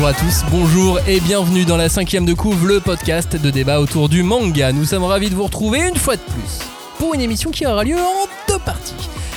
[0.00, 3.80] bonjour à tous, bonjour et bienvenue dans la cinquième de couve, le podcast de débat
[3.80, 4.72] autour du manga.
[4.72, 6.60] Nous sommes ravis de vous retrouver une fois de plus
[6.98, 8.94] pour une émission qui aura lieu en deux parties.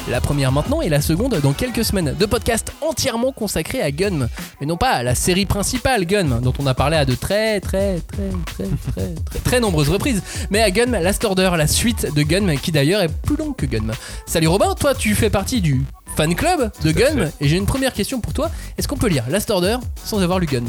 [0.09, 2.15] La première maintenant et la seconde dans quelques semaines.
[2.17, 4.29] Deux podcasts entièrement consacrés à Gunm.
[4.61, 7.59] Mais non pas à la série principale Gunm, dont on a parlé à de très
[7.59, 10.23] très très très très très nombreuses reprises.
[10.49, 13.65] Mais à Gunm Last Order, la suite de Gunm, qui d'ailleurs est plus longue que
[13.65, 13.91] Gunm.
[14.25, 15.81] Salut Robin, toi tu fais partie du
[16.15, 17.31] fan club de Gunm.
[17.41, 18.51] Et j'ai une première question pour toi.
[18.77, 20.67] Est-ce qu'on peut lire Last Order sans avoir lu Gunm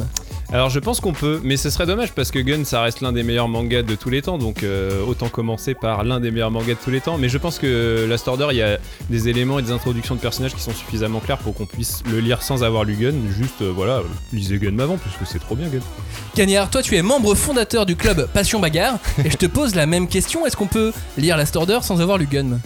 [0.52, 3.12] Alors je pense qu'on peut, mais ce serait dommage parce que Gun ça reste l'un
[3.12, 6.50] des meilleurs mangas de tous les temps, donc euh, autant commencer par l'un des meilleurs
[6.50, 7.18] mangas de tous les temps.
[7.18, 8.78] Mais je pense que Last Order, il y a
[9.10, 12.20] des éléments et des introductions de personnages qui sont suffisamment clairs pour qu'on puisse le
[12.20, 13.14] lire sans avoir lu Gun.
[13.36, 14.02] Juste euh, voilà,
[14.32, 15.80] lisez Gun avant puisque c'est trop bien Gun.
[16.34, 18.98] Cagnard, toi tu es membre fondateur du club Passion Bagarre.
[19.24, 20.46] et je te pose la même question.
[20.46, 22.60] Est-ce qu'on peut lire Last Order sans avoir lu Gunm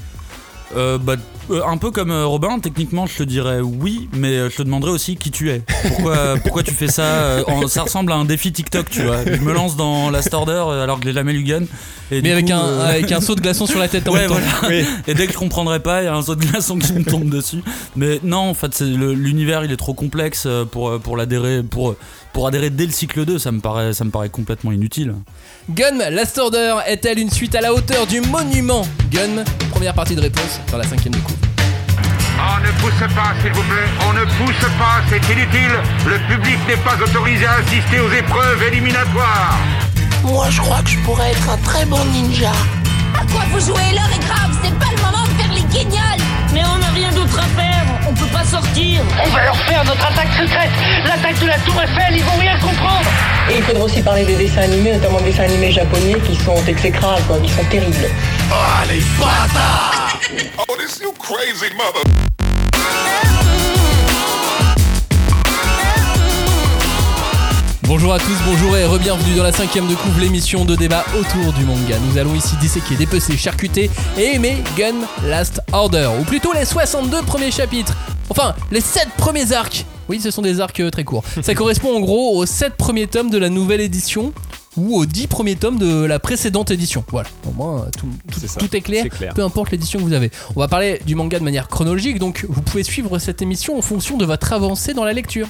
[0.77, 1.15] Euh, bah,
[1.51, 4.63] euh, un peu comme euh, Robin, techniquement je te dirais oui, mais euh, je te
[4.63, 5.63] demanderais aussi qui tu es.
[5.83, 9.25] Pourquoi, pourquoi tu fais ça euh, en- Ça ressemble à un défi TikTok, tu vois.
[9.25, 11.63] Je me lance dans Last Order alors que j'ai jamais lu Gun.
[12.11, 14.13] Et Mais avec coup, un, euh, avec un saut de glaçon sur la tête en
[14.15, 14.37] Ouais, même temps.
[14.61, 14.77] voilà.
[15.07, 17.03] Et dès que je comprendrais pas, il y a un saut de glaçon qui me
[17.03, 17.63] tombe dessus.
[17.97, 21.63] Mais non, en fait, l'univers il est trop complexe pour, pour l'adhérer.
[21.63, 21.95] Pour,
[22.33, 25.15] pour adhérer dès le cycle 2, ça me paraît, ça me paraît complètement inutile.
[25.71, 30.21] Gun, Last Order est-elle une suite à la hauteur du monument Gun Première partie de
[30.21, 31.35] réponse dans la cinquième de coup.
[32.41, 33.89] On ne pousse pas, s'il vous plaît.
[34.09, 35.75] On ne pousse pas, c'est inutile.
[36.07, 39.59] Le public n'est pas autorisé à assister aux épreuves éliminatoires.
[40.23, 42.53] Moi, je crois que je pourrais être un très bon ninja.
[43.15, 43.91] À quoi vous jouez?
[43.93, 46.23] L'heure est grave, c'est pas le moment de faire les guignols
[46.55, 47.78] Mais on n'a rien d'autre à faire,
[48.09, 49.03] on peut pas sortir.
[49.25, 50.71] On va leur faire notre attaque secrète,
[51.07, 53.11] l'attaque de la Tour Eiffel, ils vont rien comprendre.
[53.51, 56.57] Et il faudra aussi parler des dessins animés, notamment des dessins animés japonais qui sont
[56.67, 57.97] exécrables, quoi, qui sont terribles.
[60.69, 62.03] Oh, this you crazy mother.
[67.89, 71.53] Bonjour à tous, bonjour et re-bienvenue dans la cinquième de couvre, l'émission de débat autour
[71.55, 71.97] du manga.
[72.11, 77.23] Nous allons ici disséquer, dépecer, charcuter et aimer Gun Last Order, ou plutôt les 62
[77.23, 77.97] premiers chapitres.
[78.29, 79.87] Enfin, les 7 premiers arcs.
[80.11, 81.25] Oui, ce sont des arcs euh, très courts.
[81.43, 84.33] Ça correspond en gros aux 7 premiers tomes de la nouvelle édition
[84.77, 87.05] ou aux 10 premiers tomes de la précédente édition.
[87.11, 89.07] Voilà, au moins tout, tout- C'est ça, tout est clair.
[89.35, 90.31] peu importe l'édition que vous avez.
[90.55, 93.83] On va parler du manga de manière chronologique, donc vous pouvez suivre cette émission en
[93.83, 95.49] fonction de votre avancée dans la lecture.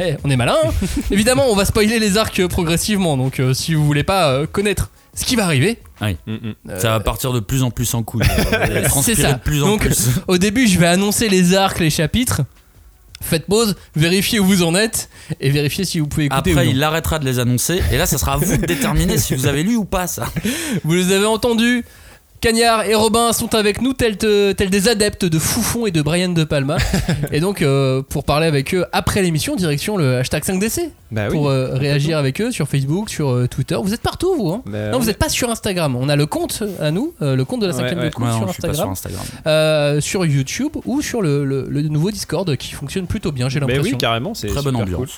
[0.00, 0.70] Eh, on est malin, hein
[1.10, 4.46] Évidemment, on va spoiler les arcs euh, progressivement, donc euh, si vous voulez pas euh,
[4.46, 6.16] connaître ce qui va arriver, Oui.
[6.26, 6.54] Mm, mm.
[6.78, 8.22] Ça va partir de plus en plus en couille.
[9.02, 9.34] c'est ça.
[9.34, 10.08] de plus en donc, plus.
[10.28, 12.42] au début, je vais annoncer les arcs, les chapitres.
[13.22, 16.66] Faites pause, vérifiez où vous en êtes et vérifiez si vous pouvez écouter Après, ou
[16.68, 16.72] non.
[16.72, 17.82] il arrêtera de les annoncer.
[17.92, 20.26] Et là, ça sera à vous de déterminer si vous avez lu ou pas ça.
[20.84, 21.84] Vous les avez entendus
[22.40, 26.00] Cagnard et Robin sont avec nous tels, te- tels des adeptes de Foufon et de
[26.00, 26.78] Brian De Palma.
[27.32, 30.90] et donc, euh, pour parler avec eux après l'émission, direction le hashtag 5DC.
[31.12, 31.32] Bah oui.
[31.36, 33.76] pour euh, réagir avec eux sur Facebook, sur euh, Twitter.
[33.82, 35.96] Vous êtes partout, vous hein Bah, Non, on vous n'êtes pas sur Instagram.
[35.96, 38.10] On a le compte à nous, euh, le compte de la Ouais, 5ème ouais.
[38.10, 38.32] de Ouais,
[38.72, 38.94] sur Instagram,
[39.46, 43.58] euh, sur YouTube ou sur le, le- le nouveau Discord qui fonctionne plutôt bien, j'ai
[43.60, 43.82] l'impression.
[43.82, 44.96] oui, carrément, c'est Très bonne ambiance.
[44.98, 45.08] cool.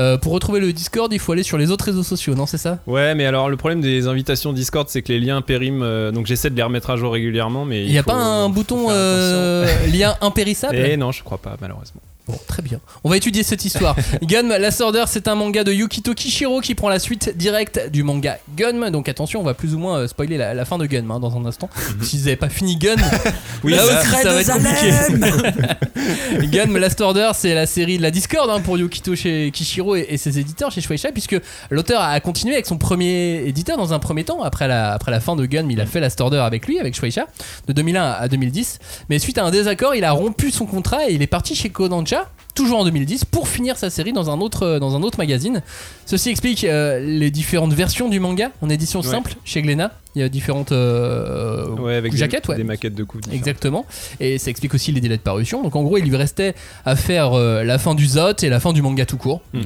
[0.00, 2.56] Euh, pour retrouver le Discord, il faut aller sur les autres réseaux sociaux, non C'est
[2.58, 2.78] ça?
[2.86, 6.26] Ouais, mais alors le problème des invitations Discord, c'est que les liens périment, euh, donc
[6.26, 8.54] j'essaie de les remettre à jour régulièrement, mais Il n'y a faut- pas un faut
[8.54, 10.74] bouton faire euh, lien impérissable?
[10.76, 12.00] Eh non, je crois pas, malheureusement.
[12.26, 12.80] Bon, très bien.
[13.02, 13.96] On va étudier cette histoire.
[14.22, 18.02] Gun, Last Order, c'est un manga de Yukito Kishiro qui prend la suite directe du
[18.02, 18.90] manga Gun.
[18.90, 21.18] Donc attention, on va plus ou moins euh, spoiler la, la fin de Gun hein,
[21.18, 21.68] dans un instant.
[22.02, 22.96] si vous n'avez pas fini Gun,
[23.64, 26.46] Oui, là aussi, ça va être compliqué.
[26.46, 30.06] Gun, Last Order, c'est la série de la Discord hein, pour Yukito chez Kishiro et,
[30.10, 31.36] et ses éditeurs chez Shueisha, puisque
[31.70, 34.42] l'auteur a continué avec son premier éditeur dans un premier temps.
[34.42, 36.94] Après la, après la fin de Gun, il a fait Last Order avec lui, avec
[36.94, 37.26] Shueisha,
[37.66, 38.78] de 2001 à 2010.
[39.08, 41.70] Mais suite à un désaccord, il a rompu son contrat et il est parti chez
[41.70, 42.26] Kodansha cię?
[42.54, 45.62] Toujours en 2010 pour finir sa série dans un autre dans un autre magazine.
[46.06, 49.06] Ceci explique euh, les différentes versions du manga en édition Ouais.
[49.06, 49.92] simple chez Glénat.
[50.16, 52.56] Il y a différentes euh, Ouais, avec jaquettes, des, ouais.
[52.56, 53.28] des maquettes de coups.
[53.32, 53.86] Exactement.
[54.18, 55.62] Et ça explique aussi les délais de parution.
[55.62, 56.54] Donc en gros, il lui restait
[56.84, 59.40] à faire euh, la fin du Zot et la fin du manga tout court.
[59.54, 59.60] Ouais.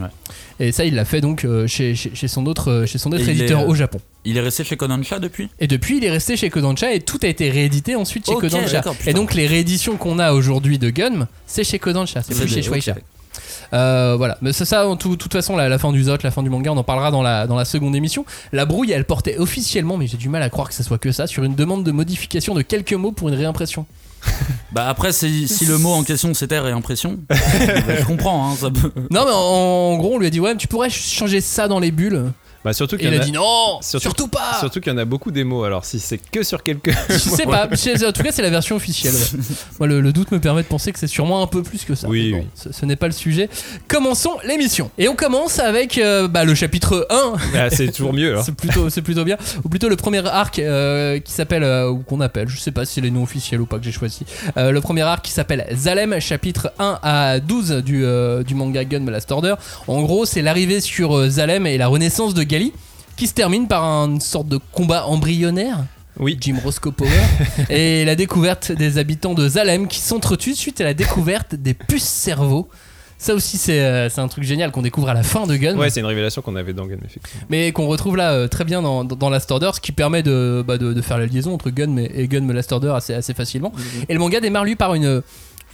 [0.60, 3.10] Et ça, il l'a fait donc euh, chez, chez, chez son autre, euh, chez son
[3.12, 3.98] autre Et éditeur est, euh, au Japon.
[4.26, 5.48] Il est resté chez Kodansha depuis?
[5.60, 8.82] Et depuis, il est resté chez Kodansha et tout a été réédité ensuite chez Kodansha.
[9.06, 12.50] Et donc les rééditions qu'on a aujourd'hui de Gun, c'est chez Kodansha, c'est plus des-
[12.50, 12.83] chez Shueisha.
[13.72, 16.30] Euh, voilà, mais c'est ça, en tout- toute façon, la, la fin du Zot, la
[16.30, 18.24] fin du manga, on en parlera dans la, dans la seconde émission.
[18.52, 21.10] La brouille, elle portait officiellement, mais j'ai du mal à croire que ça soit que
[21.10, 23.86] ça, sur une demande de modification de quelques mots pour une réimpression.
[24.72, 27.36] Bah après, si, si le mot en question c'était réimpression, bah,
[28.00, 28.50] je comprends.
[28.50, 30.90] Hein, ça peut- Non, mais en, en gros, on lui a dit, ouais, tu pourrais
[30.90, 32.32] changer ça dans les bulles.
[32.64, 33.24] Bah, surtout qu'il il y en a a.
[33.26, 34.58] dit non, surtout- surtout pas.
[34.60, 36.90] Surtout qu'il y en a beaucoup des mots, alors si c'est que sur quelques.
[37.10, 37.64] Je sais pas,
[38.08, 39.12] en tout cas c'est la version officielle.
[39.14, 39.40] ouais.
[39.78, 41.94] Moi le, le doute me permet de penser que c'est sûrement un peu plus que
[41.94, 42.08] ça.
[42.08, 42.46] Oui, oui.
[42.54, 43.48] Ce, ce n'est pas le sujet.
[43.88, 44.90] Commençons l'émission.
[44.98, 47.32] Et on commence avec euh, bah, le chapitre 1.
[47.54, 48.30] Ah, c'est toujours mieux.
[48.30, 48.44] alors.
[48.44, 49.36] C'est plutôt, c'est plutôt bien.
[49.64, 52.84] Ou plutôt le premier arc euh, qui s'appelle, euh, ou qu'on appelle, je sais pas
[52.86, 54.20] si c'est les noms officiels ou pas que j'ai choisi.
[54.56, 58.04] Le premier arc qui s'appelle Zalem, chapitre 1 à 12 du,
[58.46, 59.54] du manga Gun Last Order.
[59.86, 62.42] En gros, c'est l'arrivée sur Zalem et la renaissance de
[63.16, 65.84] Qui se termine par une sorte de combat embryonnaire.
[66.18, 66.36] Oui.
[66.40, 67.10] Jim Roscoe Power
[67.70, 72.04] et la découverte des habitants de Zalem qui s'entretuent suite à la découverte des puces
[72.04, 72.68] cerveaux.
[73.16, 75.76] Ça aussi c'est euh, c'est un truc génial qu'on découvre à la fin de Gun
[75.76, 77.46] Ouais, c'est une révélation qu'on avait dans Gun, effectivement.
[77.48, 80.22] mais qu'on retrouve là euh, très bien dans, dans, dans Last Order, ce qui permet
[80.22, 83.32] de, bah, de, de faire la liaison entre Gun et, Gun Last Order assez, assez
[83.32, 83.72] facilement.
[84.08, 85.22] Et le manga démarre lui par une,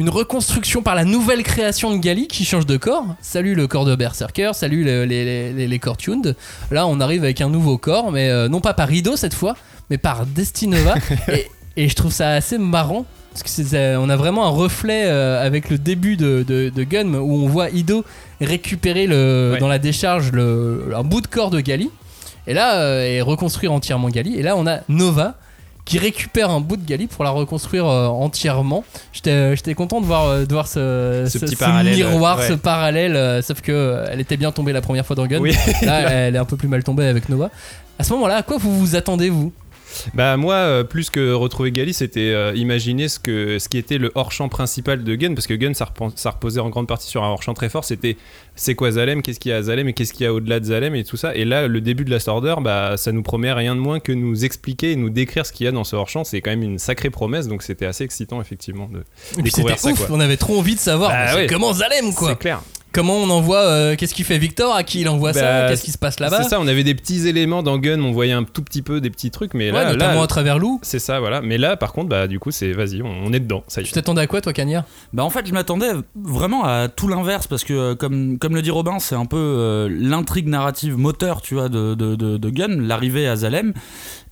[0.00, 3.04] une reconstruction, par la nouvelle création de Gali qui change de corps.
[3.20, 6.34] Salut le corps de Berserker, salut le- les, les, les, les corps tuned.
[6.70, 9.56] Là on arrive avec un nouveau corps, mais euh, non pas par Ido cette fois,
[9.90, 10.94] mais par Destinova.
[11.28, 13.04] et, et je trouve ça assez marrant.
[13.32, 16.82] Parce que c'est- on a vraiment un reflet euh, avec le début de, de, de
[16.82, 18.02] Gun où on voit Ido
[18.40, 19.58] récupérer le, Ouais.
[19.60, 21.90] dans la décharge le, un bout de corps de Gali
[22.46, 25.34] et là euh, et reconstruire entièrement Gali et là on a Nova
[25.90, 28.84] qui récupère un bout de Gali pour la reconstruire euh, entièrement.
[29.12, 31.56] J'étais j'étais content de voir, euh, de voir ce, Ce petit
[31.96, 32.46] miroir, ouais.
[32.46, 35.40] ce parallèle, euh, sauf que euh, elle était bien tombée la première fois dans Gun.
[35.40, 35.52] Oui.
[35.82, 37.50] Là, elle est un peu plus mal tombée avec Nova.
[37.98, 39.52] À ce moment-là, à quoi vous vous attendez, vous?
[40.14, 43.98] Bah moi, euh, plus que retrouver Gali, c'était euh, imaginer ce, que, ce qui était
[43.98, 47.22] le hors-champ principal de Gun, parce que Gun, ça, ça reposait en grande partie sur
[47.24, 48.16] un hors-champ très fort, c'était
[48.56, 50.60] c'est quoi Zalem, qu'est-ce qu'il y a à Zalem et qu'est-ce qu'il y a au-delà
[50.60, 51.34] de Zalem et tout ça.
[51.34, 54.12] Et là, le début de Last Order, bah, ça nous promet rien de moins que
[54.12, 56.24] nous expliquer et nous décrire ce qu'il y a dans ce hors-champ.
[56.24, 59.04] C'est quand même une sacrée promesse, donc c'était assez excitant, effectivement, de
[59.38, 59.90] Et découvrir ça.
[59.90, 60.16] ouf, quoi.
[60.16, 61.46] on avait trop envie de savoir Bah ouais.
[61.46, 62.30] comment Zalem quoi.
[62.30, 62.60] C'est clair.
[62.92, 65.84] Comment on envoie, euh, qu'est-ce qu'il fait Victor, à qui il envoie ça, Bah, qu'est-ce
[65.84, 66.42] qui se passe là-bas?
[66.42, 69.00] C'est ça, on avait des petits éléments dans Gun, on voyait un tout petit peu
[69.00, 70.80] des petits trucs, mais Ouais, là, notamment là à travers Lou.
[70.82, 71.40] c'est ça, voilà.
[71.40, 73.84] Mais là, par contre, bah, du coup, c'est vas-y, on, on est dedans, ça y
[73.84, 77.46] Tu t'attendais à quoi toi Cagnard Bah en fait je m'attendais vraiment à tout l'inverse
[77.46, 81.42] parce que euh, comme, comme le dit Robin c'est un peu euh, l'intrigue narrative moteur
[81.42, 83.72] tu vois de, de, de, de Gun, l'arrivée à Zalem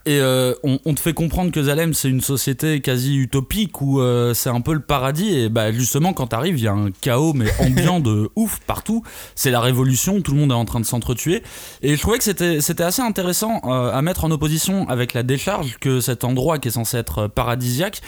[0.09, 4.01] et euh, on, on te fait comprendre que Zalem c'est une société quasi utopique où
[4.01, 5.37] euh, c'est un peu le paradis.
[5.37, 9.03] Et bah justement quand t'arrives il y a un chaos mais ambiant de ouf partout.
[9.35, 11.43] C'est la révolution tout le monde est en train de s'entretuer.
[11.83, 15.21] Et je trouvais que c'était c'était assez intéressant euh, à mettre en opposition avec la
[15.21, 18.01] décharge que cet endroit qui est censé être paradisiaque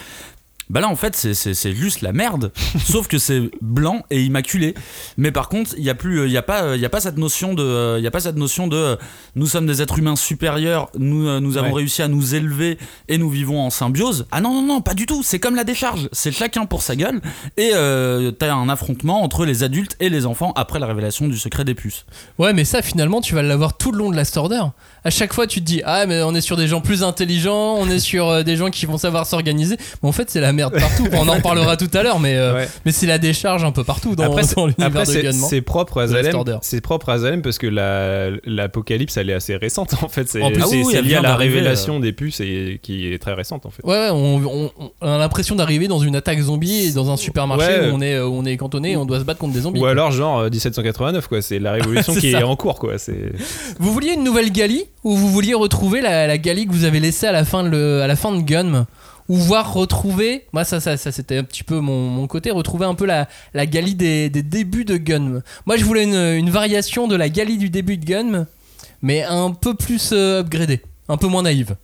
[0.70, 2.52] bah là en fait c'est- juste la merde.
[2.84, 4.74] Sauf que c'est blanc et immaculé.
[5.16, 7.00] Mais par contre il y a plus il y a pas il y a pas
[7.00, 8.96] cette notion de il y a pas cette notion de euh,
[9.34, 11.78] nous sommes des êtres humains supérieurs nous euh, nous avons Ouais.
[11.80, 12.78] réussi à nous élever
[13.08, 14.26] et nous vivons en symbiose.
[14.30, 15.22] Ah non non non pas du tout.
[15.22, 16.08] C'est comme la décharge.
[16.12, 17.20] C'est chacun pour sa gueule.
[17.56, 21.36] Et euh, t'as un affrontement entre les adultes et les enfants après la révélation du
[21.38, 22.04] secret des puces.
[22.38, 24.62] Ouais, mais ça finalement tu vas l'avoir tout le long de Last Order.
[25.04, 27.74] À chaque fois tu te dis ah mais on est sur des gens plus intelligents,
[27.78, 29.76] on est sur euh, des gens qui vont savoir s'organiser.
[30.02, 31.06] Mais en fait c'est la merde partout.
[31.12, 32.68] on en reparlera tout à l'heure, mais euh, Ouais.
[32.84, 36.00] mais c'est la décharge un peu partout dans, Après, c'est- dans l'univers de c'est propre
[36.00, 36.56] à Zalem.
[36.62, 40.28] C'est propre à Zalem parce que la- l'apocalypse, elle est assez récente en fait.
[40.28, 43.32] C'est En plus, c'est- oui, lié à la révélation des puces et qui est très
[43.34, 43.82] récente en fait.
[43.84, 44.70] Ouais, ouais, on, on-
[45.00, 47.90] on a l'impression d'arriver dans une attaque zombie et dans un supermarché Ouais.
[47.90, 49.80] où on est, où on est cantonné et on doit se battre contre des zombies.
[49.80, 51.42] Ou alors genre euh, 1789 quoi.
[51.42, 52.40] C'est la révolution qui ça.
[52.40, 52.98] est en cours quoi.
[52.98, 53.32] C'est
[53.80, 54.84] Vous vouliez une nouvelle Gali?
[55.04, 58.02] Ou vous vouliez retrouver la, la que vous avez laissée à la fin de, le-
[58.02, 58.86] à la fin de Gun
[59.28, 63.06] ou voir retrouver, moi ça, c'était un petit peu mon, mon côté, retrouver un peu
[63.06, 65.42] la, la Gali des, des débuts de Gun.
[65.66, 68.46] Moi je voulais une, une variation de la Gali du début de Gun,
[69.00, 71.76] mais un peu plus euh, upgradée, un peu moins naïve.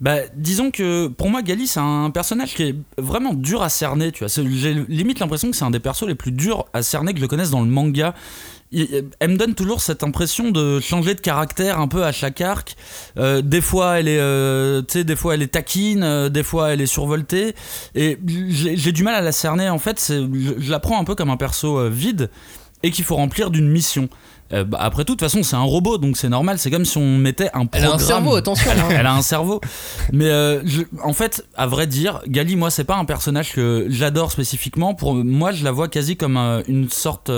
[0.00, 4.12] Bah, disons que pour moi, Gali, c'est un personnage qui est vraiment dur à cerner.
[4.12, 7.12] Tu vois, j'ai limite l'impression que c'est un des persos les plus durs à cerner
[7.12, 8.14] que je connaisse dans le manga.
[8.72, 12.76] Elle me donne toujours cette impression de changer de caractère un peu à chaque arc.
[13.16, 16.80] Euh, des fois, elle est, euh, des fois elle est taquine, euh, des fois elle
[16.80, 17.54] est survoltée.
[17.94, 19.70] Et j'ai du mal à la cerner.
[19.70, 22.30] En fait, je, je la prends un peu comme un perso vide
[22.82, 24.08] et qu'il faut remplir d'une mission.
[24.52, 26.58] Euh, bah, après tout, de toute façon, c'est un robot, donc c'est normal.
[26.58, 27.98] C'est comme si on mettait un Elle a un programme.
[28.00, 28.70] cerveau, attention.
[28.70, 28.88] hein.
[28.90, 29.60] Elle a un cerveau.
[30.12, 33.86] Mais euh, je- en fait, à vrai dire, Gali, moi, c'est pas un personnage que
[33.90, 34.94] j'adore spécifiquement.
[34.94, 37.30] Pour moi, je la vois quasi comme euh, une sorte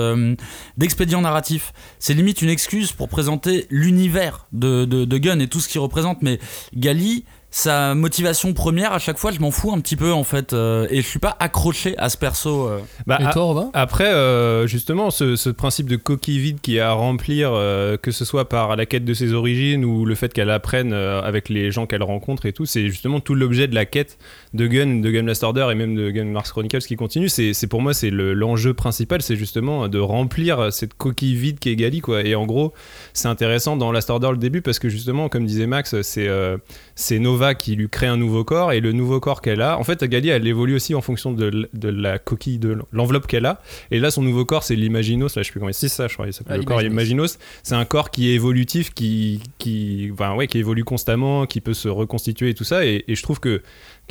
[0.77, 1.73] d'expédient narratif.
[1.99, 5.81] C'est limite une excuse pour présenter l'univers de, de, de Gun et tout ce qu'il
[5.81, 6.21] représente.
[6.21, 6.39] Mais
[6.75, 10.53] Gali, sa motivation première, à chaque fois, je m'en fous un petit peu en fait,
[10.53, 12.67] euh, et je suis pas accroché à ce perso.
[12.69, 12.79] euh.
[13.07, 13.69] Bah, Et a- toi, Robin?
[13.73, 18.11] Après, euh, justement, ce, ce principe de coquille vide qui a à remplir, euh, que
[18.11, 21.49] ce soit par la quête de ses origines ou le fait qu'elle apprenne euh, avec
[21.49, 24.17] les gens qu'elle rencontre et tout, c'est justement tout l'objet de la quête
[24.53, 27.29] de Gun, de Gun Last Order et même de Gun Mars Chronicles qui continue.
[27.29, 31.69] C'est pour moi, c'est le- l'enjeu principal, c'est justement de remplir cette coquille vide qui
[31.69, 32.23] est Gali, quoi.
[32.25, 32.73] Et en gros,
[33.13, 36.57] c'est intéressant dans Last Order le début parce que justement, comme disait Max, c'est euh,
[36.95, 39.83] c'est Nova qui lui crée un nouveau corps et le nouveau corps qu'elle a, en
[39.83, 43.61] fait, Gali, elle évolue aussi en fonction de, de la coquille, de l'enveloppe qu'elle a.
[43.91, 45.35] Et là, son nouveau corps, c'est l'Imaginos.
[45.35, 46.27] Là, je sais plus comment c'est ça, je crois.
[46.27, 46.81] Il s'appelle Ah, le corps.
[46.81, 47.37] Imaginos.
[47.63, 51.73] C'est un corps qui est évolutif, qui, qui, enfin, ouais, qui évolue constamment, qui peut
[51.73, 52.85] se reconstituer et tout ça.
[52.85, 53.61] Et, et je trouve que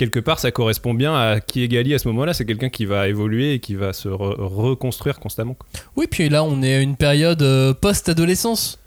[0.00, 2.33] quelque part, ça correspond bien à qui est Gali à ce moment-là.
[2.33, 5.54] C'est quelqu'un qui va évoluer et qui va se re- reconstruire constamment.
[5.54, 5.69] quoi.
[5.97, 8.78] Oui, puis là, on est à une période euh, post-adolescence.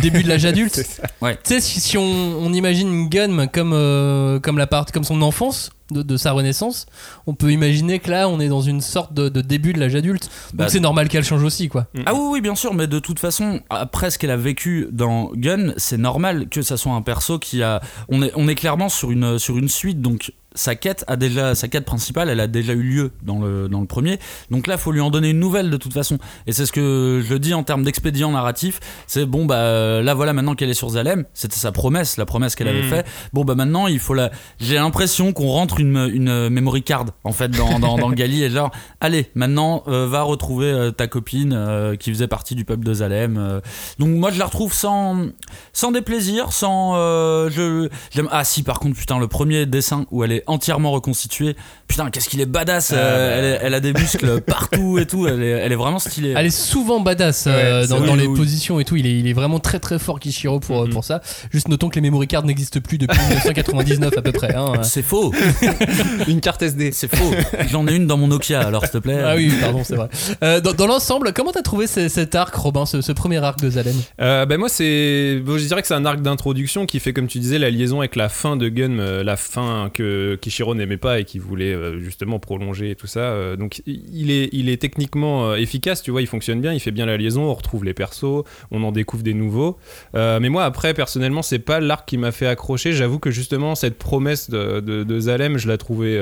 [0.00, 0.80] Début de l'âge adulte.
[1.20, 1.34] Ouais.
[1.34, 5.20] Tu sais, si, si on, on imagine Gun comme, euh, comme, la part, comme son
[5.20, 6.86] enfance, de, de sa renaissance,
[7.26, 9.94] on peut imaginer que là, on est dans une sorte de, de début de l'âge
[9.94, 10.24] adulte.
[10.52, 11.86] Donc Bah, c'est normal qu'elle change aussi, quoi.
[12.06, 15.30] Ah oui, oui, bien sûr, mais de toute façon, après ce qu'elle a vécu dans
[15.34, 17.80] Gun, c'est normal que ça soit un perso qui a.
[18.08, 21.54] On est, on est clairement sur une, sur une suite, donc sa quête a déjà
[21.54, 24.18] sa quête principale elle a déjà eu lieu dans le, dans le premier
[24.50, 27.22] donc là faut lui en donner une nouvelle de toute façon et c'est ce que
[27.24, 30.88] je dis en termes d'expédient narratif c'est bon bah là voilà maintenant qu'elle est sur
[30.90, 32.88] Zalem c'était sa promesse la promesse qu'elle avait Mm.
[32.88, 37.06] fait bon bah maintenant il faut la j'ai l'impression qu'on rentre une, une memory card
[37.24, 38.70] en fait dans, dans, dans Gali et genre
[39.00, 42.94] allez maintenant euh, va retrouver euh, ta copine euh, qui faisait partie du peuple de
[42.94, 43.60] Zalem euh.
[43.98, 45.26] donc moi je la retrouve sans
[45.72, 47.88] sans déplaisir sans euh, je
[48.30, 51.56] ah si par contre putain le premier dessin où elle est entièrement reconstituée
[51.88, 53.58] putain qu'est-ce qu'il est badass Ah, euh, bah.
[53.66, 56.50] elle, a des muscles partout et tout elle est, elle est vraiment stylée Elle est
[56.50, 58.36] souvent badass euh, dans, c'est- dans oui, les oui.
[58.36, 58.96] positions et tout.
[58.96, 60.90] Il est, il est vraiment très très fort Kishiro pour, Mhm.
[60.92, 61.20] pour ça.
[61.52, 64.54] Juste notons que les memory cards n'existent plus depuis 1999 à peu près.
[64.54, 64.82] hein.
[64.82, 65.32] c'est faux
[66.28, 66.90] Une carte SD.
[66.92, 67.30] c'est faux
[67.70, 70.08] j'en ai une dans mon Nokia alors s'il te plaît Ah oui, pardon, c'est vrai.
[70.42, 73.60] Euh, dans dans l'ensemble, comment t'as trouvé ce- cet arc, Robin, ce, ce premier arc
[73.60, 73.94] de Zalem?
[74.20, 77.26] Euh, ben moi c'est bon, je dirais que c'est un arc d'introduction qui fait comme
[77.26, 81.20] tu disais la liaison avec la fin de Gun la fin que Kishiro n'aimait pas
[81.20, 83.20] et qui voulait euh, justement prolonger et tout ça.
[83.20, 86.80] Euh, donc il est il est techniquement euh, efficace tu vois il fonctionne bien il
[86.80, 89.78] fait bien la liaison on retrouve les persos on en découvre des nouveaux.
[90.14, 92.92] Mais moi après personnellement c'est pas l'arc qui m'a fait accrocher.
[92.92, 96.20] J'avoue que justement cette promesse de, Zalem je la trouvais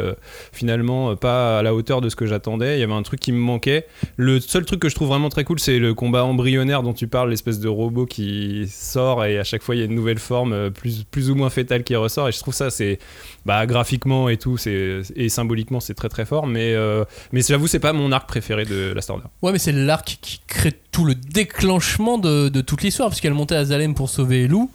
[0.53, 2.77] finalement pas à la hauteur de ce que j'attendais.
[2.77, 3.87] Il y avait un truc qui me manquait.
[4.17, 7.07] Le seul truc que je trouve vraiment très cool, c'est le combat embryonnaire dont tu
[7.09, 10.19] parles, l'espèce de robot qui sort et à chaque fois il y a une nouvelle
[10.19, 12.29] forme plus, plus ou moins fétale qui ressort.
[12.29, 12.99] Et je trouve ça, c'est
[13.47, 16.47] bah, graphiquement et tout, et symboliquement, c'est très très fort.
[16.47, 19.27] Mais, euh, mais j'avoue, c'est pas mon arc préféré de la Order.
[19.43, 23.57] Ouais, mais c'est l'arc qui crée tout le déclenchement de, de toute l'histoire, puisqu'elle montait
[23.57, 24.71] à Zalem pour sauver Lou.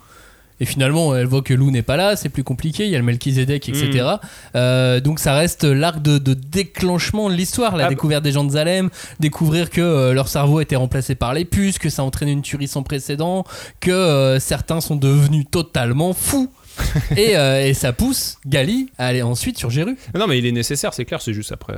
[0.61, 2.97] Et finalement, elle voit que Lou n'est pas là, c'est plus compliqué, il y a
[2.97, 4.05] le Melchizedek, etc.
[4.55, 7.89] Euh, donc ça reste l'arc de, de déclenchement de l'histoire, la Ah bah.
[7.91, 8.89] découverte des gens de Zalem,
[9.21, 12.33] découvrir que euh, leur cerveau a été remplacé par les puces, que ça a entraîné
[12.33, 13.45] une tuerie sans précédent,
[13.79, 16.51] que euh, certains sont devenus totalement fous.
[17.17, 19.97] et, euh, et ça pousse Gali à aller ensuite sur Géru.
[20.15, 21.75] Non, mais il est nécessaire, c'est clair, c'est juste après.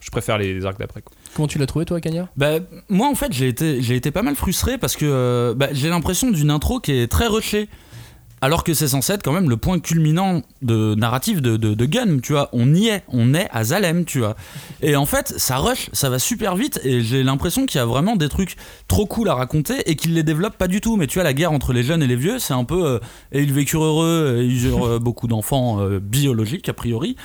[0.00, 1.00] Je préfère les arcs d'après.
[1.00, 1.12] quoi.
[1.34, 2.28] Comment tu l'as trouvé toi, Kanya?
[2.36, 5.68] Bah, moi en fait j'ai été, j'ai été pas mal frustré parce que euh, bah,
[5.72, 7.68] j'ai l'impression d'une intro qui est très rushée.
[8.42, 12.18] Alors que c'est censé être quand même le point culminant de narratif de, de, Gun,
[12.18, 12.48] tu vois.
[12.52, 14.34] On y est, on est à Zalem, tu vois.
[14.82, 17.86] Et en fait, ça rush, ça va super vite et j'ai l'impression qu'il y a
[17.86, 18.56] vraiment des trucs
[18.88, 20.96] trop cool à raconter et qu'ils les développent pas du tout.
[20.96, 22.84] Mais tu vois, la guerre entre les jeunes et les vieux, c'est un peu.
[22.84, 22.98] euh,
[23.30, 27.16] et ils vécurent heureux, et ils eurent euh, beaucoup d'enfants euh, biologiques a priori.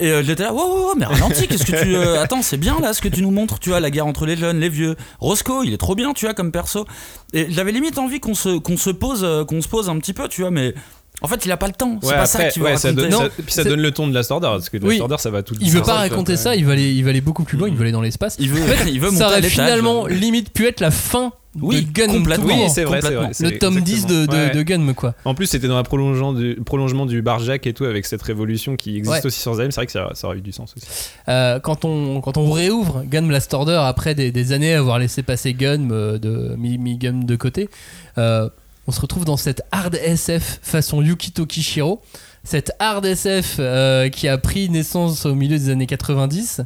[0.00, 1.94] Et euh, j'étais là, wow, wow, wow, mais ralentis, qu'est-ce que tu.
[1.94, 4.24] euh, attends, c'est bien là ce que tu nous montres, tu vois, la guerre entre
[4.24, 4.96] les jeunes, les vieux.
[5.20, 6.86] Roscoe, il est trop bien, tu vois, comme perso.
[7.34, 10.14] Et j'avais limite envie qu'on se, qu'on se pose, euh, qu'on se pose un petit
[10.14, 10.74] peu, tu vois, mais.
[11.22, 11.98] En fait, il a pas le temps.
[12.02, 13.08] C'est Ouais, pas ça qu'il veut ouais, ça raconter.
[13.08, 14.96] donne, Non, ça- puis ça donne le ton de la Order, parce que Oui.
[14.98, 16.92] la Order, ça va tout Il veut ça, pas ça, raconter ça, il va aller,
[16.92, 18.36] il va aller beaucoup plus loin, il va aller dans l'espace.
[18.38, 21.90] Il veut, il veut monter ça aurait finalement limite pu être la fin Oui, de
[21.92, 22.46] Gun complètement.
[22.46, 23.32] Oui, c'est vrai, c'est complètement.
[23.32, 23.50] vrai.
[23.50, 24.32] le tome 10 de, de.
[24.32, 24.50] Ouais.
[24.50, 25.14] de Gun, quoi.
[25.24, 28.76] En plus, c'était dans le prolongement du, prolongement du Barjack et tout, avec cette révolution
[28.76, 29.26] qui existe Ouais.
[29.26, 29.72] aussi sur Zalem.
[29.72, 30.86] C'est vrai que ça, ça aurait eu du sens aussi.
[31.28, 35.00] Euh, quand, on, quand on réouvre Gun Blast Order après des, des années à avoir
[35.00, 37.68] laissé passer Gun euh, de mi, mi Gun de côté,
[38.16, 38.48] euh,
[38.90, 42.02] on se retrouve dans cette hard SF façon Yukito Kishiro.
[42.42, 46.62] Cette hard SF euh, qui a pris naissance au milieu des années 90.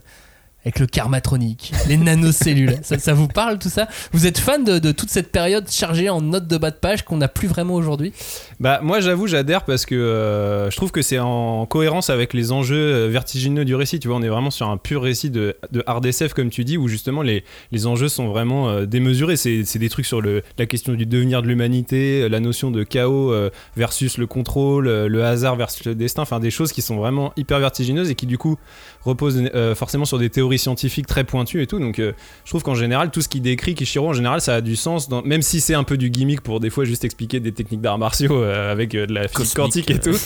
[0.64, 2.78] Avec le karmatronique, les nanocellules.
[2.82, 3.86] ça, vous parle tout ça?
[4.12, 7.18] Vous êtes fan de, toute cette période chargée en notes de bas de page qu'on
[7.18, 8.12] n'a plus vraiment aujourd'hui?
[8.60, 12.52] Bah moi j'avoue j'adhère parce que euh, je trouve que c'est en cohérence avec les
[12.52, 14.00] enjeux euh, vertigineux du récit.
[14.00, 15.56] Tu vois, on est vraiment sur un pur récit de,
[15.86, 19.36] hard SF comme tu dis, où justement les, les enjeux sont vraiment euh, démesurés.
[19.36, 23.34] C'est des trucs sur la question du devenir de l'humanité, la notion de chaos
[23.76, 26.22] versus le contrôle, le hasard versus le destin.
[26.22, 28.56] Enfin des choses qui sont vraiment hyper vertigineuses et qui du coup
[29.04, 31.78] reposent euh, forcément sur des théories scientifiques très pointues et tout.
[31.78, 32.12] Donc euh,
[32.44, 35.08] je trouve qu'en général tout ce qui décrit Kishiro en général ça a du sens,
[35.08, 37.80] dans- même si c'est un peu du gimmick pour des fois juste expliquer des techniques
[37.80, 40.16] d'arts martiaux euh, avec de la physique quantique et tout.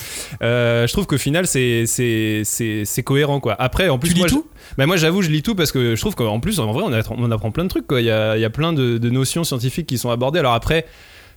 [0.41, 3.55] Je trouve qu'au final c'est c'est c'est c'est cohérent quoi.
[3.59, 4.47] Après en plus Tu lis moi, je- tout?
[4.77, 6.93] Bah moi j'avoue je lis tout parce que je trouve qu'en plus en vrai on,
[6.93, 8.01] apprend- on apprend plein de trucs quoi.
[8.01, 10.39] Il y a, y a plein de, de notions scientifiques qui sont abordées.
[10.39, 10.87] Alors après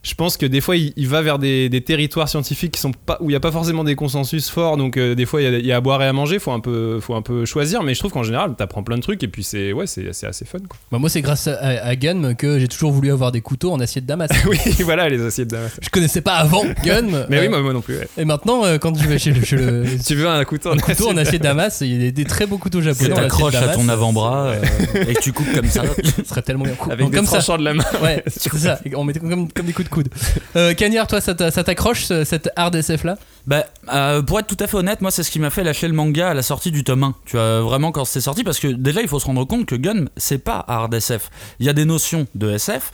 [0.03, 2.91] je pense que des fois il, il va vers des, des territoires scientifiques qui sont
[2.91, 5.51] pas où il n'y a pas forcément des consensus forts donc euh, des fois il
[5.51, 7.22] y, a, il y a à boire et à manger faut un peu faut un
[7.22, 9.86] peu choisir mais je trouve qu'en général t'apprends plein de trucs et puis c'est ouais
[9.88, 10.77] c'est assez fun quoi.
[10.91, 11.96] Bah, Moi, c'est grâce à, à
[12.36, 14.29] que j'ai toujours voulu avoir des couteaux en acier de Damas.
[14.48, 15.72] oui voilà les assiettes Damas.
[15.81, 17.25] Je connaissais pas avant Gun.
[17.29, 17.98] Mais euh, oui moi, moi non plus.
[17.98, 18.08] ouais.
[18.17, 20.74] Et maintenant, euh, quand je vais chez le, chez le- Tu veux un couteau en
[20.74, 23.10] un couteau en acier de Damas, il y a des, des très beaux couteaux japonais
[23.10, 24.62] de t'accroches à ton avant-bras euh,
[25.08, 25.84] et que tu coupes comme ça.
[26.17, 26.74] Ce serait tellement bien.
[26.89, 27.58] avec des comme ça.
[27.58, 27.84] de la main.
[28.01, 28.79] Ouais, c'est ça.
[28.96, 30.10] On mettait comme, comme des coups de coude.
[30.56, 33.18] Euh, Cagnard, toi, ça t'a- ça t'accroche ce- cette hard SF là?
[33.48, 35.88] Bah, euh, pour être tout à fait honnête, moi, c'est ce qui m'a fait lâcher
[35.88, 37.16] le manga à la sortie du tome 1.
[37.26, 39.76] Tu vois, vraiment, quand c'est sorti, parce que déjà, il faut se rendre compte que
[39.76, 41.30] Gun, c'est pas hard SF.
[41.60, 42.92] Il y a des notions de SF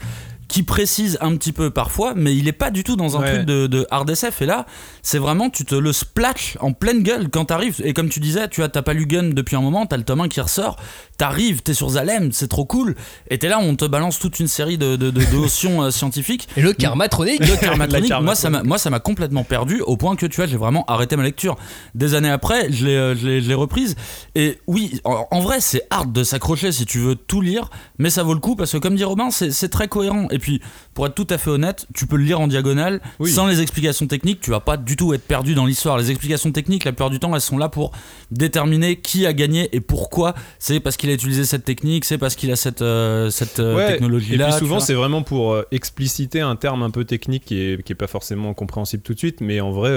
[0.48, 3.34] qui précisent un petit peu parfois, mais il est pas du tout dans un Ouais.
[3.34, 4.40] truc de, de hard SF.
[4.40, 4.64] Et là,
[5.02, 7.76] c'est vraiment, tu te le splatch en pleine gueule quand t'arrives.
[7.84, 10.04] Et comme tu disais, tu as t'as pas lu Gun depuis un moment, t'as le
[10.04, 10.76] tome 1 qui ressort,
[11.18, 12.94] t'arrives, t'es sur Zalem, c'est trop cool.
[13.28, 15.90] Et t'es là, on te balance toute une série de, de, de- de notions euh,
[15.90, 16.48] scientifiques.
[16.56, 20.16] Et le karmatronique Le karmatronique, moi ça m'a moi ça m'a complètement perdu au point
[20.16, 21.56] que tu vois j'ai vraiment arrêté ma lecture.
[21.94, 23.96] Des années après, je l'ai euh, je l'ai je l'ai reprise
[24.34, 28.10] et oui, en, en vrai c'est hard de s'accrocher si tu veux tout lire, mais
[28.10, 30.62] ça vaut le coup parce que comme dit Robin, c'est c'est très cohérent et puis
[30.94, 33.30] pour être tout à fait honnête, tu peux le lire en diagonale Oui.
[33.32, 35.98] sans les explications techniques, tu vas pas du tout être perdu dans l'histoire.
[35.98, 37.90] Les explications techniques, la plupart du temps, elles sont là pour
[38.30, 40.34] déterminer qui a gagné et pourquoi.
[40.58, 43.76] C'est parce qu'il a utilisé cette technique, c'est parce qu'il a cette euh, cette euh,
[43.76, 44.46] Ouais, technologie là.
[44.46, 47.82] Et puis souvent, c'est vraiment pour euh, expliciter un terme un peu technique qui est,
[47.82, 49.90] qui est pas forcément compréhensible tout de suite, mais en vrai,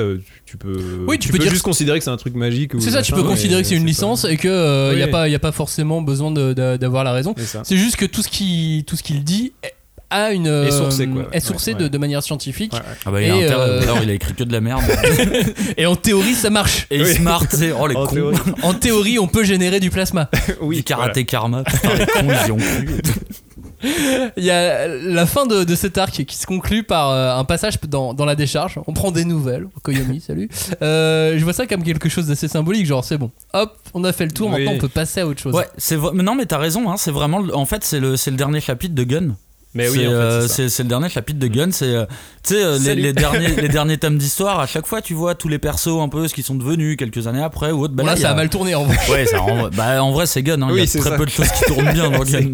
[0.45, 2.73] tu, peux, Oui, tu peux dire- juste considérer que c'est un truc magique.
[2.73, 4.99] ou C'est ça, tu peux considérer que c'est une pas- licence et que euh, Oui,
[4.99, 7.33] y a pas y a pas forcément besoin d'avoir la raison.
[7.63, 9.53] C'est juste que tout ce qui tout ce qu'il dit
[10.11, 11.27] a une Est sourcé, quoi.
[11.31, 11.89] est sourcé Ouais, de, ouais.
[11.89, 12.85] de manière scientifique Ouais, ouais.
[13.05, 14.61] Ah bah il a Et, intérêt, euh, ou alors il a écrit que de la
[14.61, 14.83] merde.
[15.77, 16.85] et en théorie ça marche.
[16.91, 17.13] Et Oui.
[17.15, 18.13] smart, tu sais, oh les En cons.
[18.13, 18.37] théorie.
[18.63, 20.29] En théorie, on peut générer du plasma.
[20.61, 23.01] Oui, du karaté karma, putain, les cons, ils y ont cru.
[24.37, 27.43] Il y a la fin de, de cet arc qui se conclut par euh, un
[27.43, 28.79] passage dans, dans la décharge.
[28.85, 29.67] On prend des nouvelles.
[29.81, 30.49] Koyomi, salut.
[30.83, 32.85] Euh, je vois ça comme quelque chose d'assez symbolique.
[32.85, 33.31] Genre, c'est bon.
[33.53, 34.49] Hop, on a fait le tour.
[34.49, 34.57] Oui.
[34.59, 35.55] Maintenant, on peut passer à autre chose.
[35.55, 38.37] Ouais, c'est non, mais t'as raison, hein, c'est vraiment, en fait, c'est le, c'est le
[38.37, 39.35] dernier chapitre de Gun.
[39.73, 40.15] Mais oui, c'est, en fait,
[40.63, 41.71] euh, le dernier chapitre de Gun.
[41.71, 42.05] C'est, euh,
[42.43, 44.59] tu sais, euh, les, derniers, les derniers tomes d'histoire.
[44.59, 47.27] À chaque fois, tu vois tous les persos un peu ce qu'ils sont devenus quelques
[47.27, 47.93] années après ou autre.
[47.93, 48.97] Bah là, ça a- a mal tourné en vrai.
[49.09, 50.61] Ouais, ça, en, bah, en vrai, c'est Gun.
[50.61, 51.15] hein, Il Oui, y a très ça.
[51.17, 52.49] peu de choses qui tournent bien dans Gun.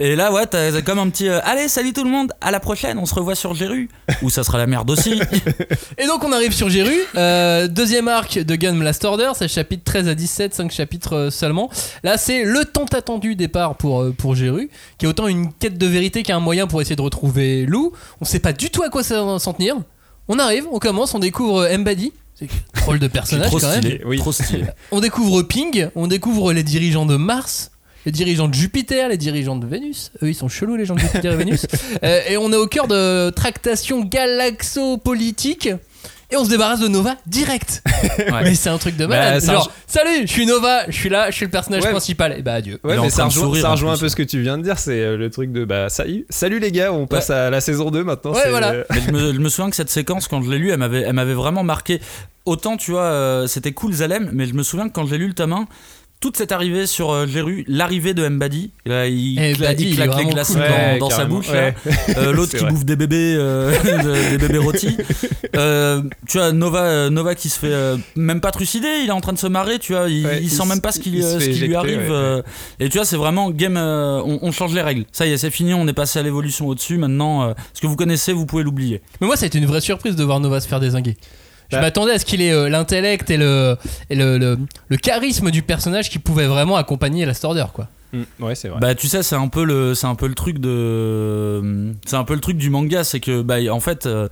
[0.00, 1.28] Et là, ouais, t'as comme un petit.
[1.28, 3.88] euh, Allez, salut tout le monde, à la prochaine, on se revoit sur Géru.
[4.22, 5.20] Ou ça sera la merde aussi.
[5.98, 9.82] Et donc on arrive sur Géru, euh, deuxième arc de Gun Blast Order, c'est chapitre
[9.84, 11.68] 13 à 17, 5 chapitres euh, seulement.
[12.04, 15.86] Là c'est le tant attendu départ pour, pour Géru, qui est autant une quête de
[15.86, 17.92] vérité qu'un moyen pour essayer de retrouver Lou.
[18.20, 19.74] On sait pas du tout à quoi s'en tenir.
[20.28, 22.48] On arrive, on commence, on découvre Mbadi, c'est
[22.82, 23.80] drôle de personnage trop quand même.
[23.82, 24.02] stylé.
[24.06, 24.18] Oui.
[24.18, 24.64] Trop stylé.
[24.92, 27.70] On découvre Ping, on découvre les dirigeants de Mars,
[28.08, 30.12] les dirigeants de Jupiter, les dirigeants de Vénus.
[30.22, 31.66] Eux, ils sont chelous, les gens de Jupiter et Vénus.
[32.02, 35.68] Euh, et on est au cœur de tractations galaxo-politiques.
[36.30, 37.82] Et on se débarrasse de Nova direct.
[38.18, 38.42] Ouais.
[38.44, 39.40] Mais c'est un truc de Bah, malade.
[39.42, 41.90] ça Genre, salut, je suis Nova, je suis là, je suis le personnage Ouais.
[41.90, 42.34] principal.
[42.38, 42.78] Et bah adieu.
[42.84, 44.62] Ouais, mais ça rejoint, sourire, ça en rejoint un peu ce que tu viens de
[44.62, 47.60] dire, c'est euh, le truc de bah salut, salut les gars, on passe à la
[47.60, 48.32] saison 2 maintenant.
[48.32, 48.70] Ouais, voilà.
[48.72, 50.78] euh, Mais je me, je me souviens que cette séquence, quand je l'ai lue, elle
[50.78, 52.00] m'avait, elle m'avait vraiment marqué.
[52.46, 55.28] Autant, tu vois, euh, c'était cool Zalem, mais je me souviens que quand j'ai lu
[55.36, 55.66] le 1,
[56.20, 59.88] toute cette arrivée sur euh, Géru, l'arrivée de Mbadi, là, il, Eh, cla- Mbadi, il
[59.88, 60.62] il est claque les glaçons cool.
[60.62, 61.48] dans, Ouais, dans sa bouche.
[61.50, 61.74] Ouais.
[62.16, 62.70] Euh, l'autre qui vrai.
[62.70, 64.96] bouffe des bébés, euh, de- des bébés rôtis.
[65.56, 69.12] Euh, tu vois, Nova, euh, Nova qui se fait euh, même pas trucider, il est
[69.12, 70.98] en train de se marrer, tu vois, il, Ouais, il il sent même pas ce
[71.00, 71.98] qui, euh, ce lui arrive.
[71.98, 72.42] ouais, euh,
[72.80, 75.04] et tu vois, c'est vraiment game, euh, on, on change les règles.
[75.12, 76.98] Ça y est, c'est fini, on est passé à l'évolution au-dessus.
[76.98, 79.02] Maintenant, euh, ce que vous connaissez, vous pouvez l'oublier.
[79.20, 81.16] Mais moi, ça a été une vraie surprise de voir Nova se faire désinguer.
[81.70, 81.82] Je Bah.
[81.82, 83.76] m'attendais à ce qu'il ait euh, l'intellect et, le,
[84.10, 87.88] et le, le, le charisme du personnage qui pouvait vraiment accompagner Last Order, quoi.
[88.12, 88.80] Mm, ouais, c'est vrai.
[88.80, 92.24] Bah tu sais c'est un peu le c'est un peu le truc de c'est un
[92.24, 94.28] peu le truc du manga c'est que bah en fait euh,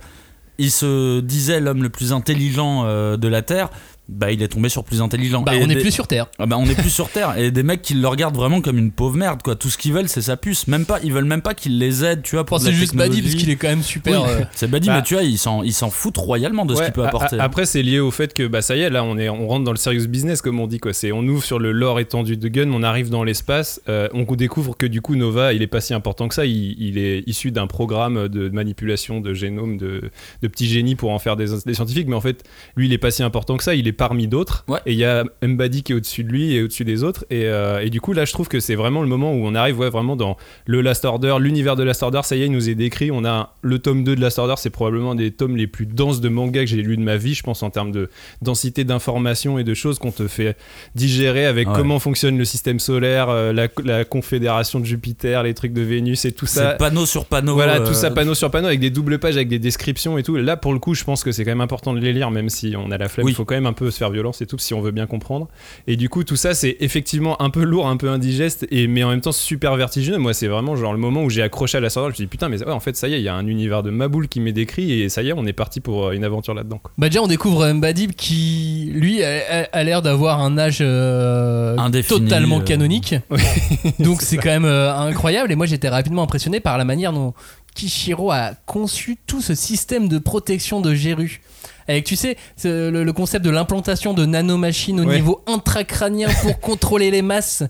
[0.57, 3.69] il se disait l'homme le plus intelligent euh, de la terre
[4.09, 5.41] bah il est tombé sur plus intelligent.
[5.41, 6.27] Bah, Et on est des- plus sur Terre.
[6.39, 8.77] Ah bah on est plus sur Terre et des mecs qui le regardent vraiment comme
[8.77, 9.55] une pauvre merde quoi.
[9.55, 10.67] Tout ce qu'ils veulent c'est sa puce.
[10.67, 12.45] Même pas, ils veulent même pas qu'il les aide, tu vois.
[12.45, 13.21] Pour c'est juste technologie.
[13.21, 14.23] parce qu'il est quand même super.
[14.23, 14.95] Oui, euh, c'est Buddy, Bah.
[14.97, 17.37] mais tu vois, ils s'en, ils s'en foutent royalement de ce qu'il peut apporter.
[17.39, 19.65] Après, c'est lié au fait que bah ça y est, là, on est, on rentre
[19.65, 20.93] dans le serious business comme on dit quoi.
[20.93, 24.23] C'est, on ouvre sur le lore étendu de Gun, on arrive dans l'espace, euh, on
[24.37, 26.45] découvre que du coup Nova, il est pas si important que ça.
[26.45, 30.11] Il, il est issu d'un programme de manipulation de génome de,
[30.43, 32.43] de petits génies pour en faire des, des scientifiques, mais en fait,
[32.75, 33.73] lui, il est pas si important que ça.
[33.75, 34.63] Il est parmi d'autres.
[34.67, 34.79] Ouais.
[34.85, 37.25] Et il y a Mbadi qui est au-dessus de lui et au-dessus des autres.
[37.29, 39.55] Et, euh, et du coup, là, je trouve que c'est vraiment le moment où on
[39.55, 42.21] arrive ouais, vraiment dans le Last Order, l'univers de Last Order.
[42.23, 43.11] Ça y est, il nous est décrit.
[43.11, 46.21] On a le tome 2 de Last Order, c'est probablement des tomes les plus denses
[46.21, 48.09] de manga que j'ai lu de ma vie, je pense, en termes de
[48.41, 50.55] densité d'informations et de choses qu'on te fait
[50.95, 51.73] digérer avec Ouais.
[51.75, 56.23] comment fonctionne le système solaire, euh, la, la confédération de Jupiter, les trucs de Vénus
[56.25, 56.75] et tout ça.
[56.75, 57.55] Panneau sur panneau.
[57.55, 60.23] Voilà, euh, tout ça panneau sur panneau avec des doubles pages, avec des descriptions et
[60.23, 60.35] tout.
[60.35, 62.49] Là, pour le coup, je pense que c'est quand même important de les lire, même
[62.49, 63.25] si on a la flemme.
[63.25, 63.33] Il Oui.
[63.33, 65.47] faut quand même un peu se faire violence et tout, si on veut bien comprendre.
[65.87, 69.03] Et du coup, tout ça, c'est effectivement un peu lourd, un peu indigeste, et, mais
[69.03, 70.17] en même temps super vertigineux.
[70.17, 72.05] Moi, c'est vraiment genre le moment où j'ai accroché à la sortie.
[72.07, 73.35] Je me suis dit, putain, mais ouais, en fait, ça y est, il y a
[73.35, 76.07] un univers de Maboul qui m'est décrit, et ça y est, on est parti pour
[76.07, 76.79] euh, une aventure là-dedans.
[76.97, 81.75] Bah déjà on découvre Mbadib qui lui a, a- a l'air d'avoir un âge euh,
[81.77, 82.63] Indéfini, totalement euh.
[82.63, 83.15] canonique.
[83.99, 87.33] Donc c'est quand même euh, incroyable et moi j'étais rapidement impressionné par la manière dont
[87.75, 91.41] Kishiro a conçu tout ce système de protection de Geru.
[91.87, 95.15] Avec tu sais le, le concept de l'implantation de nanomachines au Ouais.
[95.15, 97.63] niveau intracrânien pour contrôler les masses.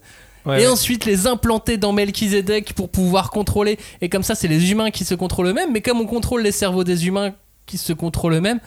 [0.45, 0.71] Ouais, et ouais.
[0.71, 3.77] ensuite les implanter dans Melchizedek pour pouvoir contrôler.
[4.01, 5.71] Et comme ça, c'est les humains qui se contrôlent eux-mêmes.
[5.73, 7.33] Mais comme on contrôle les cerveaux des humains
[7.65, 8.59] qui se contrôlent eux-mêmes,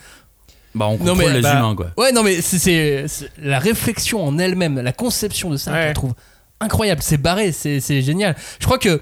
[0.74, 1.90] Bah, on Non, contrôle mais, les bah, humains, quoi.
[1.96, 3.06] Ouais, non, mais c'est-
[3.42, 5.88] la réflexion en elle-même, la conception de ça, Ouais.
[5.88, 6.12] je trouve
[6.60, 7.00] incroyable.
[7.02, 8.36] C'est barré, c'est c'est génial.
[8.60, 9.00] Je crois que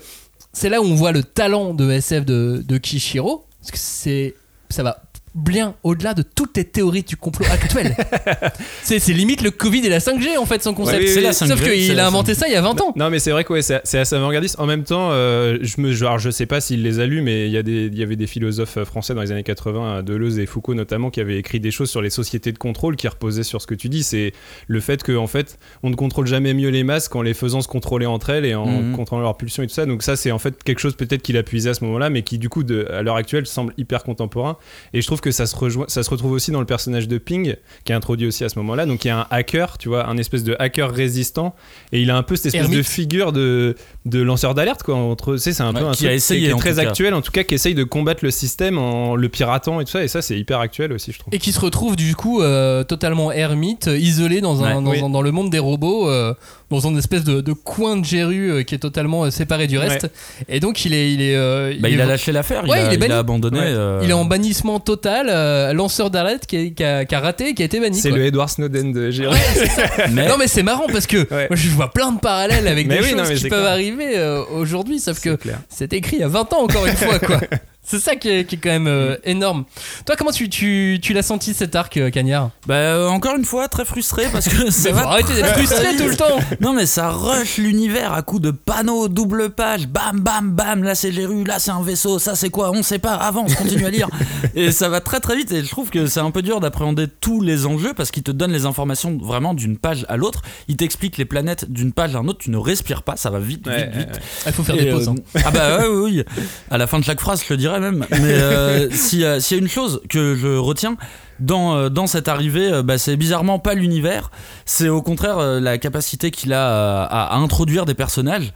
[0.54, 4.34] c'est là où on voit le talent de SF de, de Kishiro, parce que c'est
[4.70, 5.02] ça va
[5.38, 7.96] bien au-delà de toutes les théories du complot actuelles.
[8.82, 10.98] c'est c'est limite le Covid et la 5G en fait son concept.
[10.98, 12.36] Ouais, oui, C'est oui, la Sauf 5G, c'est qu'il a inventé 5G.
[12.38, 12.92] ça il y a 20 ans.
[12.96, 14.56] Non mais c'est vrai que ouais, c'est c'est assez avant-gardiste.
[14.58, 17.46] En même temps, euh, je me, genre, je sais pas s'il les a lus, mais
[17.46, 20.02] il y, a des- il y avait des philosophes euh, français dans les années 80,
[20.02, 23.06] Deleuze et Foucault notamment, qui avaient écrit des choses sur les sociétés de contrôle qui
[23.08, 24.02] reposaient sur ce que tu dis.
[24.02, 24.32] C'est
[24.66, 27.60] le fait que en fait, on ne contrôle jamais mieux les masses qu'en les faisant
[27.60, 28.96] se contrôler entre elles et en Mhm.
[28.96, 29.86] contrôlant leurs pulsions et tout ça.
[29.86, 32.22] Donc ça, c'est en fait quelque chose peut-être qu'il a puisé à ce moment-là, mais
[32.22, 34.56] qui du coup, de, à l'heure actuelle, semble hyper contemporain.
[34.92, 37.18] Et je trouve que ça se rejoint, ça se retrouve aussi dans le personnage de
[37.18, 38.86] Ping, qui est introduit aussi à ce moment-là.
[38.86, 41.54] Donc il y a un hacker, tu vois, un espèce de hacker résistant,
[41.92, 44.94] et il a un peu cette espèce de figure de, de lanceur d'alerte, quoi.
[44.96, 46.58] Entre, tu sais, c'est un Ouais, peu un qui a truc essayé, qui est en
[46.58, 46.88] très tout cas.
[46.88, 49.90] actuel, en tout cas, qui essaye de combattre le système en le piratant et tout
[49.92, 50.02] ça.
[50.04, 51.34] Et ça, c'est hyper actuel aussi, je trouve.
[51.34, 54.82] Et qui se retrouve du coup euh, totalement ermite, euh, isolé dans, un, Ouais.
[54.84, 55.00] dans, Oui.
[55.02, 56.34] un- dans le monde des robots, euh,
[56.70, 59.78] dans une espèce de, de coin de Géru euh, qui est totalement euh, séparé du
[59.78, 60.10] reste.
[60.48, 62.72] Et donc il est, il est, euh, Bah, il il est- a lâché l'affaire, il,
[62.72, 63.58] a, il est a abandonné.
[63.58, 63.64] Ouais.
[63.66, 67.20] euh, il est en bannissement total, euh, lanceur d'alerte qui, a- qui a, qui a
[67.20, 67.98] raté, et qui a été banni.
[67.98, 68.18] C'est quoi.
[68.18, 69.36] le Edward Snowden de Géry.
[70.12, 71.46] mais- Non mais c'est marrant parce que Ouais.
[71.50, 73.48] moi je vois plein de parallèles avec Mais des oui, non, choses mais qui c'est
[73.48, 73.72] peuvent clair.
[73.72, 75.58] arriver euh, aujourd'hui, sauf que C'est clair.
[75.68, 77.40] c'est écrit il y a 20 ans encore une fois quoi.
[77.82, 79.64] C'est ça qui est, qui est quand même euh, énorme.
[80.04, 82.50] Toi comment tu, tu, tu l'as senti cet arc euh, Cagnard?
[82.66, 85.96] Bah, euh, encore une fois, très frustré parce que ça va faut arrêter d'être frustré
[85.96, 90.20] tout le temps Non mais ça rush l'univers à coups de panneaux, double page, bam
[90.20, 93.14] bam bam, là c'est Géru, là c'est un vaisseau, ça c'est quoi, on sait pas,
[93.14, 94.08] avance, continue à lire.
[94.54, 97.06] et ça va très très vite et je trouve que c'est un peu dur d'appréhender
[97.08, 100.76] tous les enjeux parce qu'il te donne les informations vraiment d'une page à l'autre, il
[100.76, 103.76] t'explique les planètes d'une page à l'autre, tu ne respires pas, ça va vite, Ouais,
[103.86, 104.08] vite, ouais, vite.
[104.12, 104.20] ouais.
[104.48, 105.08] Il faut faire Et, des pauses.
[105.08, 105.14] hein.
[105.42, 106.44] Ah bah oui, oui.
[106.70, 108.06] À la fin de chaque phrase, je le même.
[108.10, 110.96] Mais euh, s'il y a une chose que je retiens
[111.40, 114.30] dans, euh, dans cette arrivée, euh, bah, c'est bizarrement pas l'univers.
[114.64, 118.52] C'est au contraire euh, la capacité qu'il a à, à introduire des personnages.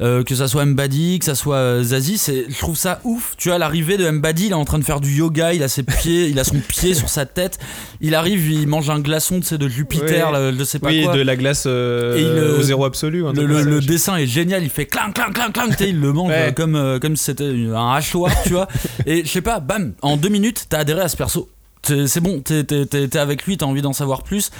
[0.00, 3.34] Euh, que ça soit Mbadi, que ça soit Zazie, je trouve ça ouf.
[3.38, 5.68] Tu vois, l'arrivée de Mbadi, il est en train de faire du yoga, il a
[5.68, 7.60] ses pieds, il a son pied sur sa tête.
[8.00, 10.32] Il arrive, il mange un glaçon, tu sais, de Jupiter, Ouais.
[10.32, 11.14] là, je sais pas Oui, quoi.
[11.14, 13.22] de la glace euh, Et il, au zéro absolu.
[13.34, 16.30] Le, le- le dessin est génial, il fait clang clang clang clang, il le mange
[16.30, 16.52] Ouais.
[16.56, 18.66] comme, comme si c'était un hachoir, tu vois.
[19.06, 21.48] Et je sais pas, bam, en deux minutes, t'as adhéré à ce perso.
[21.86, 24.50] C'est bon, t'es t'es- t'es- t'es avec lui, t'as envie d'en savoir plus.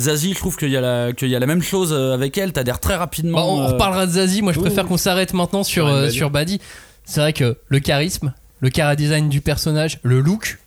[0.00, 2.38] Zazie, je trouve qu'il y, a la- qu'il y a la même chose euh, avec
[2.38, 3.38] elle, t'adhères très rapidement.
[3.38, 4.62] Bah, on, on euh, reparlera de Zazie, moi je ouh.
[4.62, 6.60] préfère qu'on s'arrête maintenant sur, Ouais, euh, sur Buddy.
[7.04, 10.58] C'est vrai que le charisme, le cara design du personnage, le look,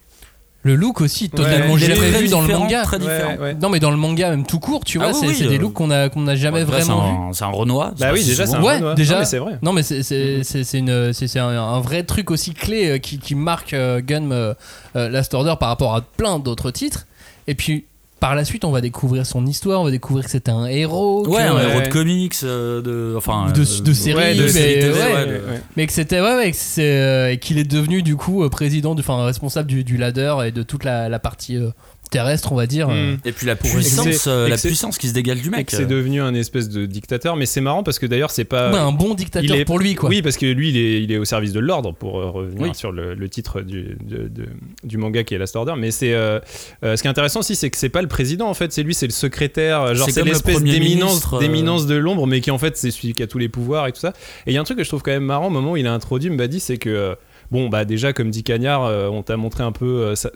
[0.65, 2.81] le look aussi totalement très vu dans le manga.
[2.83, 3.35] Très Ouais, différent.
[3.37, 3.53] ouais.
[3.61, 5.55] Non mais dans le manga même tout court, tu Ah vois, oui, c'est oui, des
[5.57, 7.33] euh, looks qu'on a qu'on n'a jamais Ouais, là, vraiment vu.
[7.33, 7.93] c'est un- Renoir.
[7.99, 8.95] Bah oui, déjà, c'est un Ouais, Renoir.
[8.95, 9.13] déjà.
[9.13, 9.59] Non, mais c'est vrai.
[9.61, 12.89] Non mais c'est c'est- c'est- c'est une- c'est- c'est un, un vrai truc aussi clé
[12.89, 14.53] euh, qui, qui marque euh, Gun euh,
[14.95, 17.05] Last Order par rapport à plein d'autres titres.
[17.47, 17.85] Et puis
[18.19, 21.27] par la suite on va découvrir son histoire, on va découvrir que c'était un héros,
[21.27, 25.51] Ouais, que- un héros de comics, euh, de, enfin, De- euh, de Ouais, de mais-
[25.53, 25.61] ouais.
[25.77, 29.23] mais que c'était ouais, que euh, et qu'il est devenu du coup euh, président, enfin
[29.25, 31.69] responsable du, du ladder et de toute la, la partie euh,
[32.09, 32.89] terrestre, on va dire.
[32.89, 33.17] euh, Mm.
[33.25, 35.69] Et puis la puissance, euh, la puissance qui se dégage du mec.
[35.71, 38.71] c'est devenu un espèce de dictateur, mais c'est marrant parce que d'ailleurs, c'est pas.
[38.71, 40.09] ouais, un bon dictateur il est- pour lui, quoi.
[40.09, 42.61] Oui, parce que lui, il est, il est au service de l'ordre pour euh, revenir
[42.61, 42.75] Oui.
[42.75, 44.47] sur le, le titre du, de- de-
[44.83, 45.73] du manga qui est Last Order.
[45.77, 46.39] Mais c'est euh,
[46.83, 48.83] euh, ce qui est intéressant aussi, c'est que c'est pas le président en fait, c'est
[48.83, 49.93] lui, c'est le secrétaire.
[49.95, 51.85] Genre C'est l'espèce d'éminence, euh.
[51.87, 53.99] de l'ombre, mais qui en fait c'est celui qui a tous les pouvoirs et tout
[53.99, 54.13] ça.
[54.45, 55.77] Et il y a un truc que je trouve quand même marrant au moment où
[55.77, 57.15] il a introduit Mbadi, c'est que euh,
[57.51, 60.31] bon bah déjà comme dit Cagnard, euh, on t'a montré un peu euh, ça-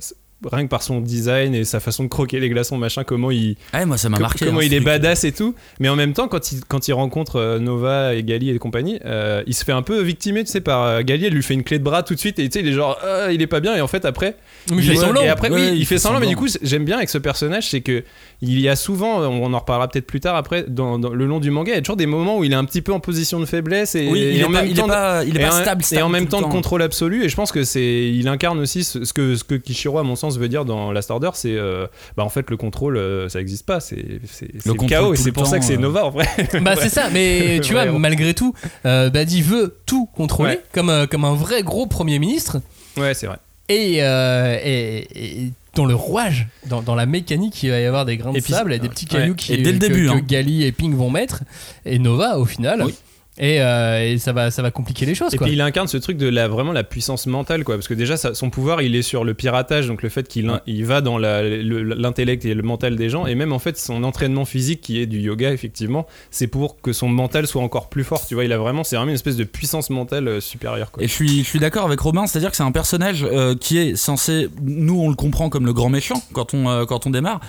[0.52, 3.58] rien que par son design et sa façon de croquer les glaçons machin comment il
[3.74, 4.46] Ouais, moi ça m'a marqué.
[4.46, 4.86] comment hein, il est truc.
[4.86, 8.24] badass et tout mais en même temps quand il, quand il rencontre euh, Nova et
[8.24, 11.26] Gali et compagnie euh, il se fait un peu victimer tu sais par euh, Gali
[11.26, 12.74] elle lui fait une clé de bras tout de suite et tu sais il est
[12.74, 14.36] genre Ah, il est pas bien et en fait après
[14.72, 15.22] Mais il fait semblant.
[15.22, 17.70] et après Ouais, oui il, fait semblant mais du coup j'aime bien avec ce personnage
[17.70, 18.04] c'est que
[18.42, 21.40] il y a souvent on en reparlera peut-être plus tard après dans, dans le long
[21.42, 23.02] du manga il y a toujours des moments où il est un petit peu en
[23.02, 25.24] position de faiblesse et, Oui, et il est en pas- même il est temps pas
[25.26, 27.26] il est et pas en- stable, et en même tout le temps de contrôle absolu
[27.26, 30.04] et je pense que c'est il incarne aussi ce, ce que ce que Kishiro à
[30.04, 33.28] mon sens veut dire dans Last Order c'est euh, bah en fait le contrôle euh,
[33.28, 35.64] ça existe pas c'est c'est c'est le, contrôle chaos et c'est le pour ça que
[35.64, 35.82] temps, c'est euh.
[35.82, 36.28] Nova en vrai.
[36.62, 38.54] Bah c'est ça, mais tu vois, Ouais, malgré tout,
[38.86, 40.64] euh, Badi veut tout contrôler, Ouais.
[40.74, 42.62] comme, euh, comme un vrai gros Premier ministre,
[42.98, 43.38] ouais c'est vrai.
[43.68, 45.08] Et, euh, et,
[45.46, 48.38] et dans le rouage, dans, dans la mécanique, il va y avoir des grains de
[48.38, 48.90] Et puis- sable et des ouais.
[48.90, 49.36] petits cailloux Ouais.
[49.38, 50.22] qui, Et dès le que, début, que hein.
[50.28, 51.44] Gali et Ping vont mettre,
[51.86, 52.84] et Nova au final.
[52.86, 52.96] Oui.
[53.42, 55.34] Et, euh, et ça, va, ça va compliquer les choses.
[55.34, 55.48] Et quoi.
[55.48, 58.18] puis il incarne ce truc de la vraiment la puissance mentale quoi parce que déjà
[58.18, 61.18] ça- son pouvoir il est sur le piratage donc le fait qu'il il va dans
[61.18, 65.06] l'intellect et le mental des gens et même en fait son entraînement physique qui est
[65.06, 68.52] du yoga effectivement c'est pour que son mental soit encore plus fort tu vois il
[68.52, 71.04] a vraiment c'est vraiment une espèce de puissance mentale euh, supérieure quoi.
[71.04, 73.78] Et je suis, je suis d'accord avec Robin, c'est-à-dire que c'est un personnage euh, qui
[73.78, 77.10] est censé, nous on le comprend comme le grand méchant quand on, euh, quand on
[77.10, 77.40] démarre,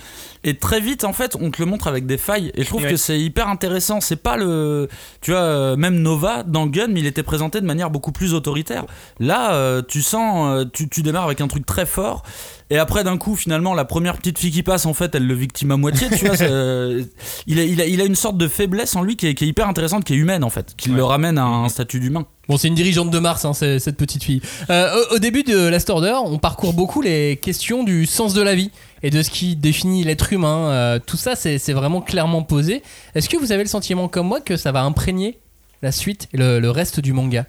[0.43, 2.83] et très vite en fait on te le montre avec des failles, et je trouve
[2.83, 2.89] Ouais.
[2.91, 4.87] que c'est hyper intéressant, c'est pas le,
[5.21, 8.85] tu vois, euh, même Nova dans Gun, il était présenté de manière beaucoup plus autoritaire.
[9.19, 12.23] Là, euh, tu sens, euh, tu, tu démarres avec un truc très fort,
[12.69, 15.33] et après d'un coup finalement la première petite fille qui passe en fait elle le
[15.33, 17.03] victime à moitié, tu vois, euh,
[17.47, 19.43] il, a, il, a, il a une sorte de faiblesse en lui qui est, qui
[19.43, 20.95] est hyper intéressante, qui est humaine en fait, qui Ouais.
[20.97, 22.25] le ramène à un statut d'humain.
[22.47, 24.41] Bon, c'est une dirigeante de Mars, hein, cette petite fille.
[24.69, 28.41] Euh, au, au début de Last Order, on parcourt beaucoup les questions du sens de
[28.41, 28.71] la vie
[29.03, 30.69] et de ce qui définit l'être humain.
[30.71, 32.83] Euh, tout ça, c'est vraiment clairement posé.
[33.15, 35.37] Est-ce que vous avez le sentiment, comme moi, que ça va imprégner
[35.81, 37.45] la suite et le, le reste du manga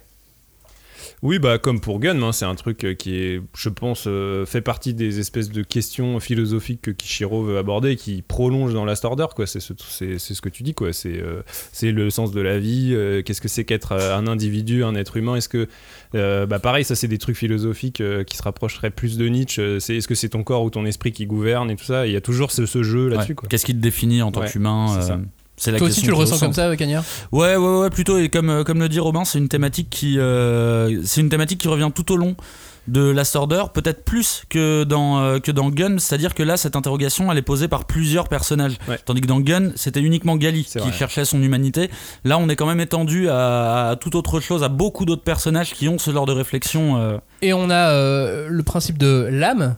[1.21, 4.45] Oui, bah comme pour Gun, hein, c'est un truc euh, qui est, je pense, euh,
[4.45, 8.83] fait partie des espèces de questions philosophiques que Kishiro veut aborder et qui prolonge dans
[8.83, 9.47] Last Order, quoi.
[9.47, 10.91] C'est ce, c'est, c'est ce que tu dis, quoi.
[10.91, 11.41] C'est, euh,
[11.71, 12.89] c'est le sens de la vie.
[12.93, 15.35] euh, qu'est-ce que c'est qu'être un individu, un être humain?
[15.37, 15.69] Est-ce que,
[16.15, 19.79] euh, bah pareil, ça c'est des trucs philosophiques euh, qui se rapprocheraient plus de Nietzsche.
[19.79, 22.05] C'est est-ce que c'est ton corps ou ton esprit qui gouverne et tout ça?
[22.05, 23.35] Il y a toujours ce, ce jeu là-dessus, Ouais.
[23.35, 23.47] quoi.
[23.49, 24.99] Qu'est-ce qui te définit en tant Ouais, qu'humain
[25.57, 28.17] c'est la Toi aussi, tu le ressens comme ça, Cagnard Ouais, ouais, ouais, plutôt.
[28.17, 31.59] Et comme, euh, comme le dit Robin, c'est une thématique qui, euh, c'est une thématique
[31.59, 32.35] qui revient tout au long
[32.89, 36.75] de Last Order, peut-être plus que dans, euh, que dans Gun, c'est-à-dire que là, cette
[36.75, 38.73] interrogation, elle est posée par plusieurs personnages.
[38.89, 38.99] Ouais.
[39.05, 40.97] Tandis que dans Gun, c'était uniquement Gali C'est qui vrai.
[40.97, 41.89] cherchait son humanité.
[42.25, 45.71] Là, on est quand même étendu à, à toute autre chose, à beaucoup d'autres personnages
[45.73, 46.97] qui ont ce genre de réflexion.
[46.97, 49.77] euh, Et on a euh, le principe de l'âme.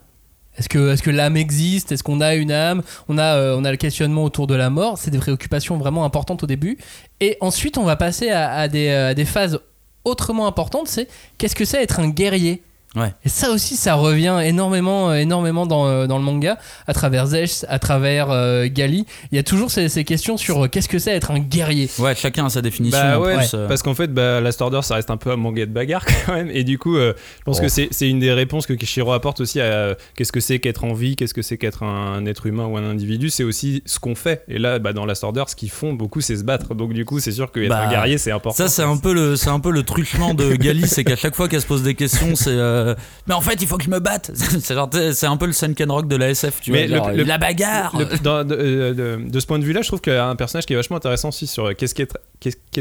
[0.57, 1.91] Est-ce que, l'âme existe?
[1.91, 2.81] Est-ce qu'on a une âme?
[3.07, 4.97] On a, euh, on a le questionnement autour de la mort.
[4.97, 6.77] C'est des préoccupations vraiment importantes au début.
[7.19, 9.59] Et ensuite, on va passer à, à des phases
[10.05, 10.87] autrement importantes.
[10.87, 12.61] C'est qu'est-ce que c'est être un guerrier?
[12.95, 13.13] Ouais.
[13.25, 17.27] Et ça aussi, ça revient énormément, euh, énormément dans, euh, dans le manga, à travers
[17.27, 19.05] Zesh, à travers euh, Gali.
[19.31, 21.89] Il y a toujours ces, ces questions sur euh, qu'est-ce que c'est être un guerrier?
[21.99, 22.97] Ouais, chacun a sa définition.
[22.99, 23.67] Bah ouais, plus, euh.
[23.67, 26.33] parce qu'en fait, bah, Last Order, ça reste un peu un manga de bagarre quand
[26.33, 26.49] même.
[26.53, 27.61] Et du coup, euh, je pense Oh.
[27.63, 30.59] que c'est c'est une des réponses que Kishiro apporte aussi à euh, qu'est-ce que c'est
[30.59, 33.29] qu'être en vie, qu'est-ce que c'est qu'être un être humain ou un individu.
[33.29, 34.43] C'est aussi ce qu'on fait.
[34.47, 36.75] Et là, bah, dans Last Order, ce qu'ils font beaucoup, c'est se battre.
[36.75, 38.55] Donc du coup, c'est sûr qu'être Bah, un guerrier, c'est important.
[38.57, 41.35] Ça, c'est un peu le, c'est un peu le truchement de Gali, c'est qu'à chaque
[41.35, 42.55] fois qu'elle se pose des questions, c'est.
[42.85, 42.95] Euh,
[43.27, 44.31] mais en fait, il faut que je me batte.
[44.35, 47.11] C'est un peu le Senken Rock de la SF, tu Mais vois.
[47.11, 47.97] le- la bagarre.
[47.97, 50.27] Le- dans- de, euh, de- de ce point de vue-là, je trouve qu'il y a
[50.27, 51.93] un personnage qui est vachement intéressant aussi sur euh, qu'est-ce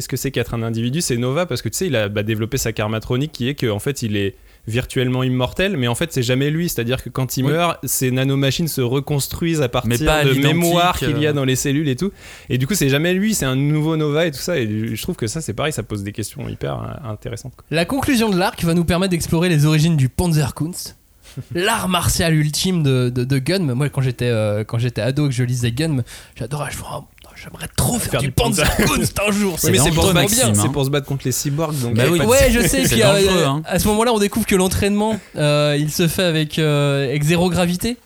[0.08, 1.00] que c'est qu'être un individu.
[1.00, 3.78] C'est Nova parce que tu sais, il a bah, développé sa karmatronique qui est qu'en
[3.78, 4.34] fait, il est
[4.66, 6.68] virtuellement immortel, mais en fait, c'est jamais lui.
[6.68, 7.52] C'est-à-dire que quand il Oui.
[7.52, 11.32] meurt, ces nanomachines se reconstruisent à partir pas de l'identique, mémoire qu'il y a euh.
[11.32, 12.12] dans les cellules et tout.
[12.48, 14.58] Et du coup, c'est jamais lui, c'est un nouveau Nova et tout ça.
[14.58, 17.54] Et je trouve que ça, c'est pareil, ça pose des questions hyper euh, intéressantes.
[17.56, 17.64] quoi.
[17.70, 20.96] La conclusion de l'arc va nous permettre d'explorer les origines du Panzerkunst,
[21.54, 23.74] l'art martial ultime de, de, de Gun.
[23.74, 26.02] Moi, quand j'étais euh, quand j'étais ado et que je lisais Gun,
[26.36, 26.70] j'adorais.
[26.70, 27.04] Je Oh,
[27.42, 29.54] j'aimerais trop faire, Faire du, du Panzer- Panzerkunst un jour.
[29.58, 30.70] C'est mais c'est pour, se dangereux, battre- Maxime, c'est hein.
[30.72, 31.78] pour se battre contre les cyborgs.
[31.80, 32.20] Donc Bah oui.
[32.20, 32.84] Ouais, je sais.
[32.86, 33.62] C'est puis, euh, dangereux, hein.
[33.66, 37.50] À ce moment-là, on découvre que l'entraînement, euh, il se fait avec, euh, avec zéro
[37.50, 37.96] gravité.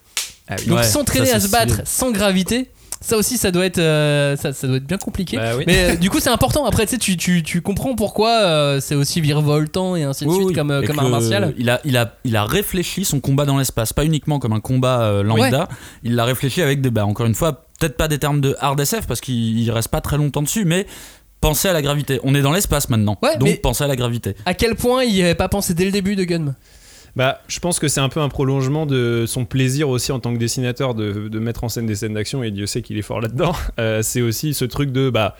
[0.48, 0.66] Ah oui.
[0.66, 1.82] Donc s'entraîner à se battre stylé.
[1.86, 5.36] sans gravité, Ça aussi, ça doit être, euh, ça, ça doit être bien compliqué.
[5.36, 5.62] Bah oui.
[5.68, 6.64] Mais euh, du coup, c'est important.
[6.66, 10.30] Après, tu sais, tu, tu, tu comprends pourquoi euh, c'est aussi virevoltant et ainsi de
[10.30, 10.54] Oui, suite oui.
[10.54, 11.54] comme, euh, Et comme que art martial.
[11.58, 14.58] Il a, il, a, il a réfléchi son combat dans l'espace, pas uniquement comme un
[14.60, 15.68] combat euh, lambda.
[16.02, 18.78] Il l'a réfléchi avec des, bah, encore une fois, peut-être pas des termes de hard
[18.80, 20.86] SF parce qu'il il reste pas très longtemps dessus, mais
[21.40, 22.20] penser à la gravité.
[22.24, 24.34] On est dans l'espace maintenant, Ouais, donc penser à la gravité.
[24.46, 26.54] À quel point il n'y avait pas pensé dès le début de Gunm
[27.16, 30.32] Bah, je pense que c'est un peu un prolongement de son plaisir aussi en tant
[30.32, 33.02] que dessinateur de, de mettre en scène des scènes d'action, et Dieu sait qu'il est
[33.02, 33.54] fort là-dedans.
[33.78, 35.36] Euh, c'est aussi ce truc de, bah,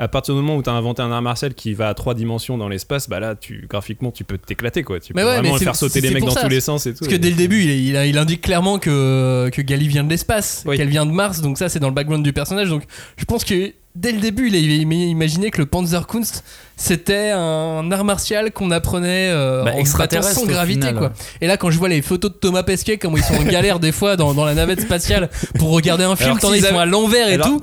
[0.00, 2.14] à partir du moment où tu as inventé un art martial qui va à trois
[2.14, 4.98] dimensions dans l'espace, bah là, tu, graphiquement, tu peux t'éclater, quoi.
[4.98, 6.42] Tu Mais peux ouais, vraiment mais c'est- faire sauter les mecs dans ça.
[6.42, 7.00] tous les sens et tout.
[7.00, 10.02] Parce que dès le début, il, il, a- il indique clairement que, que Gali vient
[10.02, 10.76] de l'espace, Oui.
[10.78, 12.68] qu'elle vient de Mars, donc ça c'est dans le background du personnage.
[12.70, 12.84] Donc
[13.18, 14.76] je pense que dès le début, il avait
[15.08, 16.44] imaginé que le Panzerkunst
[16.76, 20.80] c'était un art martial qu'on apprenait euh, Bah, en battant extraterrestre, sans gravité.
[20.86, 20.96] final.
[20.96, 21.12] Quoi.
[21.42, 23.80] Et là, quand je vois les photos de Thomas Pesquet, comment ils sont en galère
[23.80, 26.78] des fois dans, dans la navette spatiale pour regarder un film, Alors qu'ils qu'ils sont
[26.78, 27.60] à l'envers et Alors- tout.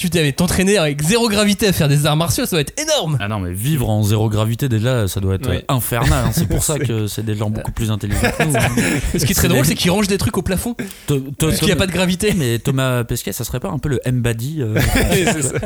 [0.00, 3.18] Tu t'avais t'entraîner avec zéro gravité à faire des arts martiaux, ça va être énorme.
[3.20, 6.24] Ah non, mais vivre en zéro gravité, déjà, ça doit être infernal.
[6.26, 6.30] hein.
[6.32, 8.56] C'est pour ça que c'est des gens beaucoup plus intelligents que nous.
[8.56, 8.60] hein.
[9.18, 10.74] Ce qui est très drôle, c'est qu'ils rangent des trucs au plafond
[11.06, 12.32] To- to- parce qu'il n'y a pas de gravité.
[12.38, 14.74] Mais Thomas Pesquet, ça serait pas un peu le M-Body euh,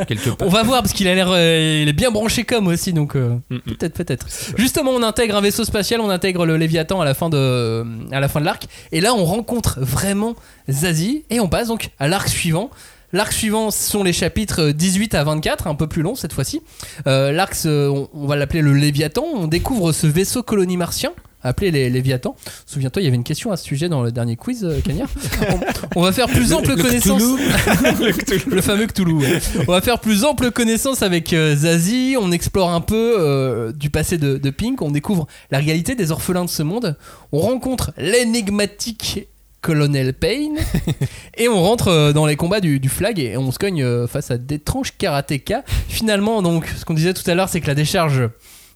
[0.09, 0.49] quelque part?
[0.49, 3.15] On va voir parce qu'il a l'air, euh, il est bien branché comme aussi, donc
[3.17, 4.27] euh, Mm, peut-être, peut-être.
[4.57, 8.19] Justement, on intègre un vaisseau spatial, on intègre le Léviathan à la fin de, à
[8.21, 10.35] la fin de l'arc, et là on rencontre vraiment
[10.71, 12.71] Zazie et on passe donc à l'arc suivant.
[13.15, 16.61] L'arc suivant sont les chapitres 18 à 24, un peu plus long cette fois-ci.
[17.07, 19.25] Euh, l'arc, on, on va l'appeler le Léviathan.
[19.35, 21.13] On découvre ce vaisseau colonie martien
[21.45, 22.35] appelé les Léviathans.
[22.67, 25.09] Souviens-toi, il y avait une question à ce sujet dans le dernier quiz, euh, Cagnard.
[25.95, 27.23] on, on va faire plus ample le connaissance.
[28.19, 28.51] Cthulhu.
[28.51, 29.13] le fameux Cthulhu.
[29.13, 29.41] ouais.
[29.69, 32.17] On va faire plus ample connaissance avec euh, Zazie.
[32.19, 34.83] On explore un peu euh, du passé de, de Pink.
[34.83, 36.97] On découvre la réalité des orphelins de ce monde.
[37.31, 39.29] On rencontre l'énigmatique
[39.65, 40.59] Colonel Payne.
[41.39, 44.07] et on rentre euh, dans les combats du, du flag et on se cogne euh,
[44.07, 45.63] face à d'étranges karatékas.
[45.89, 48.29] Finalement, donc, ce qu'on disait tout à l'heure, c'est que la décharge.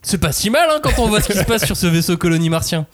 [0.03, 2.17] C'est pas si mal hein, quand on voit ce qui se passe sur ce vaisseau
[2.17, 2.87] colonie martien.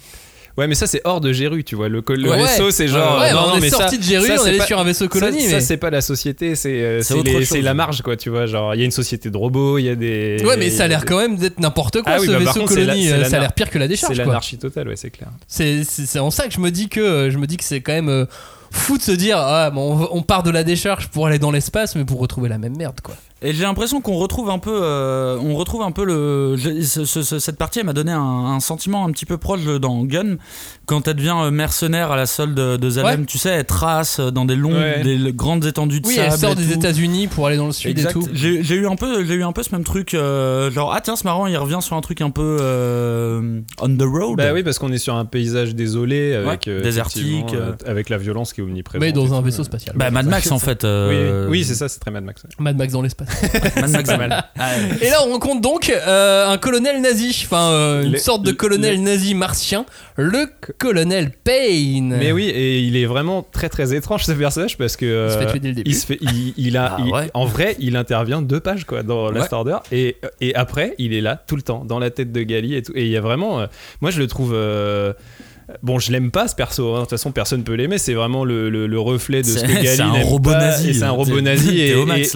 [0.56, 1.88] Ouais, mais ça, c'est hors de Géru, tu vois.
[1.88, 2.36] Le, col- le Ouais.
[2.42, 3.18] vaisseau, c'est genre.
[3.18, 4.66] Ouais, non, on non, est mais sorti ça- de Géru, ça, on c'est allait pas-
[4.66, 5.40] sur un vaisseau colonie.
[5.40, 5.60] Ça, mais...
[5.60, 8.46] ça, c'est pas la société, c'est euh, C'est c'est c'est la marge, quoi, tu vois.
[8.46, 10.36] Genre, il y a une société de robots, il y a des.
[10.44, 12.60] Ouais, mais ça a l'air quand même d'être n'importe quoi Ah oui, ce bah, vaisseau
[12.60, 13.06] contre, c'est colonie.
[13.08, 14.16] c'est la ça a l'air pire que la C'est décharge.
[14.16, 14.24] quoi.
[14.26, 15.28] l'anarchie totale, ouais, c'est clair.
[15.48, 17.64] C'est c'est- c'est en ça que je me dis que euh, je me dis que
[17.64, 18.24] c'est quand même euh,
[18.70, 21.96] fou de se dire ah bon, on part de la décharge pour aller dans l'espace
[21.96, 23.16] mais pour retrouver la même merde quoi.
[23.44, 27.04] Et j'ai l'impression qu'on retrouve un peu, euh, on retrouve un peu le, je- ce-
[27.04, 30.02] ce- ce- cette partie elle m'a donné un, un sentiment un petit peu proche dans
[30.04, 30.36] Gun
[30.86, 33.20] quand elle devient euh, mercenaire à la solde de, Zalem.
[33.20, 33.26] Ouais.
[33.26, 35.02] Tu sais, elle trace dans des longues, Ouais.
[35.02, 36.28] des grandes étendues de Oui, sable.
[36.32, 36.72] elle sort des.
[36.72, 38.10] États-Unis pour aller dans le sud Exact.
[38.10, 38.28] et tout.
[38.32, 41.14] J'ai eu un peu, j'ai eu un peu ce même truc, euh, genre ah tiens
[41.14, 44.36] c'est marrant, il revient sur un truc un peu euh, on the road.
[44.38, 47.72] Bah oui, parce qu'on est sur un paysage désolé, avec, Ouais, euh, désertique, euh.
[47.72, 49.02] euh, avec la violence qui est omniprésente.
[49.02, 49.94] Mais dans un vaisseau spatial.
[49.96, 50.82] Bah Mad Max en fait.
[50.82, 52.42] Oui, euh, oui, c'est ça, c'est très Mad Max.
[52.44, 52.50] ouais.
[52.58, 53.28] Mad Max dans l'espace.
[53.80, 54.44] Mad Max c'est mal.
[54.58, 54.70] Ah,
[55.00, 58.52] et là on rencontre donc euh, un colonel nazi, enfin euh, une Les- sorte de
[58.52, 59.84] colonel les- nazi martien,
[60.16, 60.46] le
[60.78, 62.16] colonel Payne.
[62.18, 65.38] Mais oui, et il est vraiment très très étrange ce personnage parce que Il se
[65.38, 65.90] fait euh, tuer dès le début.
[65.90, 67.30] il se fait, il, il a, Ah il- ouais.
[67.34, 69.38] en vrai, il intervient deux pages quoi dans Ouais.
[69.38, 72.42] Last Order et et après il est là tout le temps dans la tête de
[72.42, 73.66] Gali et tout et il y a vraiment, euh,
[74.00, 74.54] moi je le trouve.
[75.82, 76.96] Bon, je l'aime pas ce perso, hein.
[76.96, 79.66] de toute façon personne peut l'aimer, c'est vraiment le, le- le reflet de ce C'est-
[79.66, 81.78] que Gali c'est un robot pas, nazi, et c'est un t'es- robot nazi.
[81.80, 81.90] et,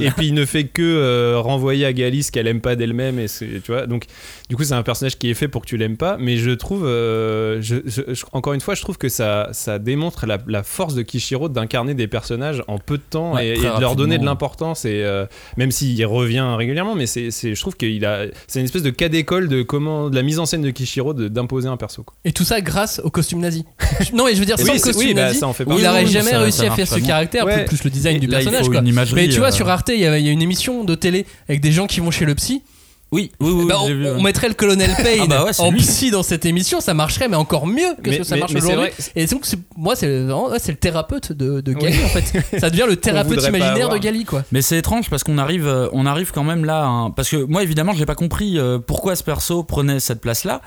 [0.07, 3.19] et- puis il ne fait que euh, renvoyer à Gali ce qu'elle aime pas d'elle-même.
[3.19, 4.05] Et c'est tu vois donc
[4.49, 6.17] du coup c'est un personnage qui est fait pour que tu l'aimes pas.
[6.19, 9.79] Mais je trouve euh, je- je- je- encore une fois je trouve que ça ça
[9.79, 13.57] démontre la, la force de Kishiro d'incarner des personnages en peu de temps Ouais, et,
[13.59, 14.85] de leur donner de l'importance.
[14.87, 15.27] Et euh,
[15.59, 18.91] même s'il revient régulièrement mais c'est c'est- je trouve qu'il a c'est une espèce de
[18.91, 22.15] cas d'école de comment de la mise en scène de Kishiro d'imposer un perso quoi.
[22.25, 23.65] Et tout ça grâce au costume nazi.
[24.15, 25.65] non mais je veux dire sans Oui, le costume oui, bah, nazi, ça en fait
[25.65, 27.65] il n'aurait Oui, jamais ça- réussi ça à faire ce caractère Ouais.
[27.65, 28.81] plus, plus le design Et du là, personnage quoi.
[29.15, 31.73] Mais tu vois euh, sur Arte il y, a une émission de télé avec des
[31.73, 32.63] gens qui vont chez le psy
[33.11, 34.23] Oui, oui, oui, Bah, on, vu, on ouais.
[34.23, 35.81] mettrait le colonel Payne Ah bah ouais, c'est en lui.
[35.81, 38.41] psy dans cette émission, ça marcherait, mais encore mieux que ce Mais- que ça mais-
[38.41, 38.77] marche aujourd'hui.
[38.77, 39.45] vrai, Et donc,
[39.77, 42.59] moi, c'est le thérapeute de, de Gali en fait.
[42.61, 43.97] Ça devient le thérapeute imaginaire de.
[43.99, 44.45] Gali quoi.
[44.53, 46.85] Mais c'est étrange parce qu'on arrive, euh, on arrive quand même là.
[46.85, 50.61] hein, parce que moi, évidemment, j'ai pas compris euh, pourquoi ce perso prenait cette place-là.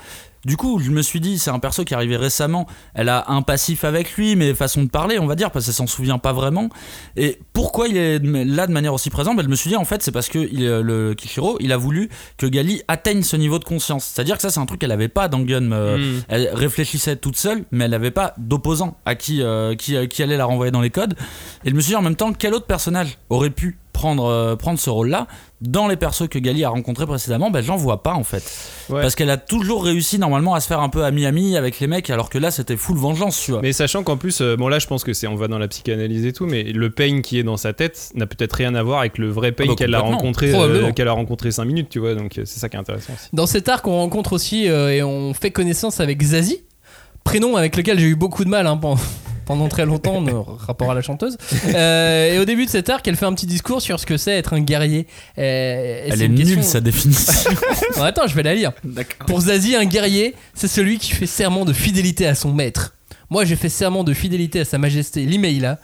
[0.44, 2.66] Du coup, je me suis dit, c'est un perso qui est arrivé récemment.
[2.94, 5.74] Elle a un passif avec lui, mais façon de parler, on va dire, parce qu'elle
[5.74, 6.68] s'en souvient pas vraiment.
[7.16, 9.36] Et pourquoi il est là de manière aussi présente?
[9.36, 11.72] Ben, Je me suis dit, en fait, c'est parce que il, euh, le Kishiro, il
[11.72, 14.04] a voulu que Gali atteigne ce niveau de conscience.
[14.04, 15.70] C'est-à-dire que ça, c'est un truc qu'elle avait pas dans Gun.
[15.72, 16.22] euh, Mm.
[16.28, 20.22] Elle réfléchissait toute seule, mais elle n'avait pas d'opposant à qui, euh, qui, euh, qui
[20.22, 21.14] allait la renvoyer dans les codes.
[21.64, 24.56] Et je me suis dit en même temps, quel autre personnage aurait pu prendre, euh,
[24.56, 25.26] prendre ce rôle-là.
[25.60, 28.42] Dans les persos que Gali a rencontrés précédemment, ben, j'en vois pas en fait.
[28.90, 29.00] Ouais.
[29.00, 32.10] Parce qu'elle a toujours réussi normalement à se faire un peu ami-ami avec les mecs,
[32.10, 33.60] alors que là c'était full vengeance, tu vois.
[33.62, 35.68] Mais sachant qu'en plus, euh, bon là je pense que c'est on va dans la
[35.68, 38.82] psychanalyse et tout, mais le pain qui est dans sa tête n'a peut-être rien à
[38.82, 41.64] voir avec le vrai pain Ah bah, qu'elle a rencontré, euh, qu'elle a rencontré 5
[41.64, 42.16] minutes, tu vois.
[42.16, 43.12] Donc euh, c'est ça qui est intéressant.
[43.12, 43.28] Aussi.
[43.32, 46.64] Dans cet arc, on rencontre aussi euh, et on fait connaissance avec Zazie,
[47.22, 49.00] prénom avec lequel j'ai eu beaucoup de mal hein, pendant,
[49.44, 51.36] pendant très longtemps, en rapport à la chanteuse.
[51.74, 54.16] Euh, et au début de cet arc, elle fait un petit discours sur ce que
[54.16, 55.06] c'est être un guerrier.
[55.38, 55.42] Euh,
[56.06, 57.50] et Elle est une nulle question- sa définition.
[57.96, 58.72] Non, attends, je vais la lire.
[59.26, 62.94] Pour Zazie, un guerrier, c'est celui qui fait serment de fidélité à son maître.
[63.30, 65.78] Moi, j'ai fait serment de fidélité à sa majesté Limeila,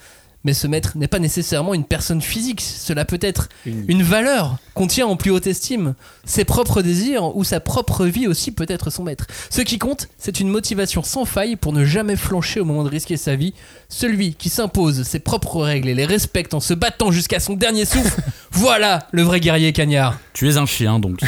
[0.45, 2.61] mais ce maître n'est pas nécessairement une personne physique.
[2.61, 7.43] Cela peut être une valeur qu'on tient en plus haute estime, ses propres désirs ou
[7.43, 9.27] sa propre vie aussi peut être son maître.
[9.51, 12.89] Ce qui compte, c'est une motivation sans faille pour ne jamais flancher au moment de
[12.89, 13.55] risquer sa vie.
[13.89, 17.85] Celui qui s'impose ses propres règles et les respecte en se battant jusqu'à son dernier
[17.85, 18.21] souffle,
[18.53, 20.19] voilà le vrai guerrier cagnard.
[20.33, 21.21] tu es un chien donc.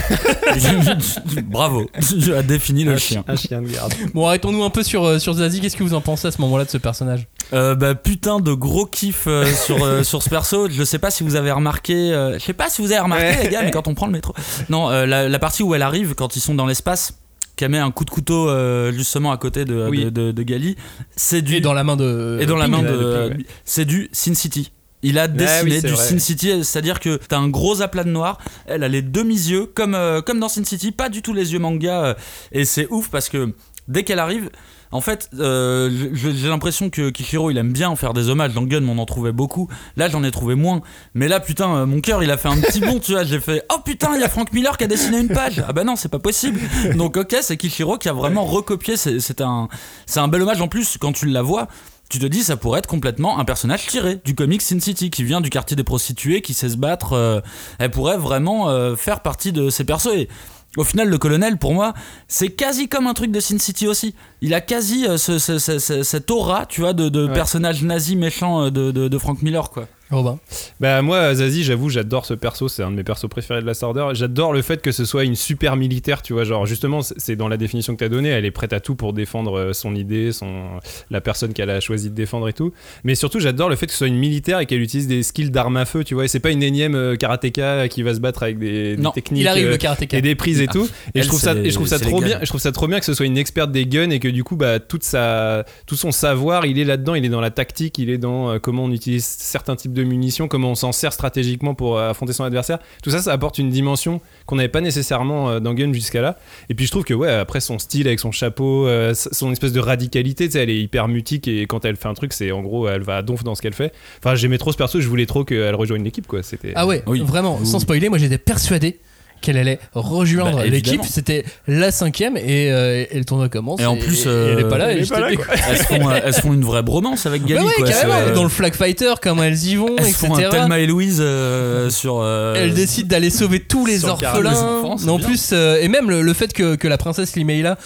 [1.45, 1.91] Bravo,
[2.23, 3.25] tu as défini le chien.
[3.27, 3.93] Un chien de garde.
[4.15, 5.61] Bon, arrêtons-nous un peu sur, euh, sur Zazie.
[5.61, 7.27] Qu'est-ce que vous en pensez à ce moment-là de ce personnage?
[7.53, 10.69] Euh, bah putain de gros kiff euh, sur, euh, sur ce perso.
[10.71, 11.95] Je sais pas si vous avez remarqué,
[12.35, 14.35] je sais pas si vous avez remarqué les gars, mais quand on prend le métro,
[14.69, 17.19] non, la, la partie où elle arrive quand ils sont dans l'espace,
[17.57, 18.49] qu'elle met un coup de couteau
[18.93, 20.05] justement à côté de, Oui.
[20.05, 20.77] de, de- de Gali,
[21.17, 22.39] c'est du Et dans la main de.
[22.41, 24.73] et dans la main de, Ouais, c'est du Sin City.
[25.03, 26.05] Il a dessiné oui, c'est du vrai.
[26.07, 29.97] Sin City, c'est-à-dire que t'as un gros aplat de noir, elle a les demi-yeux, comme,
[30.27, 32.17] comme dans Sin City, pas du tout les yeux manga,
[32.53, 33.55] et c'est ouf parce que
[33.89, 34.51] dès qu'elle arrive,
[34.93, 38.55] en fait, euh, j'ai l'impression que Kishiro il aime bien faire des hommages.
[38.55, 39.69] Dans Gun, on en trouvait beaucoup.
[39.97, 40.81] Là, j'en ai trouvé moins.
[41.15, 43.25] Mais là, putain, euh, mon cœur, il a fait un petit bond, tu vois.
[43.25, 45.63] J'ai fait Oh putain, il y a Frank Miller qui a dessiné une page.
[45.67, 46.59] Ah bah non, c'est pas possible.
[46.97, 48.97] Donc, ok, c'est Kishiro qui a vraiment recopié.
[48.97, 49.69] C'est un,
[50.07, 51.69] c'est un bel hommage en plus quand tu la vois.
[52.09, 55.23] Tu te dis, ça pourrait être complètement un personnage tiré du comic Sin City qui
[55.23, 57.13] vient du quartier des prostituées, qui sait se battre.
[57.13, 57.41] euh,
[57.79, 60.09] elle pourrait vraiment euh, faire partie de ces persos.
[60.17, 60.29] Et
[60.77, 61.95] au final, le colonel, pour moi,
[62.29, 64.15] c'est quasi comme un truc de Sin City aussi.
[64.41, 67.33] Il a quasi euh, ce, ce- ce- ce- cette aura, tu vois, de, de Ouais.
[67.35, 69.89] personnage nazi méchant euh, de, de- de Frank Miller, quoi.
[70.11, 70.39] Robin.
[70.81, 73.73] Bah moi Zazie j'avoue j'adore ce perso c'est un de mes persos préférés de la
[73.83, 77.37] Order j'adore le fait que ce soit une super militaire tu vois genre justement c'est-
[77.37, 79.73] dans la définition que tu as donnée elle est prête à tout pour défendre euh,
[79.73, 80.65] son idée son
[81.11, 82.73] la personne qu'elle a choisi de défendre et tout
[83.05, 85.51] mais surtout j'adore le fait que ce soit une militaire et qu'elle utilise des skills
[85.51, 88.21] d'armes à feu tu vois et c'est pas une énième euh, karatéka qui va se
[88.21, 90.17] battre avec des, des Non, techniques Il arrive euh, le karatéka.
[90.19, 92.21] et des prises et tout et Elle, je trouve ça et je trouve ça trop
[92.21, 94.29] bien je trouve ça trop bien que ce soit une experte des guns et que
[94.29, 97.51] du coup bah toute sa tout son savoir il est là-dedans il est dans la
[97.51, 101.13] tactique il est dans comment on utilise certains types de munitions comment on s'en sert
[101.13, 102.79] stratégiquement pour euh, affronter son adversaire.
[103.03, 106.39] Tout ça ça apporte une dimension qu'on n'avait pas nécessairement euh, dans Gun jusqu'à là.
[106.69, 109.73] Et puis je trouve que ouais après son style avec son chapeau euh, son espèce
[109.73, 112.53] de radicalité tu sais elle est hyper mutique et quand elle fait un truc c'est
[112.53, 113.93] en gros elle va à donf dans ce qu'elle fait.
[114.19, 116.43] Enfin j'aimais trop ce perso je voulais trop qu'elle rejoigne l'équipe quoi.
[116.43, 117.21] C'était Ah ouais, Oui.
[117.21, 117.67] vraiment, Oui.
[117.67, 118.99] sans spoiler, moi j'étais persuadé
[119.41, 121.03] qu'elle allait rejoindre Bah, l'équipe.
[121.09, 123.81] C'était la cinquième et, euh, et le tournoi commence.
[123.81, 124.93] Et en plus, et elle est euh, pas là.
[124.93, 125.29] elle et est pas là.
[125.31, 127.89] Elles font, euh, elles font une vraie bromance avec Gali, Ouais, ouais, quoi.
[127.89, 128.35] carrément.
[128.35, 130.27] Dans le Flag Fighter, comment elles y vont, Elles etc.
[130.27, 132.21] font un Thelma et Louise euh, sur.
[132.21, 134.53] euh, Elle décide d'aller sauver tous les orphelins.
[134.53, 137.77] enfants, en plus, euh, et même le, le fait que, que la princesse Limeila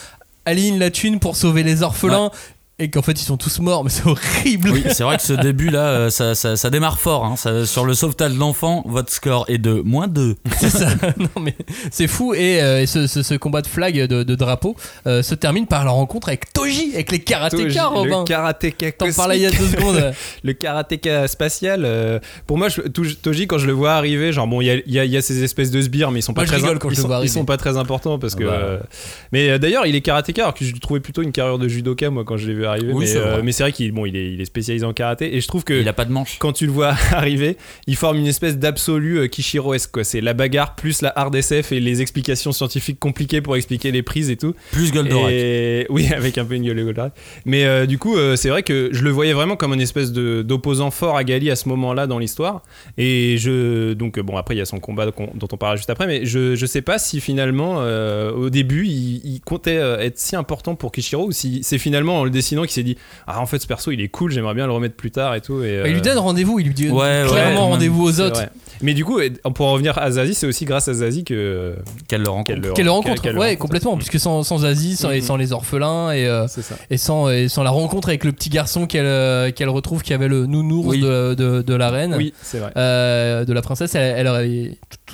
[0.46, 2.30] aligne la thune pour sauver les orphelins
[2.84, 4.70] et qu'en fait ils sont tous morts, mais c'est horrible.
[4.70, 7.24] Oui, c'est vrai que ce début là, euh, ça, ça- ça démarre fort.
[7.24, 7.36] hein.
[7.36, 10.36] Ça- sur le sauvetage de l'enfant, votre score est de moins 2.
[10.60, 10.88] C'est ça.
[11.18, 11.54] non mais
[11.90, 14.76] c'est fou et, euh, et ce, ce- ce combat de flag de, de drapeau
[15.06, 18.20] euh, se termine par la rencontre avec Toji, avec les karatékas, Robin.
[18.20, 20.12] le karatéka T'en parlais il y a deux secondes.
[20.44, 21.84] le karatéka spatial.
[21.84, 24.74] euh, pour moi, je- Toji, quand je le vois arriver, genre bon, il y a,
[24.74, 26.60] il y a- y a ces espèces de sbires, mais ils sont pas Moi, très,
[26.78, 28.44] quand ils je sont, ils pas très importants parce Ah que.
[28.44, 28.52] bah.
[28.52, 28.78] euh,
[29.32, 32.10] mais d'ailleurs, il est karatéka, alors que je lui trouvais plutôt une carrière de judoka
[32.10, 32.73] moi quand je l'ai vu arriver.
[32.82, 33.42] Oui, mais c'est euh, vrai.
[33.42, 35.64] mais c'est vrai qu'il bon, il est, il est spécialisé en karaté et je trouve
[35.64, 36.38] que Il a pas de manche.
[36.38, 37.56] quand tu le vois arriver,
[37.86, 40.04] il forme une espèce d'absolu euh, Kishiro-esque.
[40.04, 44.02] C'est la bagarre plus la hard SF et les explications scientifiques compliquées pour expliquer les
[44.02, 44.54] prises et tout.
[44.72, 45.32] Plus Goldorak.
[45.32, 45.86] Et...
[45.90, 47.12] Oui, avec un peu une gueule de Goldorak.
[47.44, 50.12] Mais euh, du coup, euh, c'est vrai que je le voyais vraiment comme une espèce
[50.12, 52.62] d'opposant fort à Gali à ce moment-là dans l'histoire.
[52.98, 53.92] Et je.
[53.92, 56.06] Donc, bon, après, il y a son combat dont on parlera juste après.
[56.06, 57.76] Mais je, je sais pas si finalement,
[58.36, 62.24] au début, il, il comptait être si important pour Kishiro ou si c'est finalement en
[62.24, 62.96] le dessinant qu'il s'est dit
[63.26, 65.40] Ah, en fait, ce perso, il est cool, j'aimerais bien le remettre plus tard et
[65.40, 65.62] tout.
[65.62, 68.42] Et, Bah, il lui euh, donne rendez-vous, il lui dit Ouais, clairement rendez-vous aux autres.
[68.82, 69.20] Mais du coup,
[69.54, 71.74] pour en revenir à Zazie, c'est aussi grâce à Zazie que.
[72.08, 72.46] Qu'elle le rencontre.
[72.60, 73.60] qu'elle le, Qu'elle le rencontre, qu'elle le ouais, rencontre.
[73.62, 75.22] complètement, puisque sans, sans Aziz, sans, et Mhm.
[75.22, 76.46] sans les orphelins et, euh,
[76.90, 80.12] et, sans, et sans la rencontre avec le petit garçon qu'elle euh, qu'elle retrouve qui
[80.12, 81.00] avait le nounours Oui.
[81.00, 82.72] de, de, de la reine, Oui, c'est vrai.
[82.76, 84.70] euh, de la princesse, elle, elle aurait,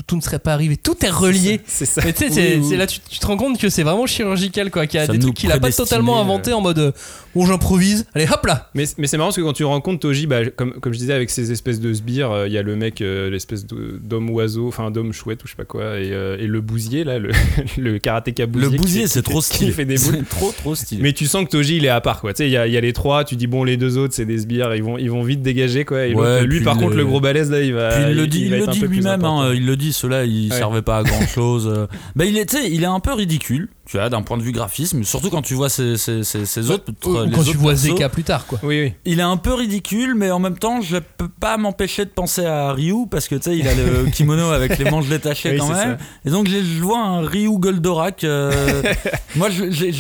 [0.07, 0.77] tout, ne serait pas arrivé.
[0.77, 1.61] Tout est relié.
[1.67, 2.01] C'est ça.
[2.05, 2.67] Mais tu sais, c'est Oui, oui.
[2.71, 5.07] c'est là tu, tu te rends compte que c'est vraiment chirurgical quoi, qu'il y a
[5.07, 6.93] Ça des trucs qu'il a pas totalement inventé en mode euh,
[7.35, 8.71] bon j'improvise, allez hop là.
[8.75, 11.13] Mais, mais c'est marrant parce que quand tu rencontres Toji, bah, comme, comme je disais,
[11.13, 14.69] avec ces espèces de sbires, euh, il y a le mec, euh, l'espèce d'homme oiseau,
[14.69, 17.31] enfin d'homme chouette ou je sais pas quoi, et, euh, et le bousier là, le,
[17.79, 18.69] le karatéka bousier.
[18.69, 19.73] Le qui bousier, c'est trop qui stylé.
[19.73, 20.17] fait des boules.
[20.19, 21.03] C'est trop, trop stylé.
[21.03, 22.33] Mais tu sens que Toji il est à part quoi.
[22.33, 23.97] Tu sais, il y a, il y a les trois, tu dis bon, les deux
[23.99, 26.07] autres c'est des sbires, ils vont, ils vont vite dégager quoi.
[26.07, 27.89] Et Ouais, l'autre, lui par le- contre, le gros balèze là, il va.
[27.91, 30.59] Puis il le dit, il le lui-même, hein, il le dit, ceux-là, ils Ouais.
[30.59, 31.89] servaient pas à grand chose.
[32.17, 34.43] bah, il est, tu sais, il est un peu ridicule, tu vois, d'un point de
[34.43, 36.85] vue graphisme, surtout quand tu vois ses, ses, ses- ses autres.
[37.07, 37.85] Ou les quand tu autres vois persos.
[37.89, 38.59] Zeka plus tard quoi.
[38.63, 38.93] Oui, oui.
[39.05, 42.45] Il est un peu ridicule, mais en même temps, je peux pas m'empêcher de penser
[42.45, 45.59] à Ryu parce que tu sais, il a le kimono avec les manches détachées Oui,
[45.59, 45.99] quand même.
[46.25, 48.25] Et donc, je vois un Ryu Goldorak.
[48.25, 48.83] euh,
[49.37, 49.93] moi, je- j'ai-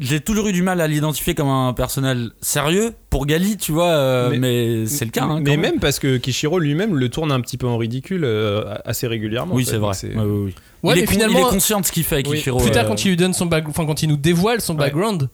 [0.00, 0.20] j'ai.
[0.20, 4.30] Toujours eu du mal à l'identifier comme un personnage sérieux pour Gali, tu vois, euh,
[4.30, 5.24] Mais- mais, c'est le cas.
[5.24, 8.74] hein, mais même parce que Kishiro lui-même le tourne un petit peu en ridicule euh,
[8.84, 9.54] assez régulièrement.
[9.54, 9.94] Oui, c'est vrai.
[9.94, 10.52] C'est- Ouais.
[10.82, 12.38] Ouais, il, est con- finalement, il est conscient de ce qu'il fait, Oui.
[12.38, 12.58] Kishiro.
[12.58, 14.72] plus tard euh, quand il lui donne son back, enfin quand il nous dévoile son
[14.74, 14.78] Ouais.
[14.80, 15.28] background,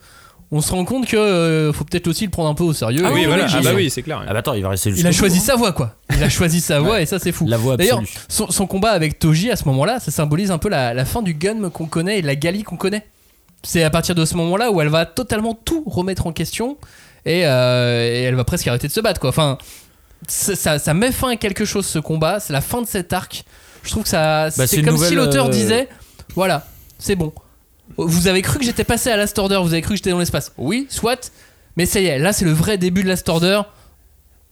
[0.52, 3.02] on se rend compte que euh, faut peut-être aussi le prendre un peu au sérieux.
[3.04, 3.44] Ah Ah oui, oui, voilà.
[3.46, 4.22] oui, Ah bah oui, c'est clair.
[4.26, 5.42] Ah bah attends, il va rester Il a choisi hein.
[5.42, 5.94] sa voix quoi.
[6.16, 7.46] Il a choisi sa voix et ça c'est fou.
[7.48, 8.24] La voix D'ailleurs, absolue.
[8.28, 11.22] son, son combat avec Toji à ce moment-là, ça symbolise un peu la, la fin
[11.22, 13.04] du gun qu'on connaît et de la Gali qu'on connaît.
[13.66, 16.78] C'est à partir de ce moment-là où elle va totalement tout remettre en question
[17.24, 19.30] et, euh, et elle va presque arrêter de se battre quoi.
[19.30, 19.58] Enfin,
[20.28, 23.44] ça, met fin à quelque chose ce combat, c'est la fin de cet arc.
[23.82, 25.88] Je trouve que ça, Bah, c'est comme si l'auteur euh, disait,
[26.36, 26.64] voilà,
[27.00, 27.32] c'est bon.
[27.96, 30.18] Vous avez cru que j'étais passé à Last Order, vous avez cru que j'étais dans
[30.20, 30.52] l'espace.
[30.58, 31.32] Oui, soit,
[31.76, 33.62] mais ça y est, là c'est le vrai début de Last Order.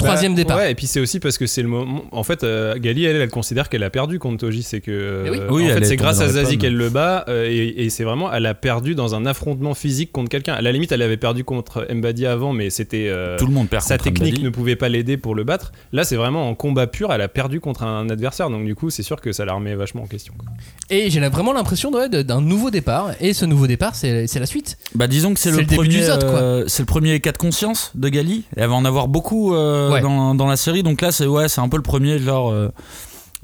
[0.05, 0.57] Troisième Bah, départ.
[0.59, 2.05] Ouais, et puis c'est aussi parce que c'est le moment.
[2.13, 4.63] En fait, euh, Gali, elle, elle considère qu'elle a perdu contre Toji.
[4.63, 4.91] C'est que.
[4.91, 5.39] euh, oui.
[5.51, 7.25] Oui, en fait, est c'est grâce à Zazie qu'elle le bat.
[7.29, 8.33] euh, et et c'est vraiment.
[8.33, 10.55] Elle a perdu dans un affrontement physique contre quelqu'un.
[10.55, 13.07] À la limite, elle avait perdu contre Mbadi avant, mais c'était.
[13.09, 14.45] euh, Tout le monde perd sa technique Mbadi.
[14.45, 15.73] ne pouvait pas l'aider pour le battre.
[15.93, 17.13] Là, c'est vraiment en combat pur.
[17.13, 18.51] Elle a perdu contre un adversaire.
[18.51, 20.35] Donc, du coup, c'est sûr que ça la remet vachement en question.
[20.39, 20.49] quoi.
[20.91, 23.13] Et j'ai la- vraiment l'impression d'un nouveau départ.
[23.21, 24.77] Et ce nouveau départ, c'est c'est la suite.
[24.95, 26.39] Bah disons que c'est le, le début premier, du Zod, quoi.
[26.41, 28.45] euh, c'est le premier cas de conscience de Gali.
[28.57, 30.01] Elle va en avoir beaucoup euh, Ouais.
[30.01, 32.51] dans, dans la série, donc là c'est ouais, c'est un peu le premier genre.
[32.53, 32.71] euh,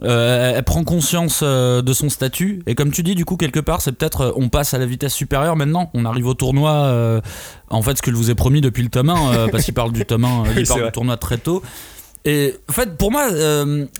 [0.02, 2.62] euh, elle prend conscience euh, de son statut.
[2.66, 5.12] Et comme tu dis du coup quelque part c'est peut-être on passe à la vitesse
[5.12, 5.90] supérieure maintenant.
[5.92, 7.20] On arrive au tournoi
[7.68, 9.74] en fait ce que je vous ai promis depuis le tome 1 euh, parce qu'il
[9.74, 11.62] parle du tome 1 euh, il Oui, parle du tournoi très tôt.
[12.24, 13.28] Et en fait pour moi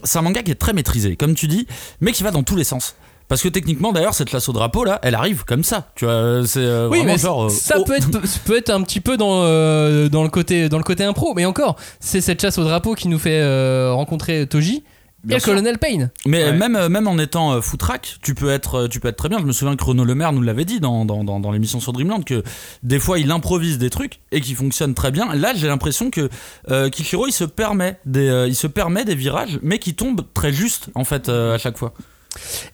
[0.05, 1.67] c'est un manga qui est très maîtrisé comme tu dis
[2.01, 2.95] mais qui va dans tous les sens
[3.31, 6.59] parce que techniquement d'ailleurs cette lasso drapeau là elle arrive comme ça tu vois c'est
[6.61, 7.85] euh, Oui, vraiment mais genre euh, ça oh.
[7.85, 10.85] peut, être, ça peut être un petit peu dans, euh, dans, le côté, dans le
[10.85, 11.33] côté impro.
[11.35, 14.85] Mais encore, c'est cette chasse au drapeau qui nous fait euh, rencontrer Toji
[15.23, 15.53] Bien et le sûr.
[15.53, 16.11] colonel Payne.
[16.27, 16.53] Mais Ouais.
[16.57, 19.29] même, euh, même en étant euh, footrack, tu peux être, euh, tu peux être très
[19.29, 19.39] bien.
[19.39, 21.93] Je me souviens que Renaud Lemaire nous l'avait dit dans, dans, dans, dans l'émission sur
[21.93, 22.43] Dreamland que
[22.83, 25.35] des fois il improvise des trucs et qui fonctionnent très bien.
[25.35, 26.31] Là, j'ai l'impression que
[26.71, 30.25] euh, Kishiro il se permet des, euh, il se permet des virages, mais qui tombent
[30.33, 31.93] très juste en fait euh, à chaque fois.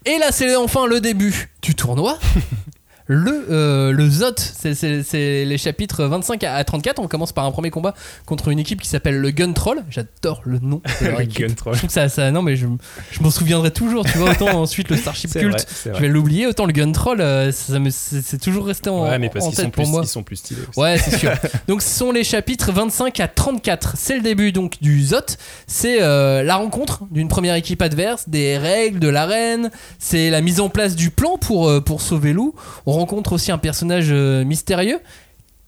[0.05, 2.17] Et là, c'est enfin le début du tournoi.
[3.09, 6.99] Le, euh, le ZOT, c'est- les chapitres 25 à à 34.
[6.99, 7.93] On commence par un premier combat
[8.25, 9.83] contre une équipe qui s'appelle le Gun Troll.
[9.89, 11.47] J'adore le nom de leur Le équipe.
[11.47, 11.73] Gun Troll.
[11.75, 12.67] Je trouve que ça, ça non mais je,
[13.11, 14.03] je m'en souviendrai toujours.
[14.05, 16.47] Tu vois autant ensuite le Starship Cult, vrai, je vais l'oublier.
[16.47, 19.57] Autant le Gun Troll, euh, ça c'est toujours resté en, Ouais, mais parce en qu'ils
[19.57, 20.01] sont, tête pour plus- moi.
[20.03, 20.61] ils sont plus stylés.
[20.69, 20.79] aussi.
[20.79, 21.31] Ouais, c'est sûr.
[21.67, 23.93] donc, ce sont les chapitres 25 à 34.
[23.97, 25.37] C'est le début donc du ZOT.
[25.65, 29.69] C'est euh, la rencontre d'une première équipe adverse, des règles de l'arène.
[29.99, 32.53] C'est la mise en place du plan pour, euh, pour sauver Lou.
[32.85, 34.99] On rencontre aussi un personnage euh, mystérieux.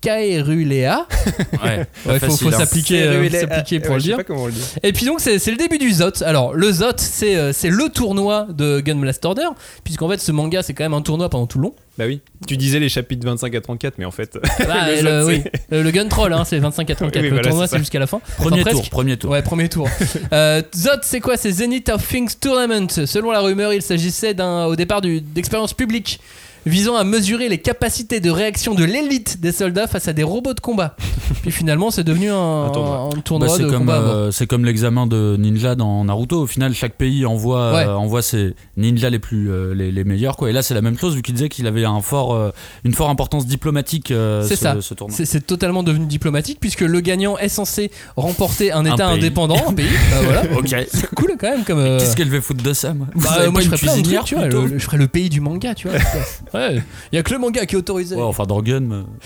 [0.02, 1.08] Kaerulea.
[1.64, 2.52] Ouais, Ouais, faut, hein.
[2.52, 4.18] s'appliquer euh, s'appliquer pour Ouais, le je sais dire.
[4.18, 4.54] pas comment on le.
[4.82, 6.24] Et puis donc c'est le début du ZOT.
[6.24, 9.48] Alors le ZOT c'est euh, le tournoi de Gun Blast Order
[9.84, 11.74] puisqu'en fait ce manga c'est quand même un tournoi pendant tout le long.
[11.98, 12.22] Bah oui.
[12.48, 14.40] Tu disais les chapitres 25 à 34, mais en fait.
[14.70, 17.22] Ah, le ZOT, oui, le, Gun Troll hein, c'est 25 à 34.
[17.22, 18.22] Oui, le voilà, tournoi c'est jusqu'à la fin.
[18.38, 18.92] Premier Enfin, tour, presque.
[18.92, 19.32] premier tour.
[19.32, 19.90] Ouais, premier tour.
[20.32, 21.36] euh, Zod, c'est quoi?
[21.36, 22.88] C'est Zenith of Things Tournament.
[23.06, 26.22] Selon la rumeur, il s'agissait d'un, au départ du- d'expérience publique
[26.66, 30.54] visant à mesurer les capacités de réaction de l'élite des soldats face à des robots
[30.54, 30.96] de combat.
[31.42, 33.10] Puis finalement, c'est devenu un, tournoi.
[33.16, 33.94] un tournoi Bah, c'est de comme, combat.
[34.00, 36.42] euh, c'est comme l'examen de ninja dans Naruto.
[36.42, 37.86] Au final, chaque pays envoie, Ouais.
[37.86, 40.36] euh, envoie ses ninjas les plus euh, les, les meilleurs.
[40.38, 40.50] Quoi.
[40.50, 42.52] Et là, c'est la même chose vu qu'il disait qu'il avait un fort,
[42.84, 44.08] une forte importance diplomatique.
[44.08, 44.76] C'est ce, ça.
[44.82, 45.16] ce tournoi.
[45.24, 49.86] C'est, totalement devenu diplomatique puisque le gagnant est censé remporter un État indépendant, un pays.
[50.12, 50.44] Bah, voilà.
[50.92, 51.80] C'est cool quand même comme.
[51.98, 53.08] Qu'est-ce qu'elle va foutre de ça, moi?
[53.16, 54.44] Bah, moi je ferais plein de cuisinière, trucs, tu vois.
[54.46, 54.66] plutôt?
[54.66, 55.98] le- je ferais le pays du manga, tu vois.
[56.54, 56.82] ouais.
[57.12, 58.16] Il y a que le manga qui est autorisé.
[58.16, 58.80] Ouais, enfin, dans Gun.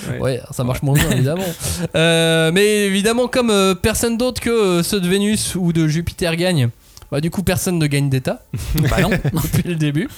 [0.09, 1.43] mais- Ouais, ça marche moins bien évidemment.
[1.95, 6.35] Euh, mais évidemment, comme euh, personne d'autre que euh, ceux de Vénus ou de Jupiter
[6.35, 6.69] gagnent,
[7.11, 8.43] bah, du coup personne ne gagne d'état
[8.75, 9.09] Bah non.
[9.33, 10.09] depuis le début.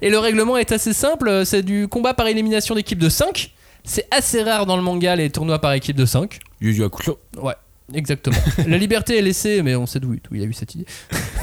[0.00, 3.52] Et le règlement est assez simple c'est du combat par élimination d'équipe de 5.
[3.84, 6.38] C'est assez rare dans le manga les tournois par équipe de 5.
[6.60, 7.18] Yu Yu Hakusho.
[7.42, 7.54] Ouais.
[7.94, 8.36] Exactement.
[8.66, 10.86] la liberté est laissée, mais on sait d'où il a eu cette idée.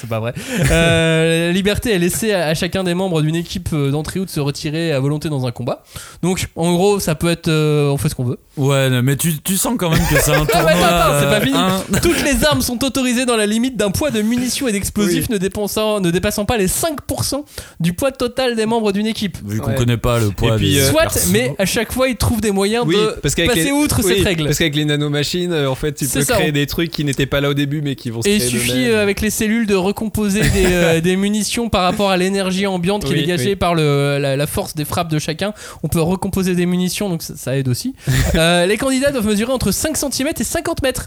[0.00, 0.34] c'est pas vrai.
[0.70, 4.24] Euh, la liberté est laissée à, à chacun des membres d'une équipe euh, d'entrée ou
[4.24, 5.82] de se retirer à volonté dans un combat.
[6.22, 7.48] Donc, en gros, ça peut être.
[7.48, 8.38] euh, on fait ce qu'on veut.
[8.56, 10.64] Ouais, mais tu, tu sens quand même que c'est un Ah tournoi.
[10.72, 11.56] ouais, attends, attends, c'est pas fini.
[11.58, 15.28] un- Toutes les armes sont autorisées dans la limite d'un poids de munitions et d'explosifs
[15.28, 17.44] ne, dépensant- ne dépassant pas les 5%
[17.80, 19.38] du poids total des membres d'une équipe.
[19.46, 19.74] Vu qu'on Ouais.
[19.74, 22.40] connaît pas le poids Et puis, des euh, Soit, mais à chaque fois, ils trouvent
[22.40, 24.44] des moyens Oui, de parce qu'avec passer les- outre oui, cette règle.
[24.44, 27.04] Parce qu'avec les nanomachines, euh, en fait, tu peux ça, créer on- des trucs qui
[27.04, 29.30] n'étaient pas là au début, mais qui vont se Et il suffit euh, avec les
[29.30, 33.50] cellules de recomposer des, euh, des munitions par rapport à l'énergie ambiante qui est dégagée
[33.50, 33.56] oui.
[33.56, 35.52] par le, la, la force des frappes de chacun.
[35.82, 37.94] On peut recomposer des munitions, donc ça, ça aide aussi.
[38.34, 41.06] Euh, les candidats doivent mesurer entre 5 cm et 50 mètres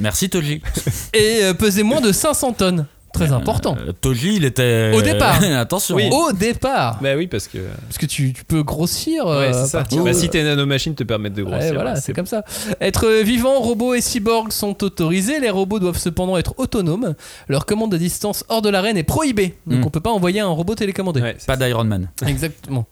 [0.00, 0.62] Merci Toji.
[1.14, 2.86] et euh, peser moins de 500 tonnes.
[3.16, 3.76] Très important.
[3.86, 4.92] Euh, Toji, il était.
[4.94, 5.40] Au départ.
[5.56, 5.96] Attention.
[5.96, 6.08] Oui.
[6.12, 7.58] Au départ, Bah oui, parce que.
[7.86, 9.26] parce que tu, tu peux grossir.
[9.26, 9.84] euh, Ouais, c'est à ça.
[10.04, 11.74] Bah, si tes nanomachines te permettent de Ouais, grossir.
[11.74, 12.44] voilà, c'est comme ça.
[12.80, 15.40] Être euh, vivant, robots et cyborgs sont autorisés.
[15.40, 17.14] Les robots doivent cependant être autonomes.
[17.48, 19.54] Leur commande de distance hors de l'arène est prohibée.
[19.66, 19.84] Donc Mm.
[19.86, 21.20] on peut pas envoyer un robot télécommandé.
[21.20, 22.08] Ouais, c'est Pas d'Iron Man.
[22.26, 22.86] Exactement.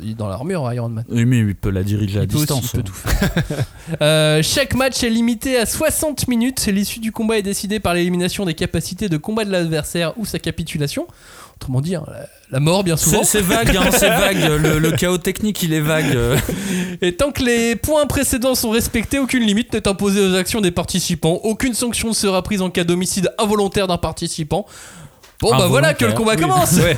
[0.00, 1.04] Il est dans l'armure, Iron Man.
[1.08, 2.70] Oui, mais il peut la diriger à Il peut aussi, distance.
[2.74, 3.30] il peut tout faire.
[4.02, 6.64] Euh, chaque match est limité à 60 minutes.
[6.66, 10.38] L'issue du combat est décidée par l'élimination des capacités de combat de l'adversaire ou sa
[10.38, 11.08] capitulation.
[11.56, 12.04] Autrement dit, hein,
[12.52, 13.24] la, mort bien souvent.
[13.24, 14.38] C'est vague, hein, c'est vague.
[14.62, 16.16] Le, le chaos technique, il est vague.
[17.02, 20.70] Et tant que les points précédents sont respectés, aucune limite n'est imposée aux actions des
[20.70, 21.40] participants.
[21.42, 24.66] Aucune sanction ne sera prise en cas d'homicide involontaire d'un participant.
[25.40, 26.40] Bon, bah voilà que le combat Oui.
[26.42, 26.74] commence.
[26.74, 26.96] Ouais.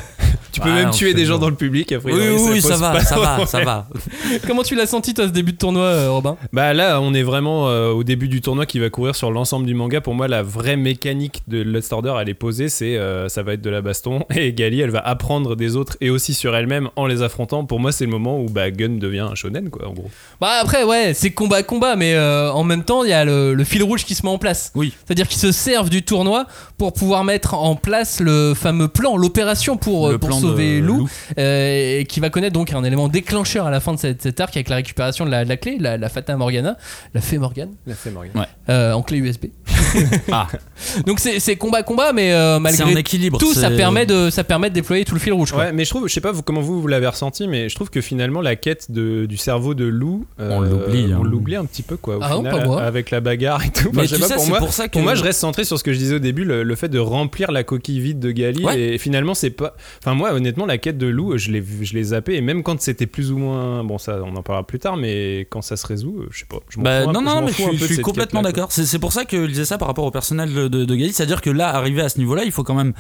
[0.53, 2.13] Tu peux même on tuer des gens dans le public après.
[2.13, 3.87] Oui, oui, oui, ça va, pas ça va, ça va.
[4.47, 6.37] Comment tu l'as senti toi ce début de tournoi, euh, Robin?
[6.53, 9.65] Bah là, on est vraiment euh, au début du tournoi qui va courir sur l'ensemble
[9.67, 10.01] du manga.
[10.03, 13.55] Pour moi, la vraie mécanique de Lost Order, elle est posée, c'est euh, ça va
[13.55, 16.91] être de la baston et Gali, elle va apprendre des autres et aussi sur elle-même
[16.97, 17.65] en les affrontant.
[17.65, 20.11] Pour moi, c'est le moment où bah, Gun devient un shonen, quoi, en gros.
[20.41, 23.55] Bah après ouais, c'est combat combat, mais euh, en même temps il y a le,
[23.55, 24.73] le fil rouge qui se met en place.
[24.75, 24.93] Oui.
[25.05, 26.47] C'est-à-dire qu'ils se servent du tournoi
[26.77, 30.99] pour pouvoir mettre en place le fameux plan, l'opération pour, Le pour plan sauver Lou,
[30.99, 31.09] Lou.
[31.39, 34.41] euh, et qui va connaître donc un élément déclencheur à la fin de cette, cet
[34.41, 36.77] arc avec la récupération de la, de la clé, la, la Fata Morgana,
[37.15, 38.33] la Fée Morgane, La fait Morgan.
[38.35, 38.47] Ouais.
[38.71, 39.47] euh, en clé USB.
[40.33, 40.47] Ah,
[41.07, 43.39] Donc c'est combat combat, mais euh, un malgré équilibre.
[43.39, 45.53] tout, ça permet de ça permet de déployer tout le fil rouge.
[45.53, 45.65] quoi.
[45.65, 47.75] Ouais, mais je trouve, je sais pas vous, comment vous, vous l'avez ressenti, mais je
[47.75, 51.19] trouve que finalement la quête de, du cerveau de Lou, euh, On l'oublie, hein.
[51.21, 52.17] on l'oublie un petit peu quoi.
[52.17, 53.89] Au Ah non, final, pas avec la bagarre et tout.
[53.91, 54.93] Enfin, Mais tu sais, pour c'est moi, pour ça que.
[54.93, 56.89] Pour moi, je reste centré sur ce que je disais au début, le, le fait
[56.89, 58.65] de remplir la coquille vide de Gali.
[58.65, 58.81] Ouais.
[58.81, 59.75] Et finalement, c'est pas.
[60.03, 62.35] Enfin, moi, honnêtement, la quête de Lou, je l'ai, je l'ai zappé.
[62.35, 63.85] Et même quand c'était plus ou moins.
[63.85, 66.47] Bon, ça, on en parlera plus tard, mais quand ça se résout, euh, je sais
[66.47, 66.59] pas.
[66.69, 68.73] Je Bah, un non, non, mais je suis, je complètement d'accord.
[68.73, 70.95] C'est c'est pour ça que je disais ça par rapport au personnel de, de, de
[70.95, 71.13] Gali.
[71.13, 72.93] C'est-à-dire que là, arrivé à ce niveau-là, il faut quand même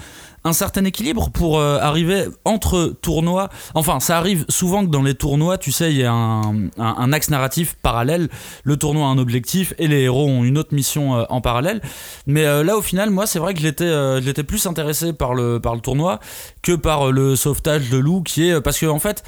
[0.44, 3.48] un certain équilibre pour euh, arriver entre tournois.
[3.74, 7.30] Enfin, ça arrive souvent que dans les tournois, tu sais, il y a un, axe
[7.30, 8.28] narratif parallèle.
[8.64, 11.80] Le tournoi a un objectif et les héros ont une autre mission euh, en parallèle.
[12.26, 15.74] Mais euh, là, au final, moi, c'est vrai que j'étais plus intéressé par le, par
[15.74, 16.18] le tournoi
[16.62, 18.60] que par le sauvetage de Lou, qui est.
[18.60, 19.22] Parce que, en fait.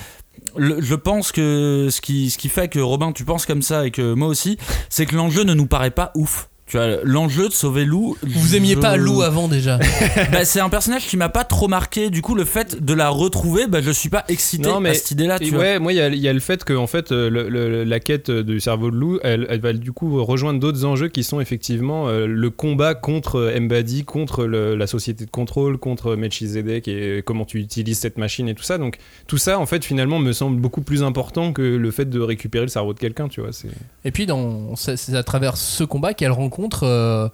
[0.57, 3.91] je pense que ce qui, ce qui fait que Robin, tu penses comme ça et
[3.91, 4.59] que moi aussi,
[4.89, 6.49] c'est que l'enjeu ne nous paraît pas ouf.
[6.75, 8.17] Tu vois, l'enjeu de sauver Lou.
[8.25, 9.79] Vous aimiez je- pas Lou avant déjà
[10.33, 12.11] bah, C'est un personnage qui m'a pas trop marqué.
[12.11, 14.95] Du coup, le fait de la retrouver, bah, je suis pas excité Non, mais- à
[14.95, 15.39] cette idée-là.
[15.39, 15.61] Tu vois.
[15.61, 17.49] ouais, moi, il y, a- il y a le fait que en fait, euh, le-
[17.49, 21.07] le- la quête du cerveau de loup, elle, elle va du coup rejoindre d'autres enjeux
[21.07, 26.17] qui sont effectivement euh, le combat contre Mbadi, contre le- la société de contrôle, contre
[26.17, 28.79] Melchizedek et comment tu utilises cette machine et tout ça.
[28.79, 28.97] Donc
[29.29, 32.65] tout ça, en fait, finalement, me semble beaucoup plus important que le fait de récupérer
[32.65, 33.53] le cerveau de quelqu'un, tu vois.
[33.53, 33.69] C'est
[34.05, 37.29] Et puis dans c'est à travers ce combat qu'elle rencontre euh,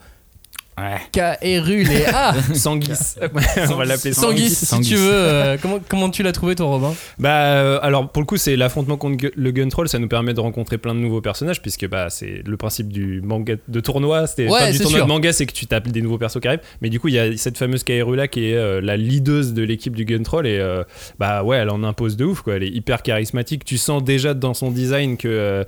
[0.78, 0.96] Ouais.
[1.12, 2.88] Kaerul et ah Sanguis.
[3.70, 4.84] On va l'appeler Sanguis, Sanguis.
[4.84, 5.10] si tu veux.
[5.12, 6.94] euh, comment, comment tu l'as trouvé, ton Robin?
[7.18, 10.32] Bah euh, alors pour le coup c'est l'affrontement contre le Gun Troll ça nous permet
[10.32, 14.26] de rencontrer plein de nouveaux personnages puisque bah c'est le principe du manga de tournoi
[14.26, 15.06] c'était Ouais, du c'est tournoi sûr.
[15.06, 17.14] de manga c'est que tu tapes des nouveaux persos qui arrivent mais du coup il
[17.14, 20.22] y a cette fameuse Kaeru là qui est euh, la leaduse de l'équipe du Gun
[20.22, 20.82] Troll et euh,
[21.18, 24.32] bah ouais elle en impose de ouf quoi elle est hyper charismatique tu sens déjà
[24.32, 25.64] dans son design que euh,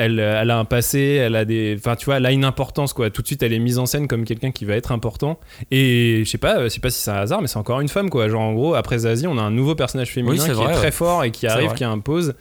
[0.00, 2.92] elle, elle a un passé, elle a des, enfin tu vois, elle a une importance
[2.92, 3.10] quoi.
[3.10, 5.38] Tout de suite, elle est mise en scène comme quelqu'un qui va être important.
[5.70, 7.80] Et je sais pas, euh, je sais pas si c'est un hasard, mais c'est encore
[7.80, 8.28] une femme quoi.
[8.28, 10.76] Genre en gros, après Zazie, on a un nouveau personnage féminin Oui, qui vrai, est
[10.76, 10.90] très ouais.
[10.90, 12.34] fort et qui arrive, qui impose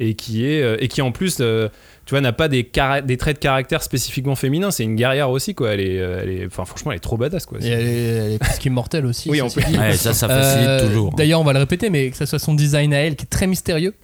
[0.00, 1.68] et qui est euh, et qui en plus, euh,
[2.04, 4.70] tu vois, n'a pas des, traits de caractère spécifiquement féminins.
[4.70, 5.72] C'est une guerrière aussi quoi.
[5.72, 7.58] Elle est, euh, elle est, enfin franchement, elle est trop badass quoi.
[7.62, 9.30] Et elle est, elle est presque immortelle aussi.
[9.30, 9.72] Oui, en ceci plus.
[9.72, 9.78] dit.
[9.78, 11.12] Ouais, ça, ça facilite Euh, toujours.
[11.14, 13.28] D'ailleurs, on va le répéter, mais que ce soit son design à elle qui est
[13.28, 13.94] très mystérieux.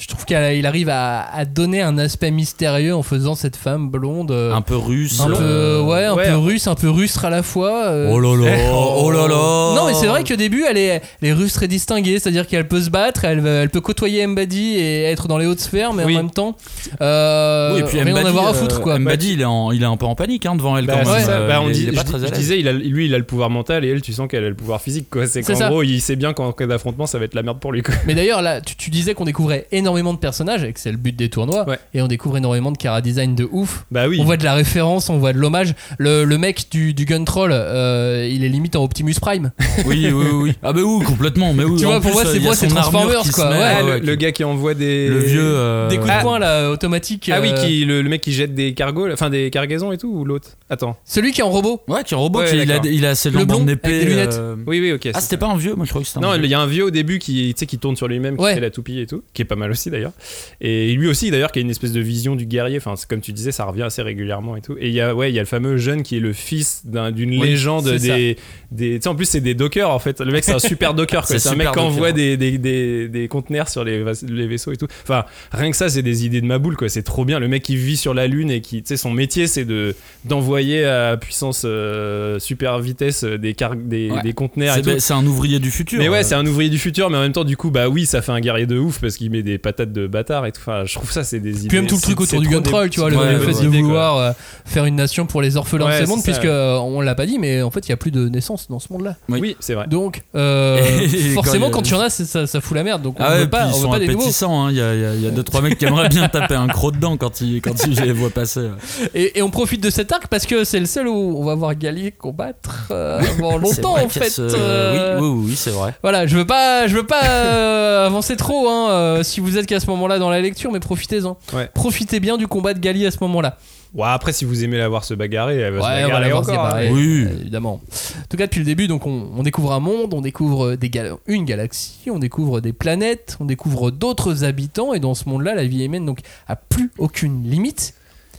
[0.00, 0.36] Je trouve qu'il
[0.66, 4.30] arrive à, à donner un aspect mystérieux en faisant cette femme blonde.
[4.30, 5.18] euh, Un peu russe.
[5.20, 6.24] un peu, euh, ouais, un ouais.
[6.28, 7.86] peu russe, un peu rustre à la fois.
[7.88, 8.10] euh.
[8.12, 9.74] Oh là là, oh là là.
[9.74, 12.68] Non mais c'est vrai qu'au début elle est, elle est russe très distinguée, c'est-à-dire qu'elle
[12.68, 16.04] peut se battre, elle, elle peut côtoyer Mbadi et être dans les hautes sphères, mais
[16.04, 16.14] Oui.
[16.14, 16.56] en même temps,
[17.00, 18.98] euh, Oui, et puis rien en Mbadi, avoir à foutre quoi.
[19.00, 21.10] Mbadi, il, est en- il est un peu en panique hein, devant elle Bah, quand
[21.12, 21.26] même.
[21.28, 23.06] Euh, Bah, on il, dit- il est pas je, très je disais, il a- lui,
[23.06, 25.08] il a le pouvoir mental et elle, tu sens qu'elle a le pouvoir physique.
[25.10, 25.26] quoi.
[25.26, 27.72] C'est qu'en gros, il sait bien qu'en cas d'affrontement, ça va être la merde pour
[27.72, 27.82] lui.
[27.82, 27.94] quoi.
[28.06, 30.96] Mais d'ailleurs là, tu, tu disais qu'on découvrait énormément de personnages et que c'est le
[30.98, 31.78] but des tournois, Ouais.
[31.94, 33.84] et on découvre énormément de cara design de ouf.
[33.90, 34.18] Bah oui.
[34.20, 35.74] On voit de la référence, on voit de l'hommage.
[35.98, 39.52] Le, le mec du, du Gun Troll, euh, il est limite en Optimus Prime.
[39.86, 40.52] Oui, oui, oui.
[40.62, 41.52] Ah bah oui, complètement.
[41.54, 43.50] Mais oui, Tu en vois, pour plus, moi, c'est- y a moi, c'est Transformers, quoi,
[43.50, 43.62] met, ouais.
[43.78, 45.08] Ah, ouais, le, le gars qui envoie des.
[45.08, 45.40] le vieux.
[45.42, 46.22] euh, Des coups de Ah.
[46.22, 47.30] poing là, automatiques.
[47.32, 49.98] Ah oui, euh, qui, le, le mec qui jette des cargos, enfin des cargaisons et
[49.98, 50.50] tout, ou l'autre?
[50.70, 50.96] Attends.
[51.04, 51.80] Celui qui est en robot.
[51.88, 53.58] Ouais, qui est un robot, Ouais, qui, il, a, il a ses Le lampes blond,
[53.60, 54.00] en avec épée.
[54.00, 54.34] des lunettes.
[54.38, 55.02] euh, Oui, oui, ok.
[55.06, 56.54] Ah, c'est c'était pas un vieux Moi, je crois que c'était un Non, il y
[56.54, 58.70] a un vieux au début qui, tu sais, qui tourne sur lui-même, qui fait la
[58.70, 60.12] toupie et tout, qui est pas mal aussi d'ailleurs.
[60.60, 62.76] Et lui aussi d'ailleurs, qui a une espèce de vision du guerrier.
[62.78, 64.76] Enfin, comme tu disais, ça revient assez régulièrement et tout.
[64.78, 66.82] Et il y a, ouais, il y a le fameux jeune qui est le fils
[66.84, 68.16] d'un- d'une Oui, légende ça.
[68.16, 68.36] des,
[68.72, 68.96] des.
[68.96, 70.20] Tu sais, en plus c'est des dockers en fait.
[70.20, 71.24] Le mec c'est un super docker.
[71.28, 74.88] C'est un mec qui envoie des, des, des, des conteneurs sur les, vaisseaux et tout.
[75.04, 76.88] Enfin, rien que ça, c'est des idées de ma boule quoi.
[76.88, 77.38] C'est trop bien.
[77.38, 79.94] Le mec qui vit sur la lune et qui, tu sais, son métier c'est de
[80.24, 84.22] d'envoyer à puissance euh, super vitesse des, car des, Ouais.
[84.22, 85.98] des conteneurs c'est un ouvrier du futur.
[85.98, 86.22] Mais ouais, euh.
[86.22, 88.32] c'est un ouvrier du futur, mais en même temps, du coup, bah oui, ça fait
[88.32, 90.60] un guerrier de ouf parce qu'il met des patates de bâtard et tout.
[90.62, 91.68] Enfin, je trouve ça, c'est des idées.
[91.68, 93.58] Puis même tout le truc autour du troll, tu vois, le, Ouais, le ouais, fait
[93.58, 93.64] ouais.
[93.64, 94.32] de vouloir euh,
[94.64, 97.26] faire une nation pour les orphelins Ouais, de ce monde, puisque euh, on l'a pas
[97.26, 99.16] dit, mais en fait, il y a plus de naissances dans ce monde-là.
[99.28, 99.38] Oui.
[99.40, 99.86] Oui, c'est vrai.
[99.88, 100.78] Donc, euh,
[101.34, 103.02] forcément, quand quand il y en a, ça, ça fout la merde.
[103.02, 104.44] Donc, on Ah ouais, veut pas, on ils veut sont pas des nouveaux.
[104.46, 104.68] hein.
[104.70, 107.60] Il y, a, deux trois mecs qui aimeraient bien taper un croc dedans quand ils
[107.60, 108.68] quand ils les voient passer.
[109.14, 111.54] Et, et on profite de cet arc parce que c'est le seul où on va
[111.54, 114.32] voir Gallier combattre avant longtemps en fait.
[114.38, 115.94] Oui, oui, oui, c'est vrai.
[116.02, 119.86] Voilà, je veux pas, je veux pas avancer trop hein, si vous êtes qu'à ce
[119.86, 121.38] moment-là dans la lecture, mais profitez-en.
[121.54, 121.70] Ouais.
[121.72, 123.56] Profitez bien du combat de Gallier à ce moment-là.
[123.94, 126.20] Ouais, après, si vous aimez la voir se bagarrer, elle va se Ouais, on va
[126.20, 126.66] bagarrer la se encore.
[126.66, 126.88] hein.
[126.90, 127.26] Oui.
[127.40, 127.74] évidemment.
[127.74, 130.90] En tout cas, depuis le début, donc on, on découvre un monde, on découvre des
[130.90, 135.54] gal- une galaxie, on découvre des planètes, on découvre d'autres habitants, et dans ce monde-là,
[135.54, 136.18] la vie humaine donc
[136.48, 137.94] a plus aucune limite.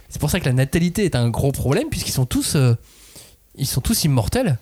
[0.10, 2.76] C'est pour ça que la natalité est un gros problème, puisqu'ils sont tous, euh,
[3.56, 4.60] ils sont tous immortels.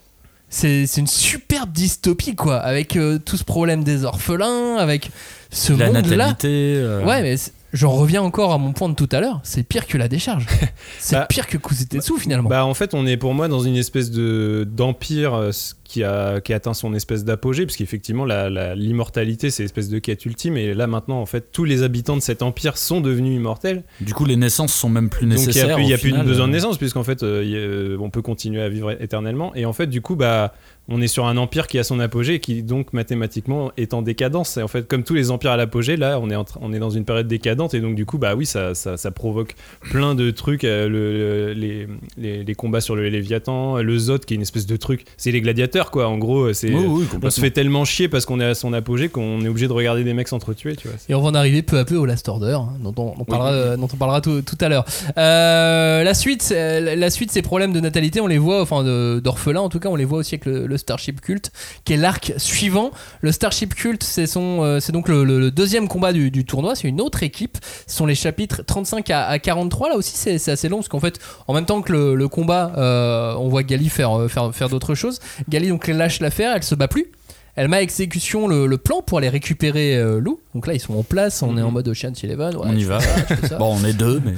[0.50, 5.10] C'est une superbe dystopie, quoi, avec euh, tout ce problème des orphelins, avec
[5.52, 6.28] ce monde-là.
[6.46, 7.36] euh, Ouais, mais
[7.74, 9.40] j'en reviens encore à mon point de tout à l'heure.
[9.44, 10.46] C'est pire que la décharge.
[11.00, 12.50] C'est Bah, pire que Kuzetsu finalement.
[12.50, 15.52] Bah en fait on est pour moi dans une espèce de d'empire euh,
[15.84, 20.26] qui a qui a atteint son espèce d'apogée parce qu'effectivement l'immortalité c'est l'espèce de quête
[20.26, 23.84] ultime et là maintenant en fait tous les habitants de cet empire sont devenus immortels
[24.02, 25.72] Du coup, les naissances sont même plus donc il n'y nécessaires.
[25.72, 28.22] a plus, y a plus besoin de naissance puisqu'en fait euh, a- euh, on peut
[28.22, 30.54] continuer à vivre éternellement et en fait du coup bah
[30.90, 34.02] on est sur un empire qui a son apogée et qui donc mathématiquement est en
[34.02, 34.58] décadence.
[34.58, 36.72] Et en fait comme tous les empires à l'apogée là on est en train- on
[36.74, 37.74] est dans une période décadente.
[37.74, 39.56] Et donc du coup bah oui ça, ça, ça provoque
[39.92, 44.26] plein de trucs euh, le- le- les, les, les combats sur le Léviathan le Zod
[44.26, 45.06] qui est une espèce de truc.
[45.18, 46.08] C'est les gladiateurs quoi.
[46.08, 48.72] En gros c'est Oui, oui, on se fait tellement chier parce qu'on est à son
[48.74, 50.98] apogée qu'on est obligé de regarder des mecs s'entretuer tu vois.
[51.10, 53.26] Et on va en arriver peu à peu au Last Order, hein, dont, on, on
[53.26, 54.86] parlera, euh, dont on parlera tout, tout à l'heure.
[55.18, 58.84] Euh, la suite, euh, la suite, ces problèmes de natalité, on les voit, enfin
[59.20, 61.52] d'orphelins en tout cas, on les voit aussi avec le, Starship Cult,
[61.86, 62.92] qui est l'arc suivant.
[63.22, 66.76] Le Starship Cult, c'est euh, donc le, deuxième combat du, tournoi.
[66.76, 67.58] C'est une autre équipe.
[67.88, 69.90] Ce sont les chapitres 35 à, à 43.
[69.90, 73.36] Là aussi, c'est assez long parce qu'en fait, en même temps que le, combat, euh,
[73.36, 75.20] on voit Gali faire, euh, faire d'autres choses.
[75.50, 77.12] Gali donc lâche l'affaire, elle se bat plus.
[77.58, 80.40] Elle met à exécution le, le plan pour aller récupérer euh, Lou.
[80.56, 81.42] Donc là, ils sont en place.
[81.42, 82.56] On est en mode Ocean's Eleven.
[82.56, 83.00] Ouais, On y va.
[83.00, 83.16] ça,
[83.50, 83.58] ça.
[83.58, 84.34] Bon, on est deux, mais.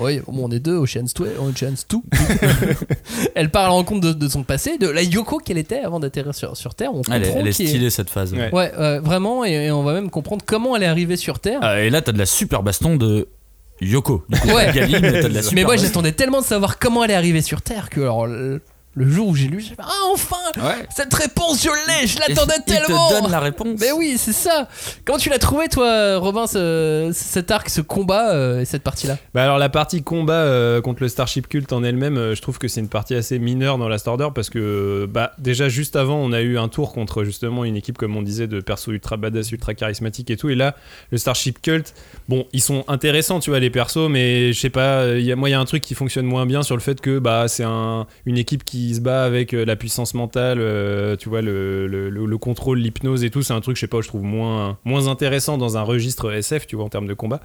[0.00, 1.98] Ouais, bon, on est deux, Ocean's 2, Ocean's 2.
[3.34, 6.00] elle part à la rencontre de, de son passé, de la Yoko qu'elle était avant
[6.00, 6.90] d'atterrir sur, sur Terre.
[6.94, 8.32] On Elle est, comprend elle est qui est- stylée cette phase.
[8.34, 8.50] Ouais.
[8.52, 11.60] Ouais, ouais, vraiment, et, et on va même comprendre comment elle est arrivée sur Terre.
[11.62, 13.28] Euh, et là, t'as de la super baston de
[13.80, 14.24] Yoko.
[14.28, 14.72] Du coup, Ouais.
[14.74, 17.14] Gali, mais t'as de la super Mais moi, j'attendais tellement de savoir comment elle est
[17.14, 18.26] arrivée sur Terre que alors,
[18.96, 20.86] le, jour où j'ai lu, j'ai fait Ah, enfin Ouais.
[20.94, 23.78] Cette réponse, je l'ai, je l'attendais il tellement te donne la réponse.
[23.80, 24.68] Mais oui, c'est ça
[25.04, 29.18] Comment tu l'as trouvé, toi, Robin, ce- cet arc, ce combat euh, et cette partie-là?
[29.34, 32.58] Bah alors la partie combat euh, contre le Starship Cult en elle-même, euh, je trouve
[32.58, 36.16] que c'est une partie assez mineure dans Last Order parce que bah déjà juste avant
[36.16, 39.16] on a eu un tour contre justement une équipe comme on disait de persos ultra
[39.16, 40.74] badass, ultra charismatiques et tout et là
[41.10, 41.92] le Starship Cult,
[42.28, 45.36] bon ils sont intéressants tu vois les persos mais je sais pas, il y a,
[45.36, 47.48] moi il y a un truc qui fonctionne moins bien sur le fait que bah
[47.48, 51.28] c'est un, une équipe qui il se bat avec euh, la puissance mentale, euh, tu
[51.28, 54.00] vois, le, le, le- le contrôle, l'hypnose et tout, c'est un truc, je sais pas,
[54.00, 57.40] je trouve moins, moins intéressant dans un registre SF, tu vois, en termes de combat.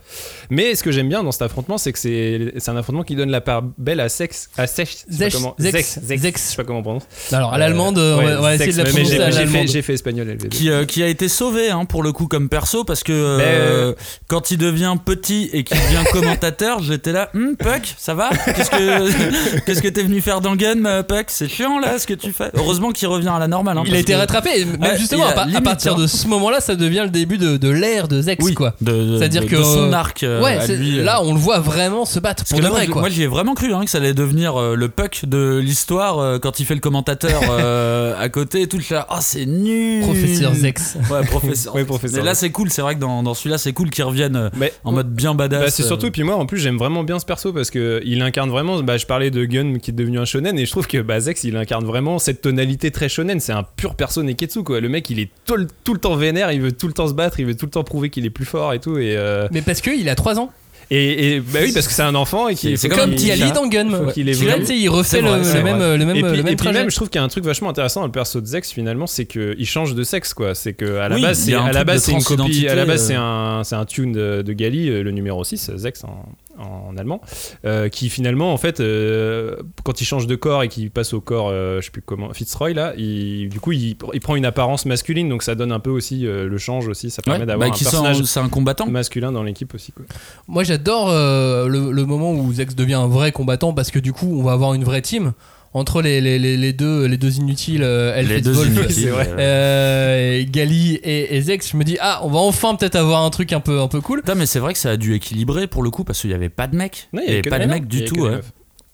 [0.50, 3.16] Mais ce que j'aime bien dans cet affrontement, c'est que c'est c'est un affrontement qui
[3.16, 4.50] donne la part belle à Sex.
[4.58, 6.44] À Sex, je sais pas Zex, comment- Zex, Zex, Zex, Zex.
[6.46, 7.08] je sais pas comment on prononce.
[7.32, 9.22] Alors, à l'allemande, on va- ouais, on va essayer Zex, de la mais j'ai- prononcer
[9.22, 9.68] à j'ai fait- l'allemande.
[9.68, 10.50] J'ai fait espagnol LV2.
[10.50, 13.94] qui, euh, qui a été sauvé hein, pour le coup comme perso parce que euh,
[14.28, 18.30] quand il devient petit et qu'il devient commentateur j'étais là Hum, Puck ça va?
[18.46, 21.26] Qu'est-ce que qu'est-ce que t'es venu faire dans Gun euh, Puck?
[21.32, 23.96] C'est chiant là ce que tu fais heureusement qu'il revient à la normale hein, Il
[23.96, 26.00] a été que- rattrapé, même Ouais, justement, à, partir hein.
[26.02, 28.74] de ce moment-là, ça devient le début de, de l'ère de Zex, oui quoi.
[28.86, 31.04] C'est-à-dire que de son arc euh, ouais, à c'est- lui, euh.
[31.04, 33.02] là on le voit vraiment se battre pour de là, vrai, moi, quoi.
[33.04, 36.20] moi, j'y ai vraiment cru hein, que ça allait devenir euh, le puck de l'histoire
[36.20, 38.80] euh, quand il fait le commentateur euh, à côté et tout.
[38.90, 40.04] Là, oh, c'est nul.
[40.04, 40.98] Professeur Zex.
[41.10, 41.76] Ouais, professeur.
[41.76, 42.70] Ouais, professeur Mais là, c'est cool.
[42.70, 45.62] C'est vrai que dans, dans celui-là, c'est cool qu'il revienne Mais- en mode bien badass.
[45.64, 45.88] Bah, c'est euh.
[45.88, 48.82] surtout, puis moi en plus j'aime vraiment bien ce perso parce que il incarne vraiment,
[48.82, 51.21] bah, je parlais de Gun qui est devenu un shonen et je trouve que bah,
[51.22, 54.80] Zex il incarne vraiment cette tonalité très shonen, c'est un pur perso Neketsu quoi.
[54.82, 57.08] Le mec il est tout le, tout le temps vénère, il veut tout le temps
[57.08, 59.16] se battre, il veut tout le temps prouver qu'il est plus fort et tout et,
[59.16, 60.52] euh, Mais parce qu'il a 3 ans.
[60.90, 63.66] et, et- bah oui parce que c'est un enfant et qu'il C'est Comme Tiali dans
[63.68, 64.12] Gun.
[64.14, 65.64] sais, il refait vrai, le, le vrai.
[65.64, 66.80] même, le même, et puis, le même et puis trajet.
[66.80, 68.72] même, je trouve qu'il y a un truc vachement intéressant dans le perso de Zex
[68.72, 70.54] finalement, c'est qu'il change de sexe quoi.
[70.54, 72.76] C'est que à la Oui, base, il c'est à la base c'est une copie, à
[72.76, 73.08] la base euh.
[73.08, 76.26] c'est un c'est un tune de, de Gali, euh, le numéro 6 Zex en,
[76.62, 77.22] en allemand,
[77.66, 81.22] euh, qui finalement en fait euh, quand il change de corps et qu'il passe au
[81.22, 84.46] corps, euh, je sais plus comment, Fitzroy là, il, du coup il, il prend une
[84.46, 87.46] apparence masculine, donc ça donne un peu aussi euh, le change aussi, ça Ouais, permet
[87.46, 88.88] d'avoir bah, un personnage c'est un combattant.
[88.88, 90.06] masculin dans l'équipe aussi quoi.
[90.48, 94.14] Moi j'adore euh, le, le moment où Zex devient un vrai combattant parce que du
[94.14, 95.34] coup on va avoir une vraie team
[95.74, 98.68] entre les, les, les, les deux, les deux inutiles, euh, Elf Les et deux Wolf,
[98.76, 99.30] inutiles, c'est vrai.
[99.40, 101.72] euh, et Gali et, et Zex.
[101.72, 104.02] Je me dis, ah, on va enfin peut-être avoir un truc un peu, un peu
[104.02, 104.20] cool.
[104.22, 106.34] Putain, mais c'est vrai que ça a dû équilibrer pour le coup parce qu'il y
[106.34, 107.08] avait pas de mec.
[107.14, 108.22] Non, il y avait pas de mecs, mec du tout.
[108.22, 108.40] ouais.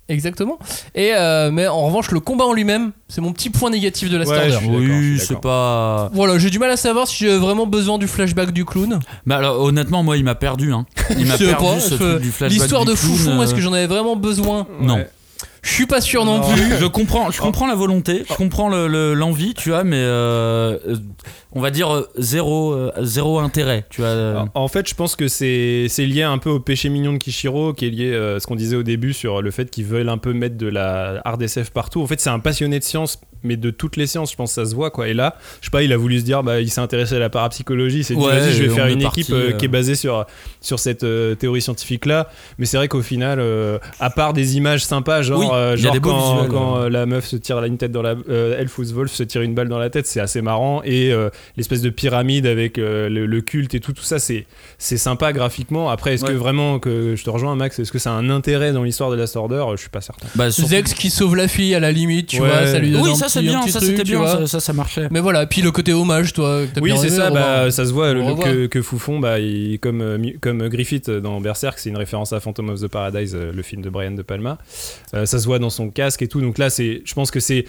[0.10, 0.58] Exactement.
[0.96, 4.16] Et euh, mais en revanche, le combat en lui-même, c'est mon petit point négatif de
[4.16, 6.10] la Ouais, Oui, c'est pas.
[6.14, 9.00] Voilà, j'ai du mal à savoir si j'ai vraiment besoin du flashback du clown.
[9.26, 10.72] Bah alors honnêtement, moi, il m'a perdu.
[10.72, 10.86] Hein.
[11.18, 12.58] Il m'a perdu pas, ce je- truc du flashback.
[12.58, 14.66] L'histoire de clown, Foufon, euh, est-ce que j'en avais vraiment besoin?
[14.80, 14.96] Non.
[14.96, 15.10] Ouais.
[15.68, 16.54] Je suis pas sûr non, Non.
[16.54, 16.78] plus.
[16.80, 20.78] Je comprends, je comprends la volonté, je comprends le- le- l'envie, tu vois, mais euh,
[20.88, 20.96] euh,
[21.52, 24.46] on va dire euh, zéro, euh, zéro intérêt, tu vois.
[24.56, 27.74] En- fait, je pense que c'est c'est lié un peu au péché mignon de Kishiro,
[27.74, 30.18] qui est lié à ce qu'on disait au début sur le fait qu'ils veulent un
[30.18, 32.02] peu mettre de la hard SF partout.
[32.02, 34.62] En fait, c'est un passionné de science, mais de toutes les sciences, je pense que
[34.64, 35.08] ça se voit quoi.
[35.08, 37.20] Et là, je sais pas, il a voulu se dire, bah, il s'est intéressé à
[37.20, 39.54] la parapsychologie, dit, Ouais, je vais on faire une parti, équipe euh, euh.
[39.54, 40.26] qui est basée sur
[40.62, 42.30] sur cette euh, théorie scientifique là.
[42.58, 45.96] Mais c'est vrai qu'au final, euh, à part des images sympas, genre, Oui, euh, genre
[46.02, 49.12] quand, visuels, quand la meuf se tire une tête dans la, euh, Elf ou Wolf
[49.12, 50.82] se tire une balle dans la tête, c'est assez marrant.
[50.84, 54.46] Et euh, l'espèce de pyramide avec euh, le, le culte et tout, tout ça, c'est
[54.78, 55.90] c'est sympa graphiquement.
[55.90, 56.32] Après, est-ce Ouais.
[56.34, 59.10] que vraiment que je te rejoins, Max, est-ce que ça a un intérêt dans l'histoire
[59.12, 59.64] de Last Order?
[59.74, 60.28] Je suis pas certain.
[60.36, 62.48] Bah, surtout- Zex qui sauve la fille à la limite, tu Ouais.
[62.50, 65.08] vois, ça lui donne Oui, ça c'est bien, ça c'était bien, ça, ça, ça marchait.
[65.12, 66.62] Mais voilà, puis le côté hommage, toi.
[66.66, 69.40] que t'as Oui, bien c'est ça, bah, ça se voit le, que, que Foufon, bah,
[69.40, 73.36] il- comme, euh, comme Griffith dans Berserk, c'est une référence à Phantom of the Paradise,
[73.36, 74.58] euh, le film de Brian De Palma.
[75.14, 76.42] Euh, ça se voit dans son casque et tout.
[76.42, 77.66] Donc là, c'est, je pense que c'est.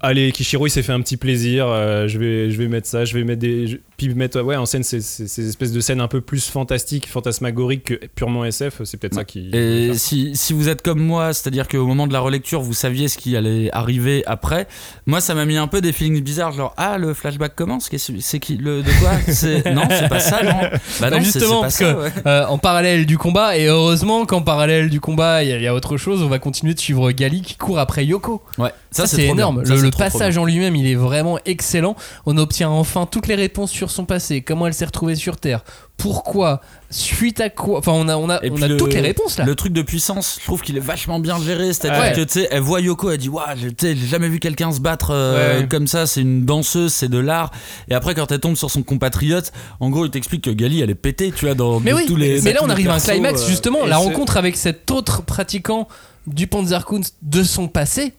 [0.00, 1.66] Allez, Kishiro, il s'est fait un petit plaisir.
[1.68, 3.66] euh, je, vais, je vais mettre ça, je vais mettre des.
[3.68, 6.48] je- puis mettre ouais, en scène ces, ces- ces espèces de scènes un peu plus
[6.48, 8.82] fantastiques, fantasmagoriques que purement SF.
[8.84, 9.50] C'est peut-être ça qui.
[9.54, 13.08] Et si, si vous êtes comme moi, c'est-à-dire qu'au moment de la relecture, vous saviez
[13.08, 14.66] ce qui allait arriver après,
[15.06, 18.12] moi ça m'a mis un peu des feelings bizarres, genre ah le flashback commence, Qu'est-ce-
[18.20, 19.12] c'est qui le de quoi
[19.72, 20.78] non, c'est pas ça, non.
[21.00, 22.10] Bah non, justement, pas parce ça, que ouais.
[22.26, 25.74] euh, en parallèle du combat, et heureusement qu'en parallèle du combat, il y, y a
[25.74, 28.42] autre chose, on va continuer de suivre Gali qui court après Yoko.
[28.58, 29.64] Ouais, Ça, ça, c'est énorme.
[29.64, 31.96] Ça, le passage en lui-même, il est vraiment excellent.
[32.26, 35.64] On obtient enfin toutes les réponses sur son passé, comment elle s'est retrouvée sur Terre,
[35.96, 37.78] pourquoi, suite à quoi.
[37.78, 39.44] Enfin, on a, on a, on a le- toutes les réponses là.
[39.44, 41.72] Le truc de puissance, je trouve qu'il est vachement bien géré.
[41.72, 42.12] C'est-à-dire Ouais.
[42.12, 43.46] que tu sais, elle voit Yoko, elle dit Waouh,
[43.78, 45.68] sais, j'ai jamais vu quelqu'un se battre euh, Ouais.
[45.68, 46.06] comme ça.
[46.06, 47.50] C'est une danseuse, c'est de l'art.
[47.88, 50.90] Et après, quand elle tombe sur son compatriote, en gros, il t'explique que Gali, elle
[50.90, 52.40] est pétée, tu vois, dans Mais oui, tous les.
[52.42, 55.88] mais là on arrive à un climax euh, justement, la rencontre avec cet autre pratiquant
[56.26, 58.12] du Panzerkunst de son passé.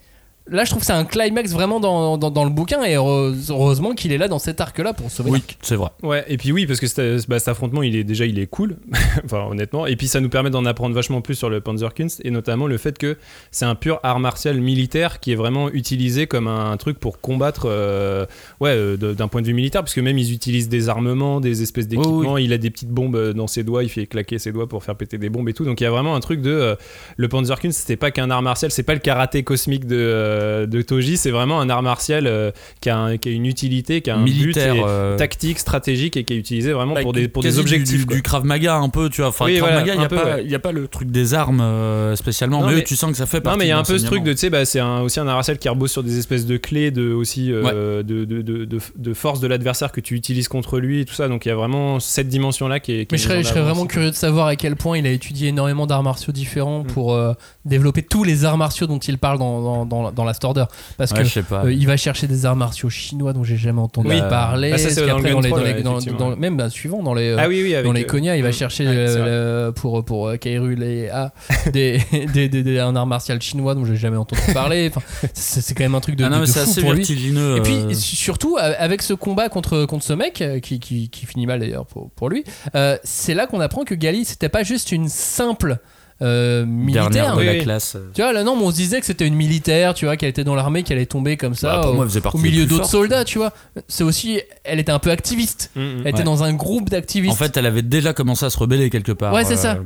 [0.50, 3.50] Là, je trouve que c'est un climax vraiment dans, dans, dans le bouquin et heureuse-
[3.50, 5.32] heureusement qu'il est là dans cet arc-là pour sauver.
[5.32, 5.89] Oui, c'est vrai.
[6.04, 8.48] Ouais, et puis oui, parce que cet, bah, cet affrontement, il est déjà, il est
[8.48, 8.78] cool,
[9.26, 9.86] enfin honnêtement.
[9.88, 12.78] Et puis ça nous permet d'en apprendre vachement plus sur le Panzerkunst et notamment le
[12.78, 13.18] fait que
[13.52, 17.64] c'est un pur art martial militaire qui est vraiment utilisé comme un, truc pour combattre,
[17.66, 18.26] euh,
[18.60, 21.62] ouais, euh, d'un point de vue militaire, parce que même ils utilisent des armements, des
[21.64, 22.38] espèces d'équipements.
[22.38, 24.84] Il a des petites bombes euh, dans ses doigts, il fait claquer ses doigts pour
[24.84, 25.66] faire péter des bombes et tout.
[25.66, 26.76] Donc il y a vraiment un truc de euh,
[27.18, 30.82] le Panzerkunst, c'était pas qu'un art martial, c'est pas le karaté cosmique de, euh, de
[30.82, 34.10] Toji, c'est vraiment un art martial euh, qui, a un- qui a une utilité, qui
[34.10, 37.28] a un Militaire, but euh, tactique, stratégique et qui est utilisé vraiment Bah, pour des,
[37.28, 38.06] pour des du- objectifs.
[38.08, 39.30] Du, du Krav Maga un peu, tu vois.
[39.30, 40.46] Enfin, Oui, Krav voilà, Maga, il n'y a, pas- ouais.
[40.46, 43.26] y a pas le truc des armes euh, spécialement, Non, mais, tu sens que ça
[43.26, 44.66] fait partie Non mais il y a un peu ce truc de tu sais bah,
[44.66, 47.52] c'est un- aussi un art martial qui repose sur des espèces de clés de aussi
[47.52, 51.06] euh, de, de, de, de- de force de l'adversaire que tu utilises contre lui et
[51.06, 53.22] tout ça donc il y a vraiment cette dimension là qui est qui Mais est
[53.22, 56.04] je serais, je vraiment curieux de savoir à quel point il a étudié énormément d'arts
[56.04, 56.88] martiaux différents Mm.
[56.88, 57.34] pour euh,
[57.66, 60.65] développer tous les arts martiaux dont il parle dans, dans, dans, dans Last Order.
[60.97, 61.63] Parce Ouais, que je sais pas.
[61.65, 64.19] euh, il va chercher des arts martiaux chinois dont j'ai jamais entendu Oui.
[64.30, 64.71] parler.
[64.73, 65.84] Ah, ça, c'est dans dans les, les- ouais,
[66.17, 68.43] dans- même bah, suivant dans les Ah oui oui avec dans les euh, Konya, il
[68.43, 71.32] va chercher euh, pour pour Kairul et A
[71.73, 71.99] des,
[72.34, 74.91] des, des- des- un art martial chinois dont j'ai jamais entendu parler.
[74.93, 75.01] Enfin,
[75.34, 76.93] c'est quand même un truc de, Ah non, de- mais de c'est fou assez pour
[76.93, 77.01] lui.
[77.01, 81.45] Et puis su- surtout avec ce combat contre, contre ce mec qui, qui, qui finit
[81.45, 82.43] mal d'ailleurs pour, pour lui,
[82.75, 85.78] euh, c'est là qu'on apprend que Gali c'était pas juste une simple
[86.22, 87.09] euh, militaire.
[87.09, 87.59] dernière de la oui.
[87.59, 87.95] classe.
[88.13, 90.30] Tu vois là non mais on se disait que c'était une militaire, tu vois, qu'elle
[90.30, 93.24] était dans l'armée, qu'elle allait tomber comme ça Bah, au, moi, au milieu d'autres soldats,
[93.24, 93.53] tu vois.
[93.88, 95.72] C'est aussi, elle était un peu activiste.
[95.76, 95.86] Mm, mm.
[96.01, 96.24] Elle était Ouais.
[96.24, 97.34] dans un groupe d'activistes.
[97.34, 99.34] En fait, elle avait déjà commencé à se rebeller quelque part.
[99.34, 99.78] Ouais, c'est euh, ça.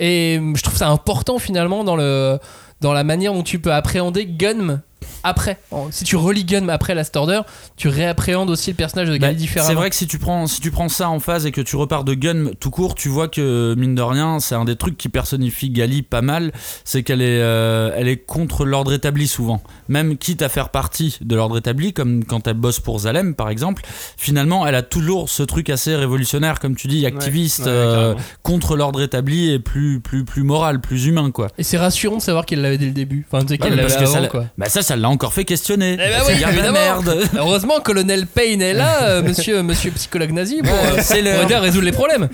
[0.00, 2.38] Et euh, je trouve ça important finalement dans, le,
[2.80, 4.80] dans la manière dont tu peux appréhender Gunm
[5.28, 5.58] après.
[5.90, 7.40] Si tu relis Gunm après Last Order,
[7.76, 9.68] tu réappréhendes aussi le personnage de Bah, Gali différemment.
[9.68, 11.76] c'est vrai que si tu prends si tu prends ça en phase et que tu
[11.76, 14.96] repars de Gun tout court, tu vois que mine de rien, c'est un des trucs
[14.96, 16.52] qui personnifie Gali pas mal,
[16.84, 19.62] c'est qu'elle est euh, elle est contre l'ordre établi souvent.
[19.88, 23.50] Même quitte à faire partie de l'ordre établi comme quand elle bosse pour Zalem par
[23.50, 23.82] exemple,
[24.16, 28.14] finalement, elle a toujours ce truc assez révolutionnaire comme tu dis, activiste Ouais, ouais, euh,
[28.42, 31.48] contre l'ordre établi et plus plus plus moral, plus humain quoi.
[31.58, 33.26] Et c'est rassurant de savoir qu'elle l'avait dès le début.
[33.30, 34.46] Enfin, tu sais, qu'elle l'avait ça quoi.
[34.56, 35.94] Bah ça ça l'a encore fait questionner.
[35.94, 37.28] Eh ben oui, bien la merde.
[37.36, 41.54] Heureusement, Colonel Payne est là, euh, monsieur, monsieur psychologue nazi, pour, euh, c'est pour aider
[41.54, 42.28] à résoudre les problèmes.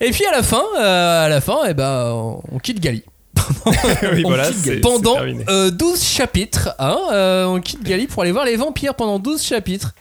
[0.00, 3.02] Et puis à la fin, euh, à la fin, eh ben, on- on quitte Gali.
[3.66, 4.76] oui On voilà quitte c'est- Gali.
[4.76, 5.44] c'est pendant terminé.
[5.48, 9.42] euh, 12 chapitres, hein, euh, on quitte Gali pour aller voir les vampires pendant 12
[9.42, 9.92] chapitres.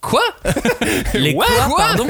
[0.00, 0.20] Quoi?
[1.14, 2.06] Les quoi, Quoi pardon?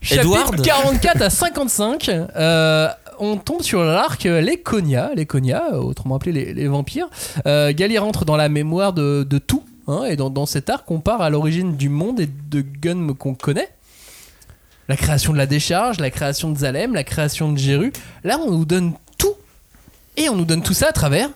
[0.00, 0.62] Chapitre Edward?
[0.62, 2.88] 44 à 55, euh,
[3.18, 7.08] on tombe sur l'arc euh, les Konya, les Konya, euh, autrement appelés les, vampires.
[7.46, 11.30] Euh, rentre dans la mémoire de, tout, hein, et dans, cet arc, on part à
[11.30, 13.68] l'origine du monde et de Gunm qu'on connaît.
[14.88, 17.92] La création de la décharge, la création de Zalem, la création de Jeru.
[18.22, 19.34] Là, on nous donne tout,
[20.16, 21.30] et on nous donne tout ça à travers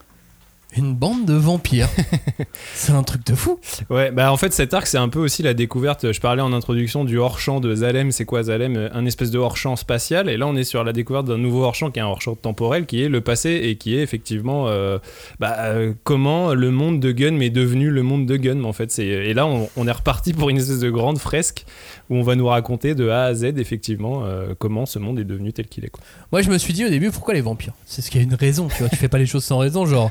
[0.77, 1.89] une bande de vampires.
[2.75, 3.59] C'est un truc de fou.
[3.91, 6.53] Ouais, bah en fait cet arc c'est un peu aussi la découverte, je parlais en
[6.53, 8.91] introduction du hors-champ de Zalem, c'est quoi Zalem?
[8.93, 11.91] Un espèce de hors-champ spatial, et là on est sur la découverte d'un nouveau hors-champ
[11.91, 14.99] qui est un hors-champ temporel, qui est le passé et qui est effectivement euh,
[15.41, 18.91] bah, euh, comment le monde de Gun est devenu le monde de Gun en fait.
[18.93, 21.65] C'est- Et là on, on est reparti pour une espèce de grande fresque
[22.11, 25.25] où on va nous raconter de A à Z effectivement euh, comment ce monde est
[25.25, 25.91] devenu tel qu'il est.
[25.91, 26.03] Quoi.
[26.33, 27.73] Moi, je me suis dit au début, pourquoi les vampires?
[27.87, 28.89] C'est ce qu'il y a une raison, tu vois.
[28.89, 30.11] Tu fais pas les choses sans raison, genre.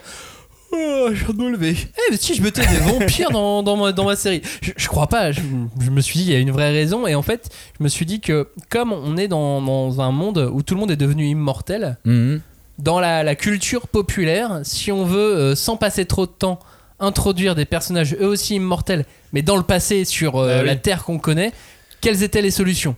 [0.72, 1.76] Oh, je viens de me lever.
[1.80, 4.42] Eh, mais si je mettais des vampires dans, dans, ma, dans ma série.
[4.62, 5.32] Je, je crois pas.
[5.32, 5.42] Je,
[5.80, 7.08] je me suis dit, il y a une vraie raison.
[7.08, 7.50] Et en fait,
[7.80, 10.80] je me suis dit que comme on est dans, dans un monde où tout le
[10.82, 12.42] monde est devenu immortel, Mhm.
[12.80, 16.60] dans la, la culture populaire, si on veut, euh, sans passer trop de temps,
[17.00, 20.66] introduire des personnages eux aussi immortels, mais dans le passé, sur euh, oui.
[20.68, 21.54] la Terre qu'on connaît,
[22.02, 22.96] quelles étaient les solutions?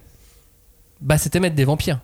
[1.01, 1.99] Bah, c'était mettre des vampires.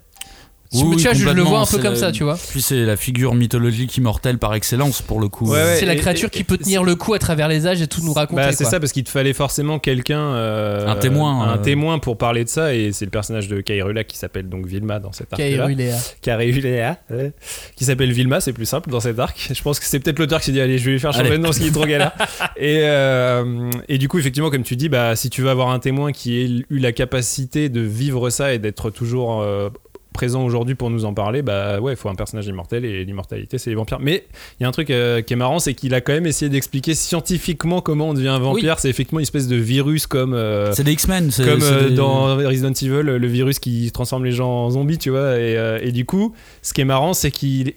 [0.84, 2.38] Oui, tu oui, vois, je le vois un peu c'est comme la- ça, tu vois.
[2.50, 5.50] Puis c'est la figure mythologique immortelle par excellence pour le coup.
[5.50, 5.76] Ouais, ouais.
[5.80, 8.02] c'est la créature et- qui peut tenir le coup à travers les âges et tout
[8.04, 8.42] nous raconter.
[8.42, 8.72] Bah, c'est quoi.
[8.72, 11.62] ça parce qu'il te fallait forcément quelqu'un euh, Un témoin, un euh.
[11.62, 15.00] témoin pour parler de ça et c'est le personnage de Kairula qui s'appelle donc Vilma
[15.00, 15.96] dans cet arc Kairulea.
[16.22, 17.32] Kairulea, ouais,
[17.76, 20.40] qui s'appelle Vilma c'est plus simple dans cet arc je pense que c'est peut-être l'auteur
[20.40, 22.12] qui s'est dit allez je vais lui faire de nom ce qui est trop galère
[22.58, 25.80] et, euh, et du coup effectivement comme tu dis bah si tu veux avoir un
[25.80, 29.70] témoin qui ait eu la capacité de vivre ça et d'être toujours euh,
[30.16, 33.58] présent aujourd'hui pour nous en parler, bah ouais, il faut un personnage immortel et l'immortalité
[33.60, 34.00] c'est les vampires.
[34.02, 34.26] Mais
[34.60, 36.50] il y a un truc euh, qui est marrant, c'est qu'il a quand même essayé
[36.50, 38.80] d'expliquer scientifiquement comment on devient un vampire.
[38.80, 41.30] C'est effectivement une espèce de virus comme euh, C'est des X-Men.
[41.32, 44.98] c'est- comme euh, des- dans Resident Evil, le virus qui transforme les gens en zombies,
[44.98, 45.38] tu vois.
[45.38, 47.74] Et, euh, et du coup, ce qui est marrant, c'est qu'il il-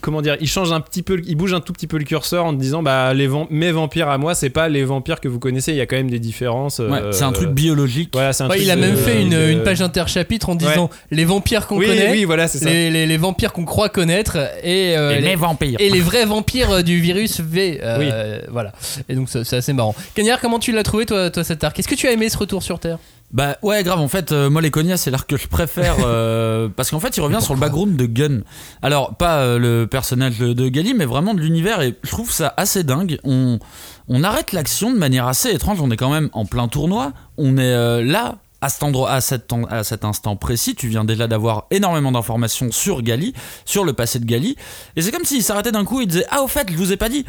[0.00, 2.44] comment dire, il change un petit peu, il bouge un tout petit peu le curseur
[2.44, 5.38] en te disant bah les mes vampires à moi, c'est pas les vampires que vous
[5.38, 5.72] connaissez.
[5.72, 6.78] Il y a quand même des différences.
[6.80, 8.10] Ouais, euh, c'est un truc biologique.
[8.12, 10.54] Voilà, un Ouais, truc il a de- même fait une, de- une page interchapitre en
[10.54, 12.66] disant les vampires qu'on Oui, connaît, oui, voilà, c'est ça.
[12.70, 15.76] les, les- les vampires qu'on croit connaître et, euh, Et les, les vampires.
[15.80, 17.80] et les vrais vampires euh, du virus V.
[17.82, 18.72] euh, Voilà.
[19.08, 19.94] Et donc c'est c'est assez marrant.
[20.14, 21.78] Cagnard, comment tu l'as trouvé toi, toi cet arc?
[21.78, 22.98] Est-ce que tu as aimé ce retour sur Terre?
[23.34, 23.98] Bah ouais, grave.
[23.98, 27.20] En fait, euh, moi les c'est l'arc que je préfère euh, parce qu'en fait, il
[27.20, 28.42] revient sur le background de Gun.
[28.80, 31.82] Alors pas euh, le personnage de, de Gali, mais vraiment de l'univers.
[31.82, 33.18] Et je trouve ça assez dingue.
[33.24, 33.58] On
[34.06, 35.80] on arrête l'action de manière assez étrange.
[35.80, 37.12] On est quand même en plein tournoi.
[37.36, 38.38] On est là.
[38.60, 42.72] À cet, endroit, à, cet, à cet instant précis, tu viens déjà d'avoir énormément d'informations
[42.72, 43.34] sur Gali,
[43.66, 44.56] sur le passé de Gali,
[44.96, 46.96] et c'est comme s'il s'arrêtait d'un coup et disait Ah, au fait, je vous ai
[46.96, 47.26] pas dit,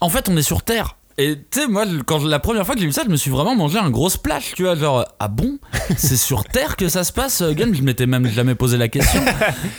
[0.00, 0.94] en fait, on est sur Terre.
[1.20, 3.30] Et tu sais, moi, quand la première fois que j'ai lu ça, je me suis
[3.30, 5.58] vraiment mangé un gros splash, tu vois, genre, ah bon?
[5.96, 8.86] C'est sur Terre que ça se passe, euh, Gun Je m'étais même jamais posé la
[8.88, 9.20] question.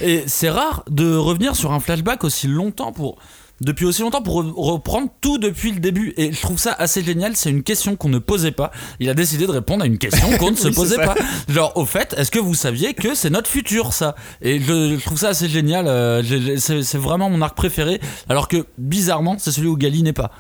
[0.01, 3.17] Et c'est rare de revenir sur un flashback aussi longtemps pour.
[3.61, 6.13] Depuis aussi longtemps pour re- reprendre tout depuis le début.
[6.15, 7.35] Et je trouve ça assez génial.
[7.35, 8.71] C'est une question qu'on ne posait pas.
[9.01, 11.15] Il a décidé de répondre à une question qu'on ne se Oui, posait pas.
[11.49, 14.15] Genre, au fait, est-ce que vous saviez que c'est notre futur, ça?
[14.41, 15.87] Et je, je trouve ça assez génial.
[15.87, 16.21] euh,
[16.57, 17.99] c'est vraiment mon arc préféré.
[18.29, 20.31] Alors que, bizarrement, c'est celui où Gali n'est pas.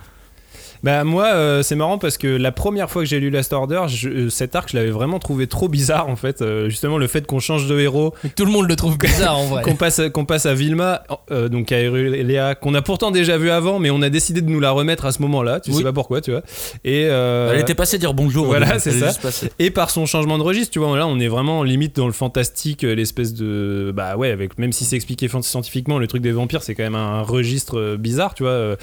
[0.81, 3.81] Bah moi euh, c'est marrant parce que la première fois que j'ai lu Last Order,
[3.87, 6.41] je- euh, cet arc je l'avais vraiment trouvé trop bizarre en fait.
[6.41, 9.37] Euh, justement le fait qu'on change de héros, Mais Tout le monde le trouve bizarre
[9.37, 9.61] en vrai.
[9.63, 13.49] qu'on passe qu'on passe à Vilma, euh, donc à Léa, qu'on a pourtant déjà vu
[13.49, 15.59] avant, mais on a décidé de nous la remettre à ce moment-là.
[15.59, 15.77] Tu Oui.
[15.77, 16.43] sais pas pourquoi, tu vois.
[16.85, 18.45] Et euh, Elle était passée dire bonjour.
[18.45, 19.07] voilà, c'est est ça.
[19.07, 19.51] juste passée.
[19.59, 22.13] et par son changement de registre, tu vois, là on est vraiment limite dans le
[22.13, 26.21] fantastique, euh, l'espèce de bah ouais, avec même si c'est expliqué fan- scientifiquement, le truc
[26.21, 28.51] des vampires c'est quand même un registre euh, bizarre, tu vois.
[28.53, 28.75] euh,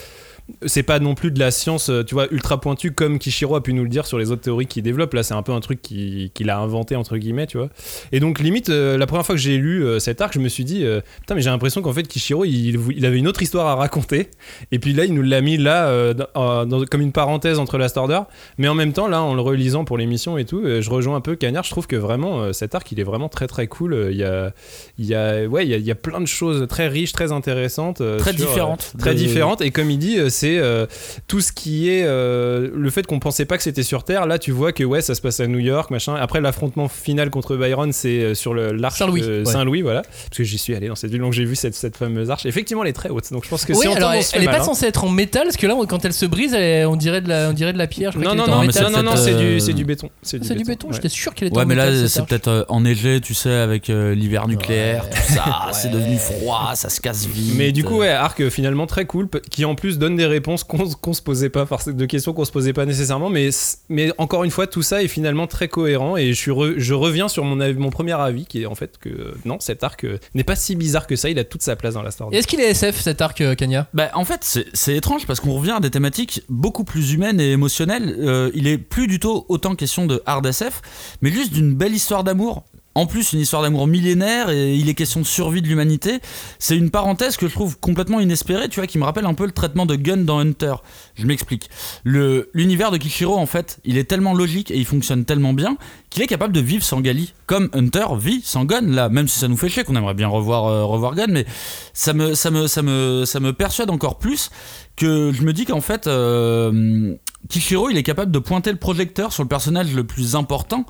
[0.64, 3.62] c'est pas non plus de la science, euh, tu vois, ultra pointue comme Kishiro a
[3.62, 5.12] pu nous le dire sur les autres théories qu'il développe.
[5.14, 7.68] Là, c'est un peu un truc qui- qu'il a inventé entre guillemets, tu vois.
[8.12, 10.48] Et donc limite, euh, la première fois que j'ai lu euh, cet arc, je me
[10.48, 13.42] suis dit, euh, putain, mais j'ai l'impression qu'en fait Kishiro, il, il avait une autre
[13.42, 14.28] histoire à raconter.
[14.70, 17.96] Et puis là, il nous l'a mis là dans- dans- comme une parenthèse entre Last
[17.96, 18.20] Order.
[18.58, 21.20] Mais en même temps, là, en le relisant pour l'émission et tout, je rejoins un
[21.20, 21.64] peu Cagnard.
[21.64, 24.08] Je trouve que vraiment cet arc, il est vraiment très très cool.
[24.12, 24.52] Il y a,
[24.98, 27.12] il y a, ouais, il y a, il y a plein de choses très riches,
[27.12, 28.92] très intéressantes, Très sur, différentes.
[28.98, 29.60] très différentes.
[29.60, 30.86] Et comme il dit, c'est euh,
[31.26, 34.26] tout ce qui est euh, le fait qu'on pensait pas que c'était sur Terre.
[34.26, 36.14] Là, tu vois que ouais, ça se passe à New York, machin.
[36.14, 39.44] Après, l'affrontement final contre Byron, c'est euh, sur le l'arche Saint-Louis, de ouais.
[39.44, 40.02] Saint-Louis, voilà.
[40.02, 42.46] Parce que j'y suis allé dans cette ville, donc j'ai vu cette, cette fameuse arche.
[42.46, 43.32] Effectivement, elle est très haute.
[43.32, 44.62] Donc je pense que Oui, si on alors tombe, on elle, elle est mal, pas
[44.62, 44.66] hein.
[44.66, 47.20] censée être en métal parce que là, quand elle se brise, elle est- on dirait
[47.20, 48.12] de la, on dirait de la pierre.
[48.12, 48.92] Je Non, non, non, mais métal.
[48.92, 50.10] non, non, c'est euh, du, c'est du béton.
[50.22, 50.88] C'est C'est du béton.
[50.88, 50.94] ouais.
[50.94, 51.92] J'étais sûr qu'elle était Ouais, en mais métal.
[51.94, 52.28] là, cette c'est arche.
[52.28, 55.10] peut-être enneigé, tu sais, avec l'hiver nucléaire, Ouais.
[55.10, 55.44] tout ça.
[55.72, 57.54] C'est devenu froid, ça se casse vite.
[57.56, 61.12] Mais du coup, ouais, arc finalement très cool, qui en plus donne des réponses qu'on
[61.12, 63.50] se posait pas, forcément, de questions qu'on se posait pas nécessairement, mais,
[63.88, 66.94] mais encore une fois, tout ça est finalement très cohérent et je, suis re- je
[66.94, 69.84] reviens sur mon, avis- mon premier avis qui est en fait que euh, non, cet
[69.84, 72.10] arc euh, n'est pas si bizarre que ça, il a toute sa place dans la
[72.10, 75.26] Star Est-ce qu'il est SF cet arc, euh, Kanya Bah, en fait, c'est- c'est étrange
[75.26, 78.16] parce qu'on revient à des thématiques beaucoup plus humaines et émotionnelles.
[78.20, 80.82] Euh, il est plus du tout autant question de hard SF,
[81.22, 82.64] mais juste d'une belle histoire d'amour.
[82.96, 86.18] En plus, une histoire d'amour millénaire et il est question de survie de l'humanité.
[86.58, 89.44] C'est une parenthèse que je trouve complètement inespérée, tu vois, qui me rappelle un peu
[89.44, 90.76] le traitement de Gun dans Hunter.
[91.14, 91.68] Je m'explique.
[92.06, 95.76] L'univers de Kishiro, en fait, il est tellement logique et il fonctionne tellement bien
[96.08, 99.40] qu'il est capable de vivre sans Gali, comme Hunter vit sans Gun, là, même si
[99.40, 101.44] ça nous fait chier qu'on aimerait bien revoir, euh, revoir Gun, mais
[101.92, 104.48] ça me, ça, me, ça, me, ça me persuade encore plus
[104.96, 107.14] que je me dis qu'en fait, euh,
[107.50, 110.86] Kishiro, il est capable de pointer le projecteur sur le personnage le plus important,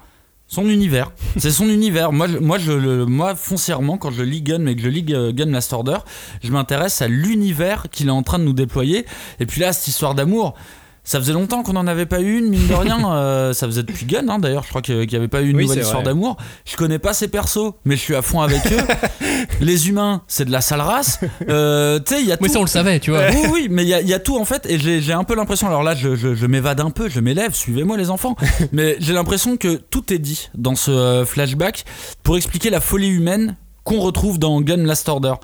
[0.49, 1.13] son univers.
[1.37, 2.13] C'est son univers.
[2.13, 5.99] Moi, moi, foncièrement, quand je lis Gun, mais que je lis euh, Gun Last Order,
[6.43, 9.07] je m'intéresse à l'univers qu'il est en train de nous déployer.
[9.41, 10.55] Et puis là, cette histoire d'amour.
[11.09, 12.99] Ça faisait longtemps qu'on n'en avait pas eu une, mine de rien.
[13.15, 14.65] euh, ça faisait depuis Gun, hein, d'ailleurs.
[14.65, 16.37] Je crois qu'il n'y avait pas eu une Oui, nouvelle histoire d'amour.
[16.65, 18.77] Je connais pas ces persos, mais je suis à fond avec eux.
[19.61, 21.21] Les humains, c'est de la sale race.
[21.49, 22.55] Euh, tu sais, il y a Mais tout.
[22.55, 23.29] ça, on le savait, tu vois.
[23.31, 25.25] Oui, oui, mais il y, a- il y a tout en fait, et j'ai un
[25.25, 28.35] peu l'impression, alors là je, je- je m'évade un peu, je m'élève, suivez-moi les enfants,
[28.73, 31.85] mais j'ai l'impression que tout est dit dans ce euh, flashback
[32.25, 35.35] pour expliquer la folie humaine qu'on retrouve dans Gun Last Order.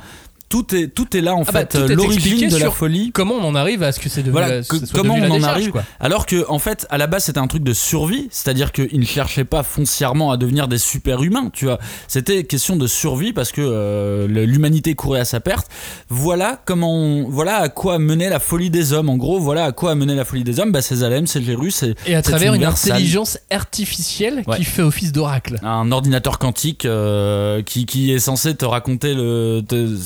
[0.53, 3.11] Tout est, tout est là en Ah bah, fait, euh, l'origine de la folie.
[3.13, 5.35] Comment on en arrive à ce que c'est devenu Voilà, que- ce comment devenu on
[5.37, 5.83] en arrive quoi.
[5.99, 9.05] Alors que en fait, à la base, c'était un truc de survie, c'est-à-dire qu'ils ne
[9.07, 11.79] cherchaient pas foncièrement à devenir des super humains, tu vois.
[12.07, 15.69] C'était question de survie parce que euh, l'humanité courait à sa perte.
[16.11, 19.09] Voilà comment, on- voilà à quoi menait la folie des hommes.
[19.09, 20.71] En gros, voilà à quoi menait la folie des hommes.
[20.71, 21.41] Bah, c'est Zalem, c'est
[21.71, 24.57] c'est Et à travers une intelligence artificielle Ouais.
[24.59, 25.59] qui fait office d'oracle.
[25.63, 29.63] un ordinateur quantique euh, qui, qui est censé te raconter le.
[29.67, 29.97] te-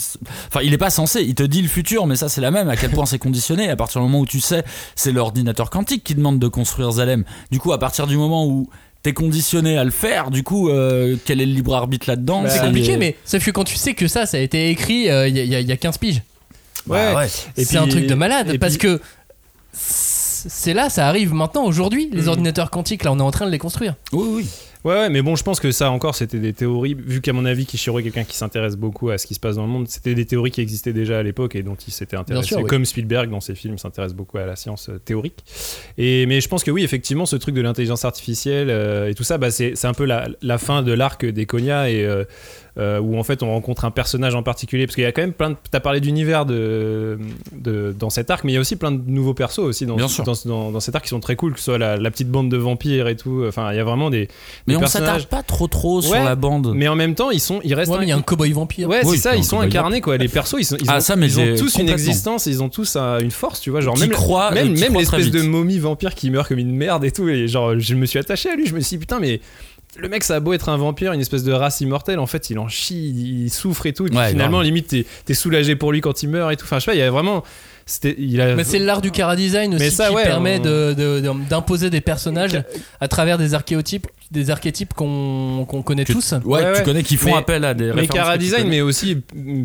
[0.48, 2.68] Enfin, il est pas censé, il te dit le futur, mais ça c'est la même.
[2.68, 3.68] À quel point c'est conditionné.
[3.70, 4.64] À partir du moment où tu sais,
[4.94, 7.24] c'est l'ordinateur quantique qui demande de construire Zalem.
[7.50, 8.68] Du coup, à partir du moment où
[9.02, 12.60] t'es conditionné à le faire, du coup, euh, quel est le libre arbitre là-dedans C'est
[12.60, 15.36] compliqué, mais sauf que quand tu sais que ça, ça a été écrit euh, il
[15.36, 16.22] y, y a- il y a 15 piges.
[16.86, 17.26] Bah ouais.
[17.56, 19.00] Et C'est un truc de malade et parce puis- que
[19.72, 22.28] c'est là, ça arrive maintenant, aujourd'hui, les Mm.
[22.28, 23.94] ordinateurs quantiques, là on est en train de les construire.
[24.12, 24.46] Oui, oui.
[24.86, 26.94] Ouais, ouais, mais bon, je pense que ça encore, c'était des théories.
[26.94, 29.56] Vu qu'à mon avis, Kishiro est quelqu'un qui s'intéresse beaucoup à ce qui se passe
[29.56, 32.16] dans le monde, c'était des théories qui existaient déjà à l'époque et dont il s'était
[32.16, 32.46] intéressé.
[32.46, 32.68] sûr, oui.
[32.68, 35.44] Comme Spielberg dans ses films s'intéresse beaucoup à la science euh, théorique.
[35.98, 39.24] Et mais je pense que oui, effectivement, ce truc de l'intelligence artificielle euh, et tout
[39.24, 42.22] ça, bah, c'est c'est un peu la, la fin de l'arc des Konya et euh,
[42.78, 45.22] euh, où en fait on rencontre un personnage en particulier parce qu'il y a quand
[45.22, 47.18] même plein de t'as parlé d'univers de,
[47.52, 49.96] de dans cet arc mais il y a aussi plein de nouveaux persos aussi dans,
[49.96, 50.06] dans,
[50.44, 52.50] dans, dans cet arc qui sont très cool que ce soit la, la petite bande
[52.50, 54.28] de vampires et tout enfin il y a vraiment des,
[54.66, 56.72] Mais Mais on s'attarde pas trop trop sur la bande.
[56.74, 57.92] Mais en même temps, ils sont, ils restent.
[57.92, 58.88] Ouais, il y a un cowboy vampire.
[58.88, 60.16] Ouais, Oui, c'est ça, ils sont incarnés quoi.
[60.16, 62.62] Les persos, ils, sont, ils Ah, ont, ça, mais ils ont tous une existence, ils
[62.62, 63.80] ont tous un- une force, tu vois.
[63.80, 67.10] Genre même, crois, même, même l'espèce de momie vampire qui meurt comme une merde et
[67.10, 67.28] tout.
[67.28, 69.40] Et genre, je me suis attaché à lui, je me suis dit putain, mais
[69.98, 72.50] le mec, ça a beau être un vampire, une espèce de race immortelle, en fait,
[72.50, 74.06] il en chie, il souffre et tout.
[74.06, 76.64] Et puis Ouais, finalement, limite, t'es es soulagé pour lui quand il meurt et tout.
[76.64, 77.42] Enfin, je sais pas, il y a vraiment.
[78.02, 80.94] Il a, Mais c'est l'art du chara-design aussi Mais ça, qui ouais, permet on- de-
[80.94, 82.60] de- de- d'imposer des personnages
[83.00, 86.32] à travers des archétypes, des archétypes qu'on connaît Que- tous.
[86.32, 86.78] Ouais, Ouais, que ouais.
[86.78, 89.18] tu connais qui font Mais- appel à des Mais Cara Design, mais aussi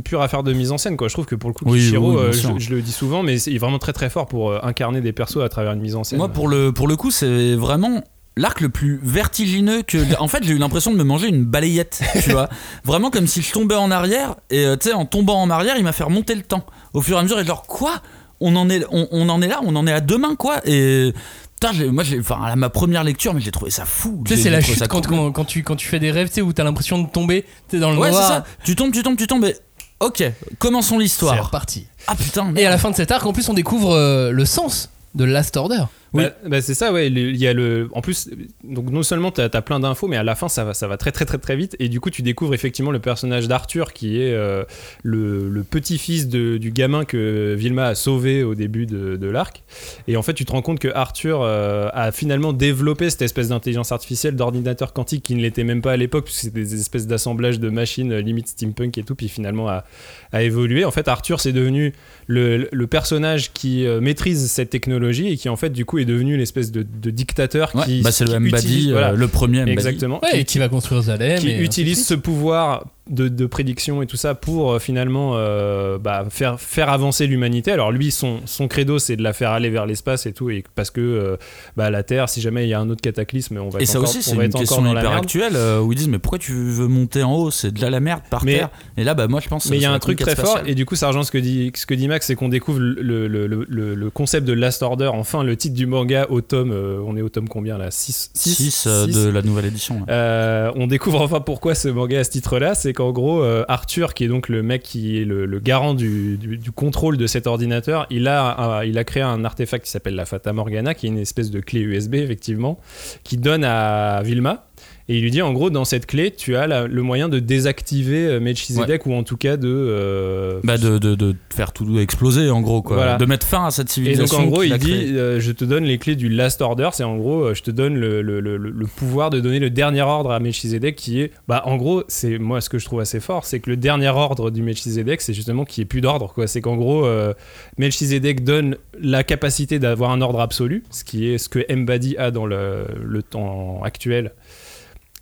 [0.05, 1.07] pure affaire de mise en scène, quoi.
[1.07, 2.91] Je trouve que pour le coup, Oui, Kishiro, oui, bien euh, je, je le dis
[2.91, 5.81] souvent, mais c'est vraiment très très fort pour euh, incarner des persos à travers une
[5.81, 6.19] mise en scène.
[6.19, 8.03] Moi, pour le, pour le coup, c'est vraiment
[8.37, 9.97] l'arc le plus vertigineux que.
[10.19, 12.49] En fait, j'ai eu l'impression de me manger une balayette, tu vois.
[12.83, 15.75] Vraiment comme si je tombais en arrière, et euh, tu sais, en tombant en arrière,
[15.77, 16.65] il m'a fait remonter le temps.
[16.93, 18.01] Au fur et à mesure, et genre, quoi?
[18.39, 20.61] On en, est, on, on en est là, on en est à demain, quoi?
[20.65, 21.13] Et.
[21.59, 24.23] Putain, moi, j'ai, enfin, à ma première lecture, mais j'ai trouvé ça fou.
[24.25, 25.15] Tu sais, c'est la chute quand, cool.
[25.17, 27.45] quand, quand tu, quand tu fais des rêves, tu sais, où t'as l'impression de tomber,
[27.69, 28.27] tu dans le Ouais, c'est noir.
[28.27, 28.45] ça.
[28.63, 29.55] Tu tombes, tu tombes, tu tombes, et.
[29.99, 30.23] Ok,
[30.57, 31.45] commençons C'est l'histoire.
[31.45, 31.85] reparti.
[32.07, 32.51] Ah putain.
[32.55, 35.23] Et à la fin de cet arc, en plus, on découvre euh, le sens de
[35.23, 35.83] Last Order.
[36.13, 37.07] Bah, bah, c'est ça, ouais.
[37.07, 37.89] Il y a le.
[37.93, 38.29] En plus,
[38.65, 40.97] donc non seulement t'as as plein d'infos, mais à la fin ça va, ça va
[40.97, 41.77] très très très très vite.
[41.79, 44.65] Et du coup, tu découvres effectivement le personnage d'Arthur, qui est euh,
[45.03, 49.63] le, le petit-fils du gamin que Vilma a sauvé au début de, de l'arc.
[50.09, 53.47] Et en fait, tu te rends compte que Arthur euh, a finalement développé cette espèce
[53.47, 57.07] d'intelligence artificielle, d'ordinateur quantique qui ne l'était même pas à l'époque, puisque c'était des espèces
[57.07, 59.85] d'assemblages de machines euh, limite steampunk et tout, puis finalement a,
[60.33, 60.83] a évolué.
[60.83, 61.93] En fait, Arthur c'est devenu
[62.27, 66.37] le, le personnage qui maîtrise cette technologie et qui en fait du coup est devenu
[66.37, 69.59] l'espèce de, de dictateur Ouais, qui, bah, c'est le Mbadi, utilise- euh, voilà, le premier
[69.61, 69.71] Mbadi.
[69.71, 71.39] exactement Ouais, qui, et qui va construire Zalem.
[71.39, 75.97] qui et utilise ce pouvoir de, de prédiction et tout ça pour euh, finalement euh,
[75.97, 77.71] bah, faire, faire avancer l'humanité.
[77.71, 80.63] Alors lui, son, son credo, c'est de la faire aller vers l'espace et tout, et
[80.75, 81.37] parce que euh,
[81.75, 83.89] bah, la Terre, si jamais il y a un autre cataclysme, on va Et être
[83.89, 86.53] ça encore, aussi, c'est une question la hyper actuelle où ils disent Mais pourquoi tu
[86.53, 87.51] veux monter en haut?
[87.51, 88.69] C'est de là la merde par Mais- terre.
[88.97, 90.75] Et là, bah, moi, je pense Mais il y a un truc très fort, et
[90.75, 93.27] du coup, ça rejoint ce que dit, ce que dit Max, c'est qu'on découvre le,
[93.27, 97.15] le, le, le- concept de Last Order, enfin le titre du manga au tome, on
[97.17, 97.89] est au tome combien là?
[97.91, 100.05] 6 6 euh, de la nouvelle édition.
[100.09, 104.23] on découvre enfin pourquoi ce manga a ce titre-là, c'est qu'en gros, euh, Arthur, qui
[104.23, 106.37] est donc le mec qui est le, garant du,
[106.75, 110.53] contrôle de cet ordinateur, il a, il a créé un artefact qui s'appelle la Fata
[110.53, 112.79] Morgana, qui est une espèce de clé USB, effectivement,
[113.23, 114.65] qui donne à Vilma.
[115.11, 117.39] Et il lui dit en gros, dans cette clé, tu as la- le moyen de
[117.39, 119.67] désactiver euh, Melchizedek ou en tout cas de.
[119.67, 122.95] euh, Bah, de, de, de faire tout exploser, en gros, quoi.
[122.95, 123.17] Voilà.
[123.17, 124.37] De mettre fin à cette et civilisation.
[124.37, 126.91] donc en gros, il dit euh, Je te donne les clés du Last Order.
[126.93, 130.01] C'est en gros, je te donne le, le- le- le pouvoir de donner le dernier
[130.01, 131.31] ordre à Melchizedek qui est.
[131.47, 134.07] Bah en gros, c'est moi ce que je trouve assez fort, c'est que le dernier
[134.09, 136.31] ordre du Melchizedek, c'est justement qu'il n'y ait plus d'ordre.
[136.33, 136.47] quoi.
[136.47, 137.33] C'est qu'en gros, euh,
[137.77, 142.31] Melchizedek donne la capacité d'avoir un ordre absolu, ce qui est ce que Mbadi a
[142.31, 144.31] dans le, le temps actuel.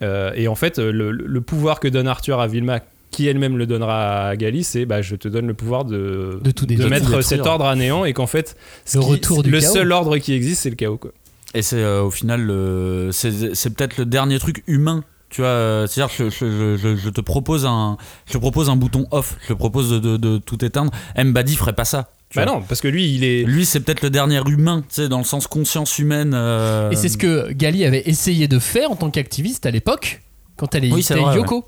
[0.01, 2.79] Euh, et en fait, le, le pouvoir que donne Arthur à Vilma,
[3.11, 6.51] qui elle-même le donnera à Gali, c'est bah, je te donne le pouvoir de, De
[6.51, 6.89] tout détruire.
[6.89, 8.55] mettre cet ordre à néant et qu'en fait,
[8.93, 9.73] Le qui- retour du le chaos.
[9.73, 10.97] seul ordre qui existe, c'est le chaos.
[10.97, 11.11] Quoi.
[11.55, 15.03] Et c'est euh, au final, le- c'est c'est peut-être le dernier truc humain.
[15.29, 17.97] Tu vois, euh, c'est-à-dire que je, je- je- je te propose un,
[18.27, 19.35] je te propose un bouton off.
[19.43, 20.91] Je te propose de, de- de tout éteindre.
[21.17, 22.09] Mbadi ferait pas ça.
[22.35, 22.53] Bah vois.
[22.53, 23.43] non, parce que lui, il est.
[23.43, 26.33] Lui, c'est peut-être le dernier humain, tu sais, dans le sens conscience humaine.
[26.35, 30.21] euh, Et c'est ce que Gali avait essayé de faire en tant qu'activiste à l'époque,
[30.55, 31.65] quand elle Oui, était vrai, Yoko.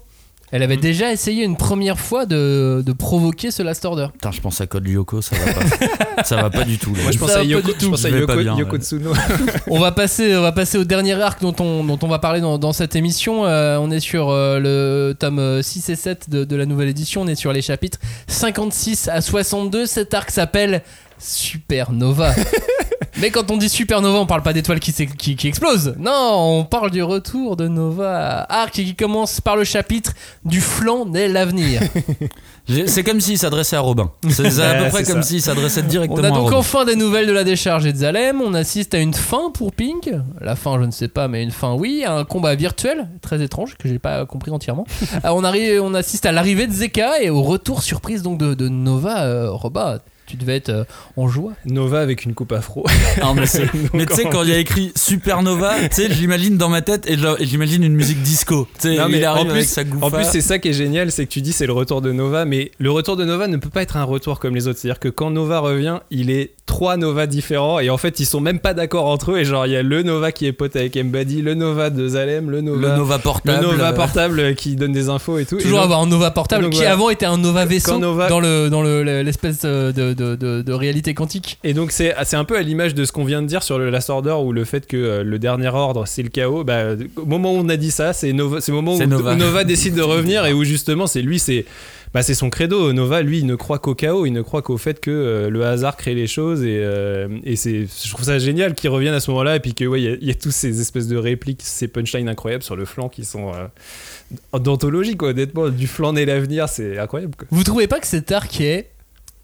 [0.51, 4.07] Elle avait déjà essayé une première fois de, de provoquer ce Last Order.
[4.11, 6.23] Putain, je pense à Code Lyoko, ça va pas.
[6.25, 6.93] ça va pas du tout.
[6.93, 7.03] là.
[7.03, 8.77] Moi, je pense Ça à Yoko, du je pense à Yoko, pas bien, Yoko.
[8.77, 9.13] Tsuno.
[9.69, 12.41] on va passer, on va passer au dernier arc dont on, dont on va parler
[12.41, 13.45] dans, dans cette émission.
[13.45, 16.89] Euh, on est sur euh, le tome euh, 6 et 7 de, de la nouvelle
[16.89, 17.21] édition.
[17.21, 19.85] On est sur les chapitres 56 à 62.
[19.85, 20.81] Cet arc s'appelle
[21.17, 22.33] Supernova.
[23.21, 25.93] Mais quand on dit Supernova, on parle pas d'étoiles qui, s'ex- qui, qui explosent.
[25.99, 28.45] Non, on parle du retour de Nova.
[28.49, 31.81] Arc qui commence par le chapitre Du flanc naît l'avenir.
[32.87, 34.11] C'est comme s'il s'adressait à Robin.
[34.29, 36.57] C'est à peu près comme s'il s'adressait directement On a à donc Robin.
[36.57, 38.41] enfin des nouvelles de la décharge et de Zalem.
[38.41, 40.09] On assiste à une fin pour Pink.
[40.39, 42.03] La fin, je ne sais pas, mais une fin, oui.
[42.07, 44.85] Un combat virtuel, très étrange, que j'ai pas compris entièrement.
[45.25, 48.53] Euh, on, arrive, on assiste à l'arrivée de Zeka et au retour surprise donc de,
[48.53, 49.23] de Nova.
[49.25, 49.99] Euh, Roba,
[50.31, 50.83] tu devais être euh,
[51.17, 51.51] en joie.
[51.65, 52.85] Nova avec une coupe afro.
[53.21, 53.33] Non,
[53.93, 57.09] mais tu sais, quand il y a écrit Supernova, tu sais, j'imagine dans ma tête
[57.09, 58.67] et j'imagine une musique disco.
[58.75, 60.05] Tu sais, Non, mais il arrive en avec plus, sa gouffa.
[60.05, 62.11] en plus, c'est ça qui est génial, c'est que tu dis c'est le retour de
[62.11, 64.79] Nova, mais le retour de Nova ne peut pas être un retour comme les autres.
[64.79, 68.39] C'est-à-dire que quand Nova revient, il est trois Nova différents et en fait ils sont
[68.39, 69.39] même pas d'accord entre eux.
[69.39, 72.07] Et genre il y a le Nova qui est pote avec Mbadi, le Nova de
[72.07, 73.61] Zalem, le Nova, le Nova le portable.
[73.65, 75.57] Nova euh, portable qui donne des infos et tout.
[75.57, 76.93] Et Toujours donc- avoir un Nova portable donc qui voilà.
[76.93, 80.35] avant était un Nova vaisseau Nova- dans le dans le- le- l'espèce de, de- de,
[80.35, 81.57] de- de réalité quantique.
[81.63, 83.79] Et donc c'est c'est un peu à l'image de ce qu'on vient de dire sur
[83.79, 86.63] le Last Order ou le fait que euh, le dernier ordre c'est le chaos.
[86.63, 89.63] Bah, au moment où on a dit ça, c'est Nova, c'est le moment où Nova.
[89.71, 91.65] décide de revenir et où justement c'est lui, c'est
[92.13, 92.91] bah, c'est son credo.
[92.91, 95.63] Nova, lui, il ne croit qu'au chaos, il ne croit qu'au fait que euh, le
[95.65, 99.21] hasard crée les choses et, euh, et c'est, je trouve ça génial qu'il revienne à
[99.21, 101.15] ce moment-là et puis que ouais, il y a- y, a tous ces espèces de
[101.15, 105.29] répliques, ces punchlines incroyables sur le flanc qui sont euh, d'anthologie quoi.
[105.29, 107.33] Honnêtement, du flanc naît l'avenir, c'est incroyable.
[107.37, 107.47] Quoi.
[107.51, 108.87] Vous trouvez pas que cet arc est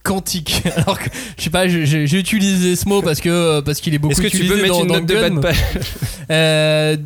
[0.07, 3.99] quantique Alors que, je sais pas, j'ai- utilisé ce mot parce que parce qu'il est
[3.99, 5.41] beaucoup Est-ce que tu peux mettre dans, une note de bas de Gun.
[5.41, 5.63] page
[6.29, 6.97] Euh,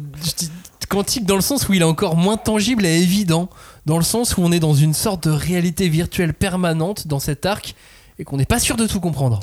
[0.89, 3.49] quantique dans le sens où il est encore moins tangible et évident,
[3.85, 7.45] dans le sens où on est dans une sorte de réalité virtuelle permanente dans cet
[7.45, 7.75] arc
[8.19, 9.39] et qu'on n'est pas sûr de tout comprendre.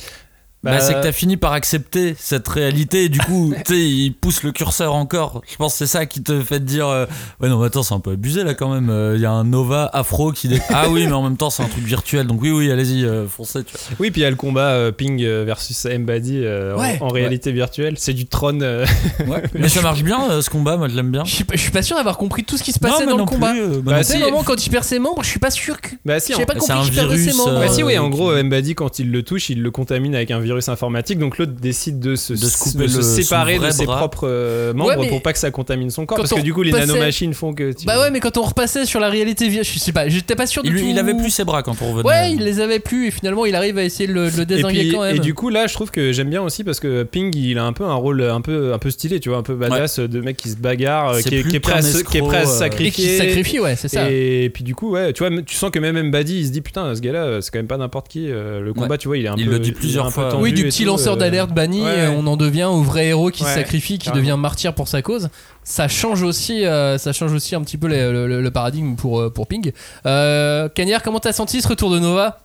[0.65, 4.11] Bah, c'est que t'as fini par accepter cette réalité et du coup, tu sais, il
[4.13, 5.41] pousse le curseur encore.
[5.49, 7.07] Je pense que c'est ça qui te fait te dire euh,
[7.41, 8.91] Ouais, non, mais attends, c'est un peu abusé là quand même.
[8.91, 10.49] Euh, Il y a un Nova afro qui.
[10.49, 12.27] dé- Ah oui, mais en même temps, c'est un truc virtuel.
[12.27, 13.63] Donc oui, oui, allez-y, euh, foncez.
[13.63, 13.97] Tu vois.
[14.01, 16.99] Oui, puis il y a le combat euh, Ping versus Mbadi euh, en- Ouais.
[17.01, 17.95] en, réalité virtuelle.
[17.97, 18.59] C'est du Tron.
[18.61, 18.85] euh,
[19.55, 21.25] Mais ça marche bien euh, ce combat, moi je l'aime bien.
[21.25, 23.27] Je suis pas- pas sûr d'avoir compris tout ce qui se passait dans le non
[23.27, 23.53] combat.
[23.53, 24.23] plus, euh, bah Bah, non Tu sais, si.
[24.25, 25.91] au moment quand il perd ses membres, je suis pas sûr que.
[26.05, 27.51] Bah si, pas compris un ses virus, membres.
[27.51, 30.31] euh, Bah si, oui, en gros, Mbadi, quand il le touche, il le contamine avec
[30.33, 31.19] un virus informatique.
[31.19, 33.85] Donc l'autre décide de se, De se couper de se le- son séparer de ses
[33.87, 33.99] bras.
[33.99, 36.19] propres euh, membres Ouais, pour pas que ça contamine son corps.
[36.19, 37.73] Parce que du coup, les nanomachines font que.
[37.73, 40.35] tu- Bah ouais, mais quand on repassait sur la réalité virtuelle, je sais pas, j'étais
[40.37, 40.79] pas sûr Il, tout.
[40.89, 42.09] il avait plus ses bras quand on revenait.
[42.09, 44.47] Ouais, il les avait plus et finalement il arrive à essayer de le, le Et,
[44.47, 45.17] désinguer puis, quand même.
[45.17, 47.65] et du coup là je trouve que j'aime bien aussi parce que Ping il a
[47.65, 50.21] un peu un rôle un peu, un peu stylé tu vois un peu badass de
[50.21, 52.39] mec qui se bagarre qui, est, plus qui est prêt à se, qui est prêt
[52.39, 54.11] à se escroc, euh, sacrifier et qui se sacrifie, ouais, c'est ça.
[54.11, 56.61] Et puis du coup, ouais, tu vois, tu sens que même Mbadi, il se dit
[56.61, 58.27] putain, ce gars-là, c'est quand même pas n'importe qui.
[58.31, 58.99] euh, le combat, Ouais.
[58.99, 59.53] tu vois, il est un Il peu.
[59.53, 60.31] le dit plusieurs fois.
[60.43, 62.09] Oui, du et petit tout, lanceur euh, d'alerte banni, ouais.
[62.17, 64.23] on en devient au vrai héros qui se sacrifie, qui carrément.
[64.25, 65.29] devient martyr pour sa cause.
[65.65, 68.95] Ça change aussi, euh, ça change aussi un petit peu les- le, le- le paradigme
[68.97, 69.73] pour, euh, pour Ping.
[70.07, 72.39] Euh, Cagnard, comment t'as senti ce retour de Nova?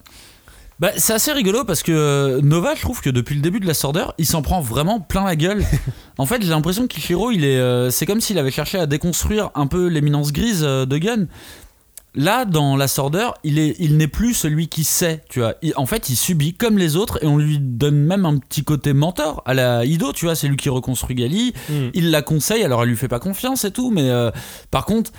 [0.79, 3.73] Bah, c'est assez rigolo parce que Nova, je trouve que depuis le début de la
[3.83, 5.63] Order, il s'en prend vraiment plein la gueule.
[6.17, 9.51] en fait, j'ai l'impression qu'Ichiro, il est, euh, c'est comme s'il avait cherché à déconstruire
[9.55, 11.27] un peu l'éminence grise euh, de Gun.
[12.15, 15.55] Là, dans la Order, il est, il n'est plus celui qui sait, tu vois.
[15.63, 18.63] Il- en fait, il subit comme les autres et on lui donne même un petit
[18.63, 20.35] côté mentor à la Ido, tu vois.
[20.35, 21.53] C'est lui qui reconstruit Gali.
[21.69, 21.73] Mm.
[21.95, 24.29] Il la conseille, alors elle lui fait pas confiance et tout, mais euh,
[24.69, 25.11] par contre,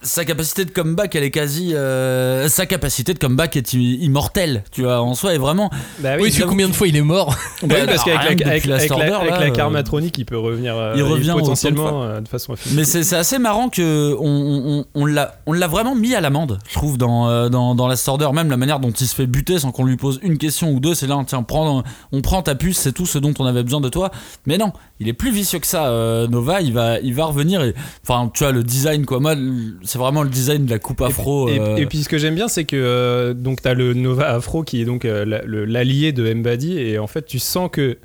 [0.00, 1.74] sa capacité de comeback, elle est quasi.
[1.74, 5.70] euh, sa capacité de comeback est immortelle, tu vois, en soi, est vraiment.
[5.98, 8.48] Bah Oui, tu sais combien de fois il est mort Bah oui, parce qu'avec la,
[8.48, 11.02] avec, la avec la, Order, avec là, la euh, karmatronique, il peut revenir euh, il
[11.02, 12.74] revient de potentiellement euh, de façon infinie.
[12.74, 16.58] Mais c'est assez marrant que on, on, on l'a on l'a vraiment mis à l'amende,
[16.68, 18.30] je trouve, dans, euh, dans, dans la Order.
[18.32, 20.80] Même la manière dont il se fait buter sans qu'on lui pose une question ou
[20.80, 21.82] deux, c'est là, tiens, prends,
[22.12, 24.10] on prend ta puce, c'est tout ce dont on avait besoin de toi.
[24.46, 26.62] Mais non, il est plus vicieux que ça, euh, Nova.
[26.62, 27.62] Il va, il va revenir.
[27.62, 27.74] Et,
[28.08, 29.20] enfin, tu vois, le design, quoi.
[29.20, 31.48] Moi, le- c'est vraiment le design de la coupe afro.
[31.48, 34.34] Et, euh, et puis ce que j'aime bien, c'est que euh, donc t'as le Nova
[34.34, 35.24] Afro qui est donc euh,
[35.66, 37.98] l'allié de Mbadi et en fait tu sens que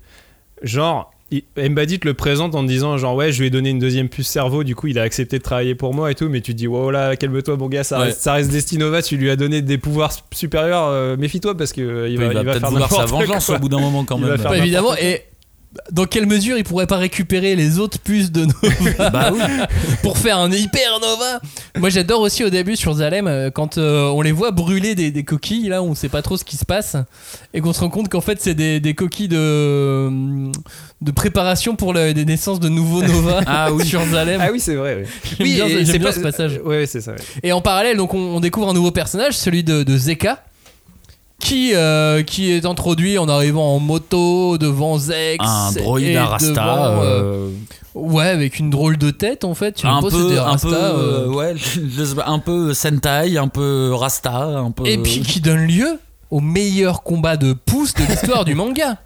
[0.61, 1.11] genre
[1.57, 4.09] Mbadi te le présente en te disant genre ouais je lui ai donné une deuxième
[4.09, 6.51] puce cerveau du coup il a accepté de travailler pour moi et tout mais tu
[6.51, 8.05] te dis wow là calme-toi mon gars ça, Ouais.
[8.07, 11.79] reste, ça reste Destinova tu lui as donné des pouvoirs supérieurs euh, méfie-toi parce que
[11.81, 13.55] euh, il il va, il va peut-être faire vouloir sa vengeance quoi.
[13.55, 14.53] au bout d'un moment quand Il va même.
[14.61, 14.87] évidemment.
[14.89, 15.01] quoi.
[15.01, 15.21] Et
[15.91, 19.39] dans quelle mesure il pourrait pas récupérer les autres puces de Nova Bah oui.
[20.03, 21.39] pour faire un hyper Nova
[21.77, 25.11] Moi j'adore aussi au début sur Zalem euh, quand euh, on les voit brûler des,
[25.11, 26.97] des coquilles là on sait pas trop ce qui se passe
[27.53, 30.09] et qu'on se rend compte qu'en fait c'est des, des coquilles de,
[31.01, 33.85] de préparation pour le- des naissances de nouveaux Nova Ah oui.
[33.85, 34.41] sur Zalem.
[34.43, 35.05] ah oui c'est vrai
[35.39, 36.59] j'aime c'est bien pas- ce passage.
[36.85, 37.13] c'est ça.
[37.43, 40.43] Et en parallèle, donc on, on découvre un nouveau personnage, celui de, de Zeka,
[41.41, 45.43] qui, euh, qui est introduit en arrivant en moto devant Zex.
[45.45, 46.49] Un droïde à Rasta.
[46.49, 47.49] devant, euh, euh,
[47.95, 49.79] ouais, avec une drôle de tête en fait.
[49.79, 51.55] Sais un peu, un Rasta, peu, euh, ouais,
[52.25, 54.85] un peu Sentai, un peu Rasta, un peu.
[54.87, 55.99] Et puis qui donne lieu
[56.29, 58.97] au meilleur combat de pouce de l'histoire du manga.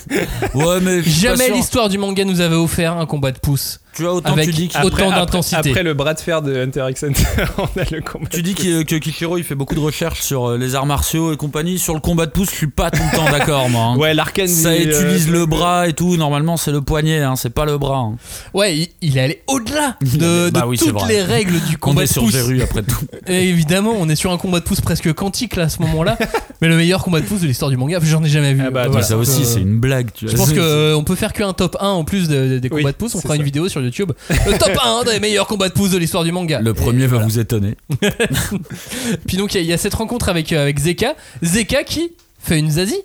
[0.54, 3.80] ouais, mais Jamais l'histoire du manga nous avait offert un combat de pouce.
[4.00, 5.56] Tu vois, autant avec tu dis autant d'intensité.
[5.70, 7.22] après le bras de fer de Hunter x Hunter
[7.58, 10.48] on a le combat Tu dis que, que Kishiro il fait beaucoup de recherches sur
[10.50, 11.78] euh, les arts martiaux et compagnie.
[11.78, 13.82] Sur le combat de pouce, je suis pas tout le temps d'accord, moi.
[13.84, 13.96] hein.
[13.98, 16.16] ouais l'arcane Ça utilise euh, le bras et tout.
[16.16, 17.98] Normalement, c'est le poignet, hein, c'est pas le bras.
[17.98, 18.16] hein.
[18.54, 22.02] Ouais, il, il est allé au-delà de, bah oui, toutes les règles du On combat
[22.04, 22.36] est de sur pouce.
[22.62, 23.04] Après tout.
[23.26, 26.16] Et évidemment, on est sur un combat de pouce presque quantique là à ce moment-là.
[26.62, 28.62] mais le meilleur combat de pouce de l'histoire du manga, j'en ai jamais vu.
[28.66, 29.06] Ah bah, Euh, voilà.
[29.06, 30.08] ça aussi, Euh, c'est une blague.
[30.14, 30.32] Tu vois.
[30.32, 32.92] Je pense qu'on peut faire qu'un top 1 en plus de- de- des Oui, combats
[32.92, 33.14] de pouce.
[33.14, 33.36] On fera ça.
[33.36, 34.12] une vidéo sur YouTube.
[34.30, 36.60] Le top 1 des meilleurs combats de pouce de l'histoire du manga.
[36.60, 37.26] Le Et premier va voilà.
[37.26, 37.76] vous étonner.
[39.26, 41.14] Puis donc il y a- il y, a cette rencontre avec, euh, avec Zeka.
[41.42, 43.02] Zeka qui fait une zazie.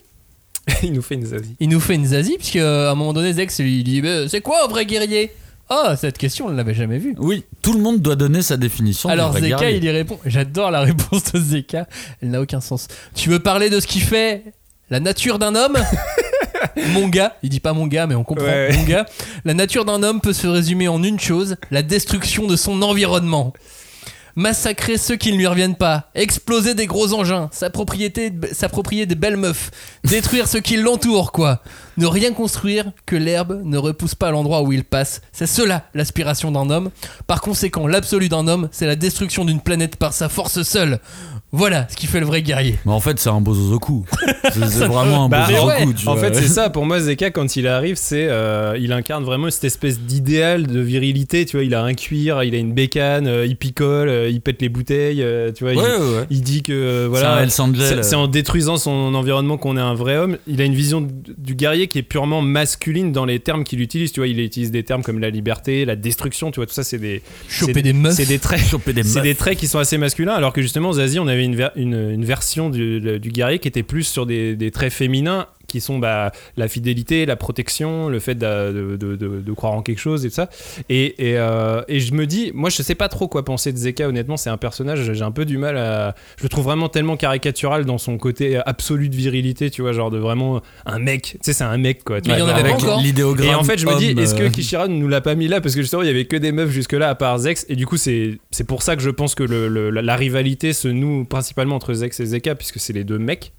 [0.83, 3.13] il nous fait une zazie Il nous fait une zazie, puisque euh, à un moment
[3.13, 5.31] donné, Zex lui dit Bah, C'est quoi un vrai guerrier?
[5.69, 7.15] Ah, cette question, on ne l'avait jamais vue.
[7.17, 9.09] Oui, tout le monde doit donner sa définition.
[9.09, 9.77] Alors Zeka, guerrier.
[9.77, 10.19] il y répond.
[10.25, 11.87] J'adore la réponse de Zeka.
[12.21, 12.87] Elle n'a aucun sens.
[13.15, 14.43] Tu veux parler de ce qu'il fait?
[14.91, 15.75] La nature d'un homme?
[16.93, 18.45] Mon gars, il dit pas mon gars, mais on comprend.
[18.45, 18.75] Ouais.
[18.75, 19.05] Mon gars,
[19.43, 23.53] la nature d'un homme peut se résumer en une chose la destruction de son environnement.
[24.37, 28.11] Massacrer ceux qui ne lui reviennent pas, exploser des gros engins, s'approprier
[28.51, 29.71] s'approprier des belles meufs,
[30.03, 31.61] détruire ceux qui l'entourent, quoi.
[31.95, 35.21] Ne rien construire que l'herbe ne repousse pas à l'endroit où il passe.
[35.31, 36.89] C'est cela l'aspiration d'un homme.
[37.27, 40.99] Par conséquent, l'absolu d'un homme, c'est la destruction d'une planète par sa force seule.
[41.55, 42.77] Voilà ce qui fait le vrai guerrier.
[42.85, 44.05] Mais en fait, c'est un Bozozoku.
[44.53, 45.67] C'est c'est vraiment un Bah, Bozozoku.
[45.67, 45.93] ouais.
[45.95, 46.21] tu En vois.
[46.29, 46.69] fait, c'est ça.
[46.69, 50.79] Pour moi, Zeka, quand il arrive, c'est euh, il incarne vraiment cette espèce d'idéal de
[50.79, 51.45] virilité.
[51.45, 54.41] Tu vois, il a un cuir, il a une bécane, euh, il picole, euh, il
[54.41, 55.23] pète les bouteilles.
[55.23, 56.25] euh, tu vois, Ouais, il, ouais, ouais.
[56.29, 60.37] il dit que euh, voilà, c'est en détruisant son environnement qu'on est un vrai homme.
[60.47, 61.07] Il a une vision
[61.37, 64.11] du guerrier qui est purement masculine dans les termes qu'il utilise.
[64.11, 66.51] Tu vois, il utilise des termes comme la liberté, la destruction.
[66.51, 68.13] Tu vois, tout ça, c'est des Choper des meufs.
[68.15, 68.61] C'est des traits.
[68.61, 71.44] Choper des C'est des traits qui sont assez masculins, alors que justement, Zazie, on avait
[71.45, 75.81] une, ver- une, une version du, guerrier qui était plus sur des traits féminins qui
[75.81, 79.99] sont bah, la fidélité, la protection, le fait de, de- de- de croire en quelque
[79.99, 80.49] chose et tout ça.
[80.89, 83.77] Et, et, euh, et je me dis, moi je sais pas trop quoi penser de
[83.77, 86.15] Zeka, honnêtement, c'est un personnage, j'ai un peu du mal à.
[86.37, 90.11] Je le trouve vraiment tellement caricatural dans son côté absolu de virilité, tu vois, genre
[90.11, 92.21] de vraiment un mec, tu sais, c'est un mec quoi.
[92.21, 93.49] tu Mais il y en avait avec- l'idéogramme.
[93.49, 95.47] et en fait, je me dis, est-ce que euh, Kishira ne nous l'a pas mis
[95.47, 95.61] là?
[95.61, 97.65] Parce que justement, il y avait que des meufs jusque-là, à part Zex.
[97.69, 100.15] Et du coup, c'est c'est pour ça que je pense que le, le- la, la
[100.15, 103.53] rivalité se noue principalement entre Zex et Zeka, puisque c'est les deux mecs.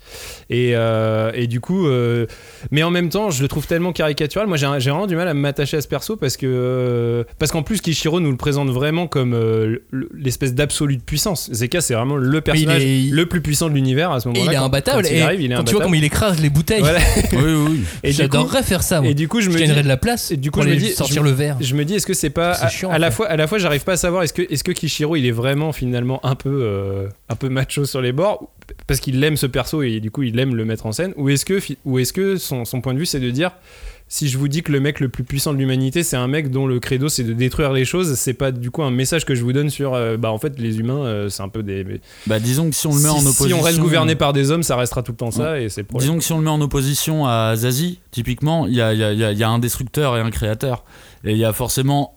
[0.51, 2.27] Et, euh, et du coup, euh,
[2.71, 4.47] mais en même temps, je le trouve tellement caricatural.
[4.47, 7.63] Moi, j'ai vraiment du mal à m'attacher à ce perso parce que euh, parce qu'en
[7.63, 11.51] plus, Kishiro nous le présente vraiment comme euh, le- l'espèce d'absolu de puissance.
[11.53, 14.53] Zeka, c'est vraiment le personnage est- le plus puissant de l'univers à ce moment-là.
[14.53, 15.07] il est imbattable.
[15.11, 15.85] il arrive, il est quand tu vois imbattable.
[15.85, 16.99] comme il écrase les bouteilles, Voilà.
[17.33, 17.81] Oui, oui, oui.
[18.03, 19.01] Et j'adorerais faire ça.
[19.01, 19.11] Moi.
[19.11, 20.69] et du coup, je je me gagnerais dis, de la place et du coup, pour
[20.69, 21.57] je me dis- sortir je- le verre.
[21.61, 23.59] je me dis, est-ce que c'est pas à, chiant, à la fois, à la fois,
[23.59, 26.61] j'arrive pas à savoir est-ce que, est-ce que Kishiro, il est vraiment finalement un peu,
[26.63, 28.51] euh, un peu macho sur les bords
[28.87, 31.29] parce qu'il aime ce perso et du coup il aime le mettre en scène, ou
[31.29, 33.53] est-ce que, ou est-ce que son, son point de vue c'est de dire
[34.09, 36.51] si je vous dis que le mec le plus puissant de l'humanité c'est un mec
[36.53, 39.35] dont le credo c'est de détruire les choses, c'est pas du coup un message que
[39.35, 41.85] je vous donne sur euh, bah en fait les humains euh, c'est un peu des
[42.29, 43.59] Bah, disons que si on le met si, en si opposition.
[43.59, 45.85] on reste gouverné par des hommes ça restera tout le temps ça et c'est.
[45.99, 49.03] Disons que si on le met en opposition à Zazie, typiquement, il y a, y
[49.03, 50.85] a- y a un destructeur et un créateur.
[51.25, 52.16] Et il y a forcément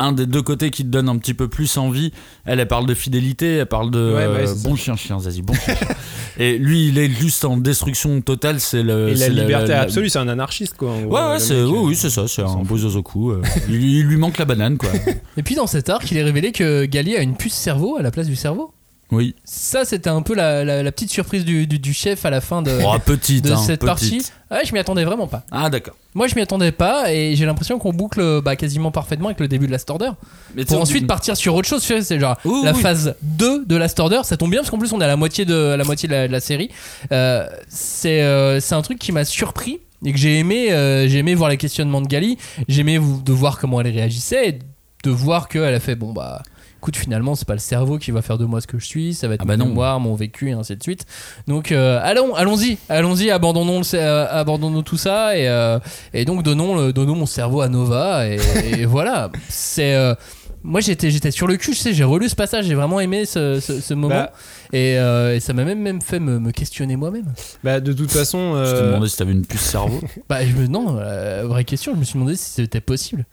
[0.00, 2.12] un des deux côtés qui te donne un petit peu plus envie.
[2.44, 5.42] Elle, elle parle de fidélité, elle parle de Ouais, ouais, euh, bon chien, chien, Zazie,
[5.42, 5.74] bon chien.
[6.38, 8.58] et lui, il est juste en destruction totale.
[8.60, 9.10] C'est le.
[9.10, 10.94] et la liberté la- absolue, c'est un anarchiste quoi.
[11.02, 13.30] gros, Ouais, ouais, c'est, oui, euh, oui, c'est ça, c'est un beau zozoku.
[13.32, 13.42] euh.
[13.68, 14.90] il, il lui manque la banane, quoi.
[15.36, 18.02] Et puis dans cet arc, il est révélé que Gali a une puce cerveau à
[18.02, 18.72] la place du cerveau.
[19.12, 19.34] Oui.
[19.44, 22.40] Ça, c'était un peu la, la- la petite surprise du, du- du chef à la
[22.40, 23.86] fin de, Oh, petite, de hein, cette petite.
[23.86, 24.22] partie.
[24.50, 25.42] Ouais, je m'y attendais vraiment pas.
[25.50, 25.94] Ah, d'accord.
[26.14, 29.48] Moi, je m'y attendais pas et j'ai l'impression qu'on boucle bah, quasiment parfaitement avec le
[29.48, 30.10] début de Last Order.
[30.54, 31.82] Mais Pour ensuite partir sur autre chose.
[31.82, 32.80] C'est genre la oui.
[32.80, 34.20] phase 2 de Last Order.
[34.24, 36.08] Ça tombe bien parce qu'en plus, on est à la moitié de, à la, moitié
[36.08, 36.70] de, la, de la série.
[37.12, 40.72] Euh, c'est euh, c'est un truc qui m'a surpris et que j'ai aimé.
[40.72, 42.38] euh, j'ai aimé voir les questionnements de Gali.
[42.68, 44.58] J'ai aimé de voir comment elle réagissait et
[45.04, 46.42] de voir qu'elle a fait bon, bah.
[46.80, 49.12] Écoute, finalement, c'est pas le cerveau qui va faire de moi ce que je suis,
[49.12, 49.68] ça va être Ah bah mon non.
[49.70, 51.04] mémoire, mon vécu, et ainsi de suite.
[51.46, 55.78] Donc, euh, allons, allons-y, allons-y, abandonnons, le- euh, abandonnons tout ça et, euh,
[56.14, 58.38] et donc donnons, le- donnons mon cerveau à Nova et,
[58.80, 59.28] et voilà.
[59.50, 60.14] C'est, euh,
[60.62, 63.26] moi j'étais, j'étais sur le cul, je sais, j'ai relu ce passage, j'ai vraiment aimé
[63.26, 64.32] ce, ce- ce moment Bah.
[64.72, 67.26] et, euh, et ça m'a même, même fait me, me questionner moi-même.
[67.62, 68.54] Bah de toute façon.
[68.56, 70.00] Je te euh, demandais si t'avais une puce cerveau.
[70.30, 73.26] Bah, je me, non, euh, vraie question, je me suis demandé si c'était possible.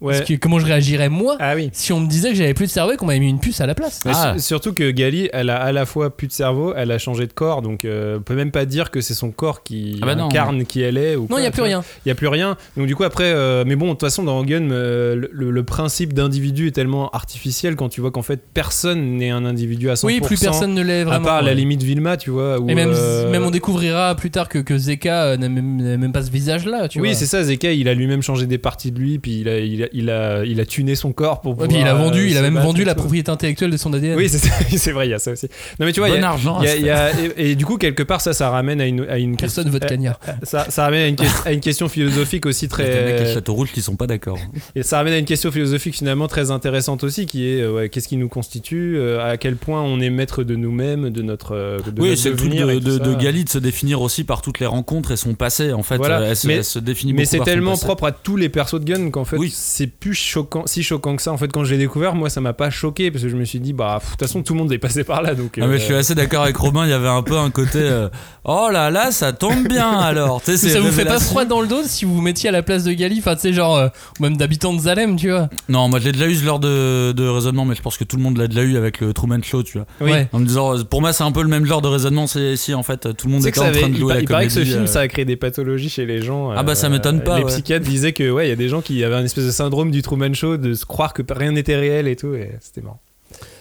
[0.00, 0.14] Ouais.
[0.18, 1.70] Parce que comment je réagirais moi Ah oui.
[1.72, 3.60] si on me disait que j'avais plus de cerveau et qu'on m'avait mis une puce
[3.60, 4.02] à la place.
[4.06, 4.34] Ah.
[4.36, 7.26] su- surtout que Gali, elle a à la fois plus de cerveau, elle a changé
[7.26, 10.06] de corps, donc euh, on peut même pas dire que c'est son corps qui Ah
[10.06, 10.26] bah non.
[10.26, 11.16] incarne qui elle est.
[11.16, 11.82] Ou Non, il n'y a plus rien.
[12.04, 12.56] Il y a plus rien.
[12.76, 15.50] Donc du coup après, euh, mais bon, de toute façon dans Gun, euh, le, le-
[15.50, 19.90] le principe d'individu est tellement artificiel quand tu vois qu'en fait personne n'est un individu
[19.90, 20.06] à 100%.
[20.06, 21.24] Oui, plus personne ne l'est À vraiment.
[21.24, 22.58] part la limite Vilma, tu vois.
[22.60, 26.12] où, Et même, euh, même on découvrira plus tard que, que Zeka euh, n'a même,
[26.12, 27.16] pas ce visage-là, tu oui, vois.
[27.16, 27.42] c'est ça.
[27.42, 30.10] Zeka, il a lui-même changé des parties de lui, puis il a, il a, il
[30.10, 31.58] a, il a tuné son corps pour.
[31.58, 33.00] Ouais, puis il a pouvoir, vendu, euh, il a même vendu la tout.
[33.00, 34.16] propriété intellectuelle de son ADN.
[34.16, 35.46] Oui, c'est vrai, il y a ça aussi.
[35.78, 36.58] Non mais tu vois, il y a- argent.
[36.58, 38.32] à il y a- se il y a- et, et du coup quelque part ça,
[38.32, 40.18] ça ramène à une, à une Personne veut de euh, cagnard.
[40.42, 42.86] ça, ça ramène à une, à une question philosophique aussi faire.
[42.86, 44.38] Il y a des mecs à très Château Rouge qui sont pas d'accord.
[44.74, 47.88] et ça ramène à une question philosophique finalement très intéressante aussi qui est euh, ouais,
[47.88, 51.54] qu'est-ce qui nous constitue euh, à quel point on est maître de nous-mêmes de notre
[51.84, 54.60] de oui, c'est le truc de, de, de Gali de se définir aussi par toutes
[54.60, 55.72] les rencontres et son passé.
[55.72, 56.20] En fait, Voilà.
[56.22, 58.84] Elle, se- Mais- elle se définit mais c'est tellement propre à tous les persos de
[58.84, 59.50] Gun qu'en fait Oui.
[59.76, 61.32] C'est plus choquant, si choquant que ça.
[61.32, 63.44] En fait, quand je l'ai découvert, moi, ça m'a pas choqué parce que je me
[63.44, 65.34] suis dit, bah, de toute façon, tout le monde est passé par là.
[65.34, 67.36] Donc, Ah, mais euh, je suis assez d'accord avec Robin, il y avait un peu
[67.36, 68.08] un côté euh,
[68.44, 70.40] Oh là là, ça tombe bien alors.
[70.42, 72.84] Ça vous fait pas froid dans le dos si vous vous mettiez à la place
[72.84, 73.88] de Gali Enfin, tu sais, genre, euh,
[74.18, 75.48] ou même d'habitants de Zalem, tu vois.
[75.68, 78.04] Non, moi je l'ai déjà eu ce genre de, de raisonnement, mais je pense que
[78.04, 79.86] tout le monde l'a déjà eu avec le Truman Show, tu vois.
[80.00, 80.10] Oui.
[80.12, 80.28] Ouais.
[80.32, 82.26] En me disant, euh, pour moi, c'est un peu le même genre de raisonnement.
[82.26, 84.08] C'est si en fait tout le monde était que ça en train de il, jouer
[84.08, 86.22] pa- la il paraît que ce film, euh, ça a créé des pathologies chez les
[86.22, 86.50] gens.
[86.56, 88.80] Ah bah, ça m'étonne pas, Les psychiatres disaient que ouais, il y a des gens
[88.80, 91.74] qui avaient un espèce de syndrome du Truman Show, de se croire que rien n'était
[91.74, 93.00] réel et tout, et c'était marrant.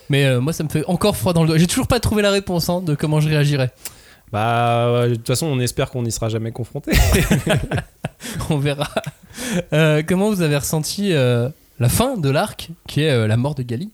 [0.09, 1.57] Mais euh, moi, ça me fait encore froid dans le dos.
[1.57, 3.71] J'ai toujours pas trouvé la réponse hein, de comment je réagirais.
[4.31, 6.91] Bah, ouais, de toute façon, on espère qu'on n'y sera jamais confronté.
[8.49, 8.89] On verra.
[9.73, 11.49] Euh, comment vous avez ressenti euh,
[11.79, 13.89] la fin de l'arc, qui est euh, la mort de Gali?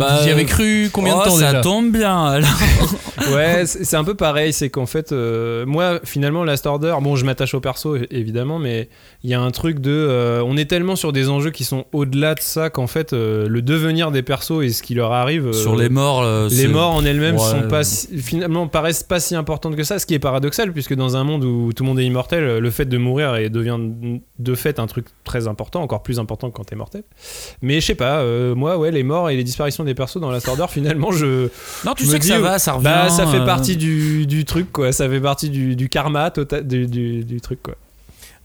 [0.00, 2.48] Bah, Vous y avez cru combien oh, de temps ça déjà tombe bien alors.
[3.34, 7.24] ouais, c'est un peu pareil, c'est qu'en fait, euh, moi, finalement, Last Order, bon, je
[7.24, 8.88] m'attache au perso, évidemment, mais
[9.22, 9.90] il y a un truc de.
[9.90, 13.46] euh, on est tellement sur des enjeux qui sont au-delà de ça qu'en fait, euh,
[13.48, 15.52] le devenir des persos et ce qui leur arrive.
[15.52, 17.40] Sur les morts, les morts en elles-mêmes Ouais.
[17.40, 20.94] sont pas si- finalement paraissent pas si importantes que ça, ce qui est paradoxal puisque
[20.94, 23.78] dans un monde où tout le monde est immortel, le fait de mourir et devient
[24.38, 27.02] de fait un truc très important, encore plus important que quand t'es mortel.
[27.62, 28.24] Mais je sais pas,
[28.54, 31.48] moi ouais, les morts et les disparitions des persos dans la Order, finalement je
[31.84, 32.84] Non, tu sais que dis, ça va, ça revient.
[32.84, 36.30] bah ça fait euh, partie du, du truc quoi, ça fait partie du, du karma
[36.30, 37.74] total du, du, du truc quoi.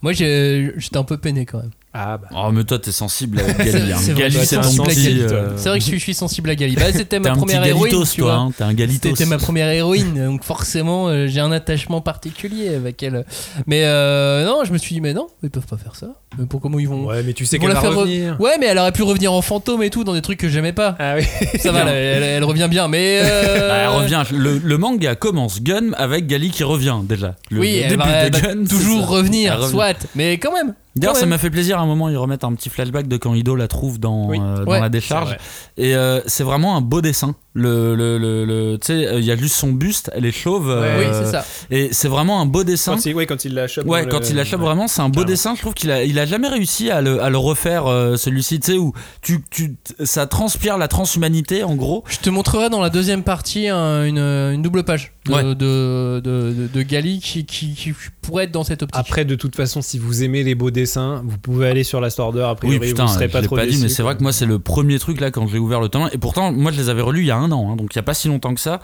[0.03, 1.71] Moi, j'ai- j'étais un peu peiné quand même.
[1.93, 3.91] Ah bah Oh, mais toi, t'es sensible avec Gali.
[3.91, 3.97] hein.
[3.99, 4.77] C'est vrai, Gali, c'est à petit.
[4.77, 6.75] Gali, euh, C'est vrai que je suis, je suis sensible à Gali.
[6.75, 8.31] Bah, c'était ma un petit première héroïne, Galitos, tu toi.
[8.35, 8.43] vois.
[8.43, 8.51] hein.
[8.55, 9.09] T'es un Galitos.
[9.09, 13.25] C'était ma première héroïne, donc forcément euh, j'ai un attachement particulier avec elle.
[13.65, 16.07] Mais euh, non, je me suis dit, mais non, ils peuvent pas faire ça.
[16.37, 17.05] Mais pour comment ils vont.
[17.05, 18.39] ouais, mais tu sais qu'elle va faire re- revenir.
[18.39, 20.73] Ouais, mais elle aurait pu revenir en fantôme et tout dans des trucs que j'aimais
[20.73, 20.95] pas.
[20.99, 21.23] Ah oui.
[21.59, 23.21] Ça va, elle, elle- elle revient bien, mais.
[23.23, 24.23] euh, Bah, elle revient.
[24.35, 27.35] Le, le manga commence Gun avec Gali qui revient déjà.
[27.49, 29.95] Le, Oui, le elle début va, de Gun, toujours revenir, soit.
[30.15, 30.73] Mais quand même.
[30.99, 33.33] D'ailleurs, ça m'a fait plaisir à un moment, ils remettent un petit flashback de quand
[33.33, 34.39] Ido la trouve dans, Oui.
[34.41, 35.29] euh, dans Ouais, la décharge.
[35.29, 35.37] vrai.
[35.77, 37.35] Et euh, c'est vraiment un beau dessin.
[37.53, 40.31] Le, le, le, le- tu sais, euh, il y a juste son buste, elle est
[40.31, 40.69] chauve.
[40.69, 41.43] euh, Oui, c'est ça.
[41.71, 42.93] Et c'est vraiment un beau dessin.
[42.95, 43.87] Quand il, ouais, quand il la chope.
[43.87, 44.65] Ouais, quand le- il la chope, ouais.
[44.67, 45.27] vraiment, c'est un beau Carrément.
[45.29, 45.55] dessin.
[45.55, 48.59] Je trouve qu'il a, il a jamais réussi à le, à le refaire, euh, celui-ci,
[48.59, 48.93] tu sais, où
[49.23, 52.03] tu, tu, ça transpire la transhumanité, en gros.
[52.07, 55.43] Je te montrerai dans la deuxième partie un- une, une double page de, Ouais.
[55.43, 58.99] de, de, de- de Gali qui, qui, qui pourrait être dans cette optique.
[58.99, 62.07] Après, de toute façon, si vous aimez les beaux dessins, vous pouvez aller sur la
[62.17, 62.47] Order.
[62.49, 64.45] Après, Oui, putain, vous serez pas trop pas dit, mais c'est vrai que moi, c'est
[64.45, 66.09] le premier truc là quand j'ai ouvert le 1.
[66.13, 67.95] Et pourtant, moi, je les avais relus il y a un an, hein, donc il
[67.97, 68.79] y a pas si longtemps que ça.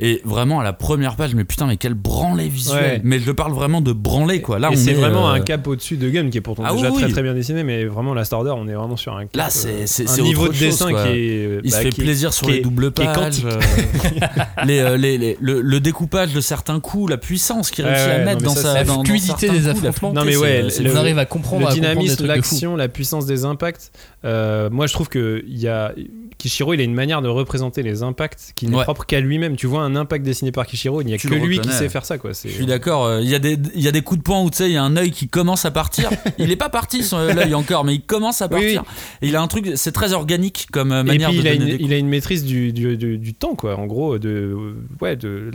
[0.00, 2.82] Et vraiment, à la première page, mais putain, mais quel branlé visuel.
[2.82, 3.00] Ouais.
[3.04, 4.58] Mais je parle vraiment de branlé, quoi.
[4.60, 6.88] Là, c'est est, vraiment euh, un cap au-dessus de Gun qui est pourtant Ah déjà
[6.90, 7.12] oui, très oui.
[7.12, 9.82] très bien dessiné, mais vraiment la Order, on est vraiment sur un cap, Là, euh,
[9.86, 11.60] c'est- un c'est niveau autre de dessin qui est.
[11.64, 13.42] Il bah, se fait qui est- plaisir sur les doubles pages.
[13.44, 13.58] euh,
[14.66, 18.18] les, euh, les- les- le, le découpage de certains coups, la puissance qu'il réussit à
[18.24, 20.12] mettre dans sa La fluidité des affrontements.
[20.12, 23.26] Non, mais ouais, c'est- c'est le- on arrive à comprendre, le dynamisme, l'action, la puissance
[23.26, 23.90] des impacts.
[24.24, 25.92] euh, moi, je trouve que il y a
[26.38, 28.84] Kishiro, il a une manière de représenter les impacts qui n'est Ouais.
[28.84, 29.56] propre qu'à lui-même.
[29.56, 31.88] Tu vois un impact dessiné par Kishiro, il n'y a Tu que lui qui sait
[31.88, 32.30] faire ça, quoi.
[32.32, 33.04] Je suis d'accord.
[33.06, 34.68] euh, Il y, a des- il y a des coups de poing où tu sais,
[34.70, 36.10] il y a un œil qui commence à partir.
[36.38, 38.84] Il est pas parti son l'œil encore, mais il commence à Oui, partir.
[39.22, 41.48] Et il a un truc, c'est très organique comme euh, Et manière puis de il
[41.48, 43.76] a, une, il a une maîtrise du, du, du- du temps, quoi.
[43.76, 44.56] En gros, de
[45.00, 45.50] ouais, de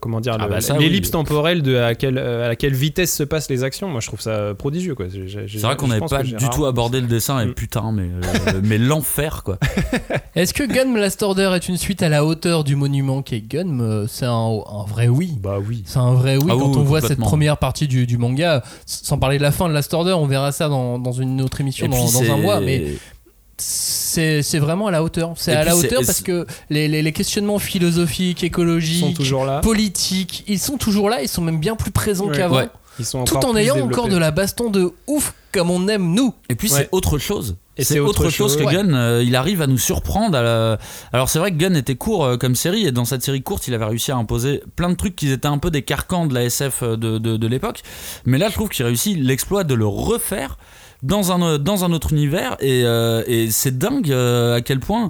[0.00, 1.12] comment dire, Ah bah l'ellipse oui.
[1.12, 3.88] temporelle de à quelle à laquelle vitesse se passent les actions.
[3.88, 5.06] Moi, je trouve ça prodigieux, quoi.
[5.10, 7.54] C'est vrai qu'on n'avait pas du tout abordé le dessin et Mm.
[7.54, 9.58] putain, mais, euh, mais l'enfer quoi.
[10.34, 13.40] Est-ce que Gun Last Order est une suite à la hauteur du monument qui est
[13.40, 15.32] Gun Euh, C'est un, un vrai oui.
[15.40, 15.82] Bah oui.
[15.86, 18.62] C'est un vrai oui Ah quand oui, on voit cette première partie du, du manga.
[18.84, 21.60] Sans parler de la fin de Last Order, on verra ça dans, dans une autre
[21.60, 22.60] émission dans, dans un mois.
[22.60, 22.84] Mais
[23.58, 25.32] c'est vraiment à la hauteur.
[25.36, 29.60] C'est à la hauteur parce que les, les- les questionnements philosophiques, écologiques, sont toujours là.
[29.60, 31.22] politiques, ils sont toujours là.
[31.22, 32.36] Ils sont même bien plus présents Ouais.
[32.36, 32.56] qu'avant.
[32.56, 32.68] Ouais.
[33.26, 33.94] Tout en ayant développés.
[33.94, 36.32] encore de la baston de ouf comme on aime nous.
[36.48, 36.78] Et puis Ouais.
[36.80, 37.56] c'est autre chose.
[37.76, 38.56] Et c'est autre, autre chose, chose.
[38.56, 38.72] que Ouais.
[38.72, 38.94] Gun.
[38.94, 40.34] euh, il arrive à nous surprendre.
[40.38, 40.78] à la-
[41.12, 43.68] Alors c'est vrai que Gun était court euh, comme série et dans cette série courte,
[43.68, 46.32] il avait réussi à imposer plein de trucs qui étaient un peu des carcans de
[46.32, 47.82] la SF de, de, de l'époque.
[48.24, 50.56] Mais là, je trouve qu'il réussit l'exploit de le refaire
[51.06, 55.08] dans un, dans un autre univers et, euh, et c'est dingue euh, à quel point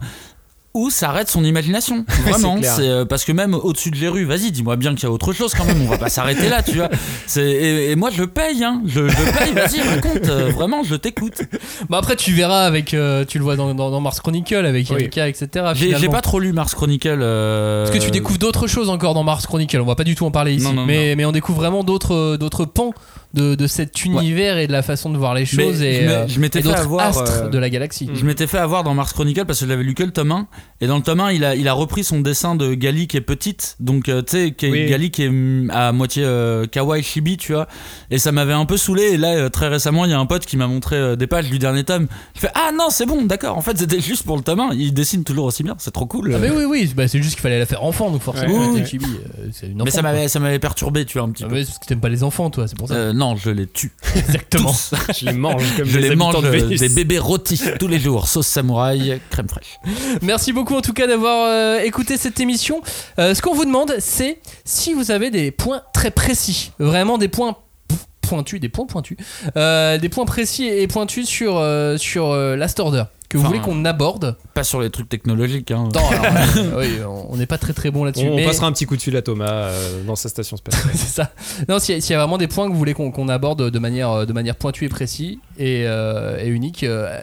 [0.74, 2.05] où s'arrête son imagination.
[2.27, 5.06] Vraiment, c'est euh, parce que même au-dessus de les rues, vas-y, dis-moi bien qu'il y
[5.06, 5.81] a autre chose quand même.
[5.81, 6.90] On va pas s'arrêter là, tu vois.
[7.27, 8.82] C'est et, et moi je paye, hein.
[8.85, 9.55] Je, je paye.
[9.55, 10.28] Vas-y, raconte.
[10.28, 11.40] euh, vraiment, je t'écoute.
[11.89, 14.89] Bah après tu verras avec, euh, tu le vois dans, dans, dans Mars Chronicle avec
[14.90, 14.97] Oui.
[15.01, 15.73] Erika, etc.
[15.74, 17.20] J'ai pas trop lu Mars Chronicle.
[17.23, 19.81] euh, Parce que tu découvres d'autres choses encore dans Mars Chronicle.
[19.81, 21.85] On va pas du tout en parler ici, Non, non, mais, mais on découvre vraiment
[21.85, 22.93] d'autres d'autres pans
[23.35, 26.09] de, de cet univers et de la façon de voir les Mais choses et, je
[26.09, 28.09] euh, je m'étais fait avoir, astres euh, de la galaxie.
[28.15, 30.32] Je m'étais fait avoir dans Mars Chronicle parce que je l'avais lu que le tome
[30.32, 30.47] 1.
[30.81, 33.16] Et dans le tome 1, il a, il a repris son dessin de Gali qui
[33.16, 33.77] est petite.
[33.81, 34.86] Donc, euh, tu sais, Oui.
[34.89, 37.66] Gali qui est mm, à moitié euh, kawaii chibi, tu vois.
[38.11, 39.03] Et ça m'avait un peu saoulé.
[39.12, 41.51] Et là, très récemment, il y a un pote qui m'a montré euh, des pages
[41.51, 42.07] du dernier tome.
[42.35, 43.57] Je fais Ah non, c'est bon, d'accord.
[43.57, 44.70] En fait, c'était juste pour le tome 1.
[44.74, 45.74] Il dessine toujours aussi bien.
[45.78, 46.32] C'est trop cool.
[46.35, 48.81] Ah mais oui oui, bah, c'est juste qu'il fallait la faire enfant donc forcément Ouais.
[48.81, 51.31] Oui, chibi, euh, c'est une Mais enfant, ça m'avait, ça m'avait perturbé, tu vois, un
[51.31, 51.55] petit Ah, peu.
[51.57, 52.94] mais parce que t'aimes pas les enfants toi, c'est pour ça.
[52.94, 53.93] Euh, non, je les tue.
[54.15, 54.73] Exactement.
[54.73, 56.81] Je les mange comme Je des les habitants mange de euh, Vénus.
[56.81, 58.28] des bébés rôtis tous les jours.
[58.28, 59.78] Sauce samouraï, crème fraîche.
[60.23, 62.82] Merci beaucoup en tout cas d'avoir euh, écouté cette émission.
[63.19, 67.28] Euh, ce qu'on vous demande, c'est si vous avez des points très précis, vraiment des
[67.28, 67.57] points
[68.20, 69.16] pointus, des points pointus,
[69.57, 71.65] euh, des points précis et pointus sur,
[71.97, 74.36] sur Last Order que vous voulez qu'on aborde.
[74.55, 75.70] Pas sur les trucs technologiques.
[75.70, 75.89] Hein.
[75.94, 76.24] Non, alors,
[76.57, 76.89] euh, oui,
[77.28, 78.28] on n'est pas très très bon là-dessus.
[78.31, 80.85] On, passera un petit coup de fil à Thomas euh, dans sa station spatiale.
[80.94, 81.31] c'est ça.
[81.69, 83.70] Non, s'il y, a- s'il y a vraiment des points que vous voulez qu'on aborde
[83.70, 87.20] de manière, de manière pointue et précise et, euh, et unique, euh,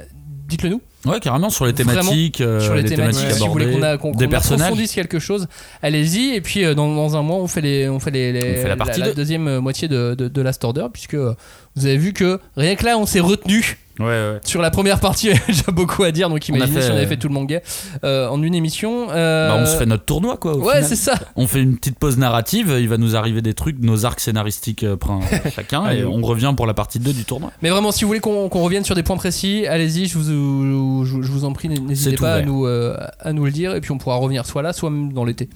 [0.47, 0.81] dites-le nous.
[1.05, 3.65] Ouais, carrément, sur les Vraiment, thématiques, euh, sur les, les thématiques, thématiques si vous voulez
[3.97, 4.61] qu'on personnages.
[4.61, 5.47] approfondisse quelque chose,
[5.81, 6.33] allez-y.
[6.33, 8.61] Et puis euh, dans, dans un mois, on fait, les, on fait, les, les- On
[8.61, 9.13] fait la partie deux.
[9.13, 11.33] deuxième euh, moitié de, de, de Last Order, puisque euh,
[11.75, 13.79] vous avez vu que rien que là, on s'est retenu.
[13.99, 14.39] Ouais, ouais.
[14.43, 17.05] Sur la première partie, j'ai beaucoup à dire, donc On imaginez fait, si on avait
[17.05, 17.59] euh, fait tout le manga
[18.03, 19.07] euh, en une émission.
[19.11, 20.55] euh, Bah, on se fait notre tournoi, quoi.
[20.55, 21.13] au Ouais, c'est ça.
[21.35, 24.83] On fait une petite pause narrative, il va nous arriver des trucs, nos arcs scénaristiques
[24.83, 24.97] euh,
[25.55, 27.51] chacun, et on revient pour la partie 2 du tournoi.
[27.61, 31.21] Mais vraiment, si vous voulez qu'on revienne sur des points précis, allez-y, je vous, je,
[31.21, 33.91] je vous en prie, n'hésitez pas à nous, euh, à nous le dire, et puis
[33.91, 35.49] on pourra revenir soit là, soit même dans l'été.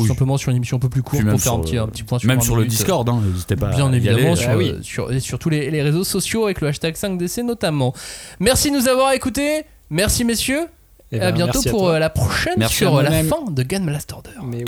[0.00, 0.08] Tout Oui.
[0.08, 2.02] simplement sur une émission un peu plus courte pour faire un petit, euh, un petit
[2.02, 4.36] point sur Même sur le Discord, hein, n'hésitez pas Bien à y évidemment, aller.
[4.36, 4.70] sur, Ah oui.
[4.70, 7.92] euh, sur, et sur tous les, les réseaux sociaux avec le hashtag 5DC notamment.
[8.38, 9.62] Merci de nous avoir écoutés.
[9.90, 10.66] Merci messieurs.
[11.12, 13.10] Eh Et ben, à bientôt merci à pour euh, la prochaine Merci sur euh, la
[13.24, 14.30] fin de Gun Blast Order.
[14.44, 14.64] Mais oui.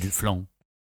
[0.00, 0.42] Du flanc.